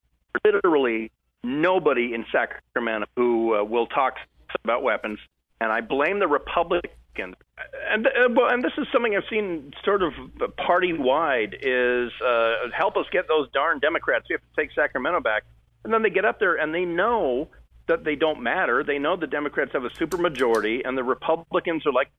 Literally, 0.45 1.11
nobody 1.43 2.13
in 2.13 2.25
Sacramento 2.31 3.07
who 3.15 3.55
uh, 3.55 3.63
will 3.63 3.87
talk 3.87 4.17
about 4.63 4.83
weapons, 4.83 5.17
and 5.59 5.71
I 5.71 5.81
blame 5.81 6.19
the 6.19 6.27
Republicans. 6.27 6.93
And 7.17 8.05
uh, 8.05 8.45
and 8.49 8.63
this 8.63 8.73
is 8.77 8.85
something 8.93 9.15
I've 9.15 9.23
seen 9.31 9.73
sort 9.83 10.03
of 10.03 10.13
party 10.57 10.93
wide 10.93 11.55
is 11.59 12.11
uh, 12.23 12.69
help 12.71 12.97
us 12.97 13.05
get 13.11 13.27
those 13.27 13.49
darn 13.51 13.79
Democrats. 13.79 14.25
We 14.29 14.33
have 14.33 14.41
to 14.41 14.61
take 14.61 14.69
Sacramento 14.75 15.21
back, 15.21 15.43
and 15.83 15.91
then 15.91 16.03
they 16.03 16.11
get 16.11 16.25
up 16.25 16.39
there 16.39 16.55
and 16.55 16.71
they 16.71 16.85
know 16.85 17.49
that 17.87 18.03
they 18.03 18.15
don't 18.15 18.43
matter. 18.43 18.83
They 18.83 18.99
know 18.99 19.15
the 19.15 19.25
Democrats 19.25 19.71
have 19.73 19.85
a 19.85 19.89
supermajority, 19.89 20.81
and 20.85 20.95
the 20.95 21.03
Republicans 21.03 21.87
are 21.87 21.93
like 21.93 22.11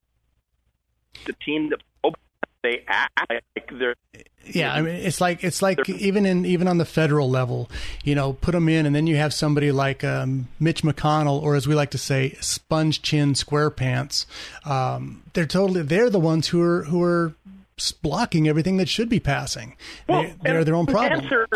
the 1.27 1.33
team 1.35 1.71
that 1.71 1.81
they 2.63 2.85
act 2.89 3.13
like 3.29 3.71
they're 3.79 3.95
Yeah, 4.45 4.73
I 4.73 4.83
mean, 4.83 4.95
it's 4.95 5.21
like 5.21 5.45
it's 5.45 5.63
like 5.63 5.89
even 5.89 6.27
in 6.27 6.45
even 6.45 6.67
on 6.67 6.79
the 6.79 6.85
federal 6.85 7.31
level, 7.31 7.71
you 8.05 8.15
know, 8.15 8.33
put 8.33 8.53
them 8.53 8.69
in, 8.69 8.87
and 8.87 8.95
then 8.95 9.07
you 9.07 9.17
have 9.17 9.33
somebody 9.33 9.71
like 9.71 10.03
um, 10.05 10.49
Mitch 10.59 10.83
McConnell, 10.83 11.41
or 11.43 11.55
as 11.55 11.69
we 11.69 11.75
like 11.75 11.91
to 11.91 11.99
say, 11.99 12.37
sponge 12.41 13.03
chin 13.03 13.35
square 13.35 13.71
pants. 13.71 14.27
Um, 14.65 15.23
they're 15.35 15.47
totally 15.47 15.83
they're 15.83 16.11
the 16.11 16.21
ones 16.21 16.49
who 16.49 16.61
are 16.61 16.85
who 16.85 17.03
are 17.03 17.35
blocking 18.03 18.49
everything 18.49 18.77
that 18.79 18.89
should 18.89 19.09
be 19.09 19.21
passing. 19.21 19.77
they, 20.09 20.35
they're 20.43 20.65
their 20.65 20.75
own 20.75 20.87
the 20.87 20.93
problem. 20.93 21.21
Answer, 21.21 21.47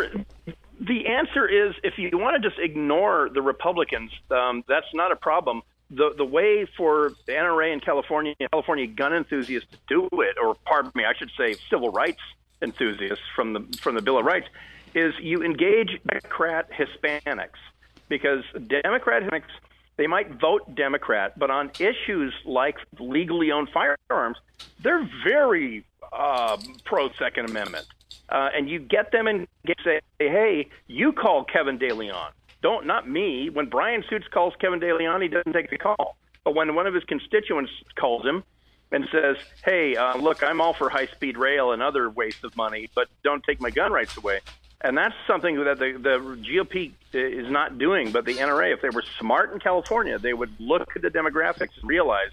the 0.80 1.06
answer 1.06 1.48
is 1.48 1.74
if 1.82 1.94
you 1.98 2.10
want 2.12 2.40
to 2.40 2.48
just 2.48 2.60
ignore 2.60 3.28
the 3.32 3.42
Republicans, 3.42 4.12
um, 4.30 4.62
that's 4.68 4.86
not 4.94 5.10
a 5.10 5.16
problem. 5.16 5.62
The 5.94 6.14
the 6.16 6.24
way 6.24 6.66
for 6.76 7.10
NRA 7.28 7.72
in 7.72 7.80
California, 7.80 8.34
California 8.50 8.86
gun 8.86 9.12
enthusiasts 9.14 9.70
to 9.70 9.78
do 9.88 10.08
it, 10.20 10.36
or 10.42 10.54
pardon 10.64 10.92
me, 10.94 11.04
I 11.04 11.12
should 11.14 11.30
say 11.36 11.54
civil 11.70 11.90
rights 11.90 12.20
enthusiasts 12.62 13.24
from 13.36 13.52
the 13.52 13.78
from 13.80 13.94
the 13.94 14.02
Bill 14.02 14.18
of 14.18 14.24
Rights, 14.24 14.48
is 14.94 15.14
you 15.20 15.42
engage 15.42 16.00
Democrat 16.06 16.70
Hispanics 16.70 17.60
because 18.08 18.44
Democrat 18.82 19.22
Hispanics 19.22 19.50
they 19.96 20.06
might 20.06 20.40
vote 20.40 20.74
Democrat, 20.74 21.38
but 21.38 21.50
on 21.50 21.70
issues 21.78 22.32
like 22.44 22.76
legally 22.98 23.52
owned 23.52 23.68
firearms, 23.70 24.38
they're 24.80 25.08
very 25.24 25.84
uh, 26.12 26.56
pro 26.84 27.10
Second 27.18 27.50
Amendment. 27.50 27.86
Uh, 28.28 28.48
and 28.54 28.68
you 28.68 28.78
get 28.78 29.12
them 29.12 29.26
and 29.26 29.46
say, 29.84 30.00
hey, 30.18 30.68
you 30.86 31.12
call 31.12 31.44
Kevin 31.44 31.78
DeLeon. 31.78 32.30
Don't, 32.62 32.86
not 32.86 33.08
me. 33.08 33.50
When 33.50 33.66
Brian 33.66 34.04
Suits 34.08 34.26
calls 34.28 34.54
Kevin 34.60 34.80
DeLeon, 34.80 35.20
he 35.22 35.28
doesn't 35.28 35.52
take 35.52 35.68
the 35.70 35.78
call. 35.78 36.16
But 36.44 36.54
when 36.54 36.74
one 36.74 36.86
of 36.86 36.94
his 36.94 37.04
constituents 37.04 37.72
calls 37.96 38.24
him 38.24 38.44
and 38.90 39.06
says, 39.10 39.36
hey, 39.64 39.96
uh, 39.96 40.16
look, 40.16 40.42
I'm 40.42 40.60
all 40.60 40.72
for 40.72 40.88
high 40.88 41.06
speed 41.06 41.36
rail 41.36 41.72
and 41.72 41.82
other 41.82 42.08
waste 42.08 42.44
of 42.44 42.56
money, 42.56 42.88
but 42.94 43.08
don't 43.22 43.42
take 43.42 43.60
my 43.60 43.70
gun 43.70 43.92
rights 43.92 44.16
away. 44.16 44.40
And 44.80 44.96
that's 44.96 45.14
something 45.26 45.62
that 45.64 45.78
the, 45.78 45.92
the 45.92 46.18
GOP 46.18 46.92
is 47.12 47.50
not 47.50 47.78
doing. 47.78 48.10
But 48.10 48.24
the 48.24 48.34
NRA, 48.34 48.72
if 48.72 48.82
they 48.82 48.90
were 48.90 49.04
smart 49.18 49.52
in 49.52 49.60
California, 49.60 50.18
they 50.18 50.34
would 50.34 50.52
look 50.58 50.96
at 50.96 51.02
the 51.02 51.10
demographics 51.10 51.80
and 51.80 51.88
realize 51.88 52.30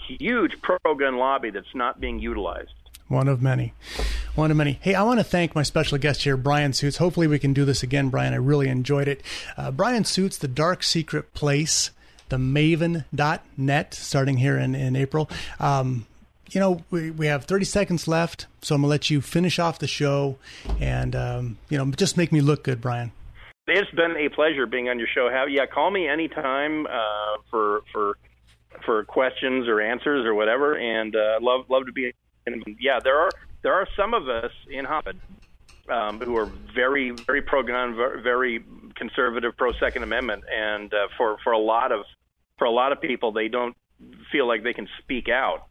huge 0.00 0.60
pro 0.62 0.78
gun 0.94 1.16
lobby 1.16 1.50
that's 1.50 1.74
not 1.74 2.00
being 2.00 2.18
utilized. 2.18 2.70
One 3.08 3.28
of 3.28 3.40
many. 3.40 3.72
One 4.36 4.50
of 4.50 4.58
many. 4.58 4.78
Hey, 4.82 4.94
I 4.94 5.02
want 5.02 5.18
to 5.18 5.24
thank 5.24 5.54
my 5.54 5.62
special 5.62 5.96
guest 5.96 6.24
here, 6.24 6.36
Brian 6.36 6.74
Suits. 6.74 6.98
Hopefully, 6.98 7.26
we 7.26 7.38
can 7.38 7.54
do 7.54 7.64
this 7.64 7.82
again, 7.82 8.10
Brian. 8.10 8.34
I 8.34 8.36
really 8.36 8.68
enjoyed 8.68 9.08
it. 9.08 9.22
Uh, 9.56 9.70
Brian 9.70 10.04
Suits, 10.04 10.36
The 10.36 10.46
Dark 10.46 10.82
Secret 10.82 11.32
Place, 11.32 11.90
the 12.28 12.36
maven.net, 12.36 13.94
starting 13.94 14.36
here 14.36 14.58
in, 14.58 14.74
in 14.74 14.94
April. 14.94 15.30
Um, 15.58 16.04
you 16.50 16.60
know, 16.60 16.84
we, 16.90 17.10
we 17.10 17.28
have 17.28 17.46
30 17.46 17.64
seconds 17.64 18.06
left, 18.06 18.46
so 18.60 18.74
I'm 18.74 18.82
going 18.82 18.88
to 18.88 18.90
let 18.90 19.08
you 19.08 19.22
finish 19.22 19.58
off 19.58 19.78
the 19.78 19.86
show 19.86 20.36
and, 20.78 21.16
um, 21.16 21.56
you 21.70 21.78
know, 21.78 21.90
just 21.92 22.18
make 22.18 22.30
me 22.30 22.42
look 22.42 22.62
good, 22.62 22.82
Brian. 22.82 23.12
It's 23.66 23.90
been 23.92 24.16
a 24.18 24.28
pleasure 24.28 24.66
being 24.66 24.90
on 24.90 24.98
your 24.98 25.08
show. 25.14 25.30
Have 25.32 25.48
yeah, 25.48 25.64
call 25.64 25.90
me 25.90 26.06
anytime 26.06 26.86
uh, 26.86 27.38
for 27.50 27.80
for 27.90 28.18
for 28.84 29.02
questions 29.04 29.66
or 29.66 29.80
answers 29.80 30.24
or 30.26 30.34
whatever, 30.34 30.78
and 30.78 31.16
uh, 31.16 31.38
love 31.40 31.64
love 31.70 31.86
to 31.86 31.92
be. 31.92 32.12
And 32.46 32.62
yeah, 32.78 33.00
there 33.02 33.18
are 33.18 33.30
there 33.62 33.74
are 33.74 33.86
some 33.96 34.14
of 34.14 34.28
us 34.28 34.52
in 34.70 34.84
Hobbit 34.84 35.16
um, 35.88 36.20
who 36.20 36.36
are 36.36 36.50
very 36.74 37.10
very 37.10 37.42
pro 37.42 37.62
gun, 37.62 37.94
very 38.22 38.64
conservative, 38.94 39.56
pro 39.56 39.72
Second 39.74 40.02
Amendment, 40.02 40.44
and 40.52 40.92
uh, 40.92 41.08
for 41.16 41.36
for 41.42 41.52
a 41.52 41.58
lot 41.58 41.92
of 41.92 42.04
for 42.58 42.64
a 42.64 42.70
lot 42.70 42.92
of 42.92 43.00
people, 43.00 43.32
they 43.32 43.48
don't 43.48 43.76
feel 44.32 44.46
like 44.46 44.62
they 44.62 44.72
can 44.72 44.88
speak 45.02 45.28
out. 45.28 45.66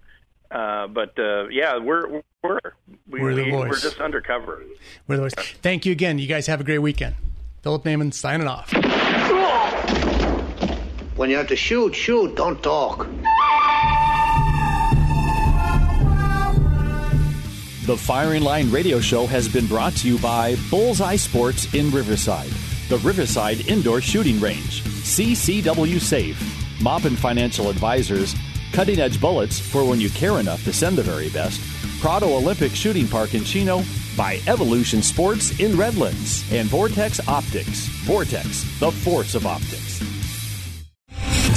Uh, 0.52 0.88
but 0.88 1.18
uh, 1.18 1.48
yeah, 1.50 1.78
we're 1.78 2.22
we're 2.44 2.60
we, 3.08 3.20
We're 3.20 3.34
the 3.34 3.44
we, 3.46 3.52
voice. 3.52 3.70
we're 3.72 3.80
just 3.80 4.00
undercover. 4.00 4.64
We're 5.08 5.16
the 5.18 5.22
voice. 5.24 5.34
Thank 5.62 5.86
you 5.86 5.92
again. 5.92 6.20
You 6.20 6.28
guys 6.28 6.48
have 6.48 6.62
a 6.62 6.64
great 6.64 6.80
weekend. 6.80 7.16
Philip 7.64 7.84
Naiman 7.84 8.14
signing 8.14 8.48
off. 8.48 8.72
When 11.16 11.30
you 11.30 11.38
have 11.38 11.48
to 11.48 11.56
shoot, 11.56 11.96
shoot, 11.96 12.36
don't 12.36 12.62
talk. 12.62 13.08
The 17.86 17.96
Firing 17.96 18.42
Line 18.42 18.72
Radio 18.72 19.00
Show 19.00 19.28
has 19.28 19.48
been 19.48 19.68
brought 19.68 19.96
to 19.98 20.08
you 20.08 20.18
by 20.18 20.56
Bullseye 20.72 21.18
Sports 21.18 21.72
in 21.76 21.92
Riverside, 21.92 22.50
the 22.90 22.98
Riverside 22.98 23.70
Indoor 23.70 24.02
Shooting 24.02 24.40
Range, 24.40 24.84
CCW 24.84 26.02
Safe, 26.02 26.36
Moppin 26.82 27.16
Financial 27.16 27.70
Advisors, 27.70 28.34
Cutting 28.72 29.00
Edge 29.00 29.22
Bullets 29.22 29.60
for 29.60 29.88
when 29.88 30.02
you 30.02 30.10
care 30.10 30.40
enough 30.40 30.64
to 30.64 30.74
send 30.74 30.98
the 30.98 31.04
very 31.04 31.30
best, 31.30 31.62
Prado 32.02 32.36
Olympic 32.36 32.72
Shooting 32.72 33.08
Park 33.08 33.36
in 33.36 33.44
Chino, 33.44 33.84
by 34.18 34.40
Evolution 34.48 35.04
Sports 35.04 35.60
in 35.60 35.78
Redlands, 35.78 36.44
and 36.52 36.68
Vortex 36.68 37.20
Optics. 37.28 37.86
Vortex, 38.08 38.64
the 38.80 38.92
force 38.92 39.36
of 39.36 39.46
optics. 39.46 39.95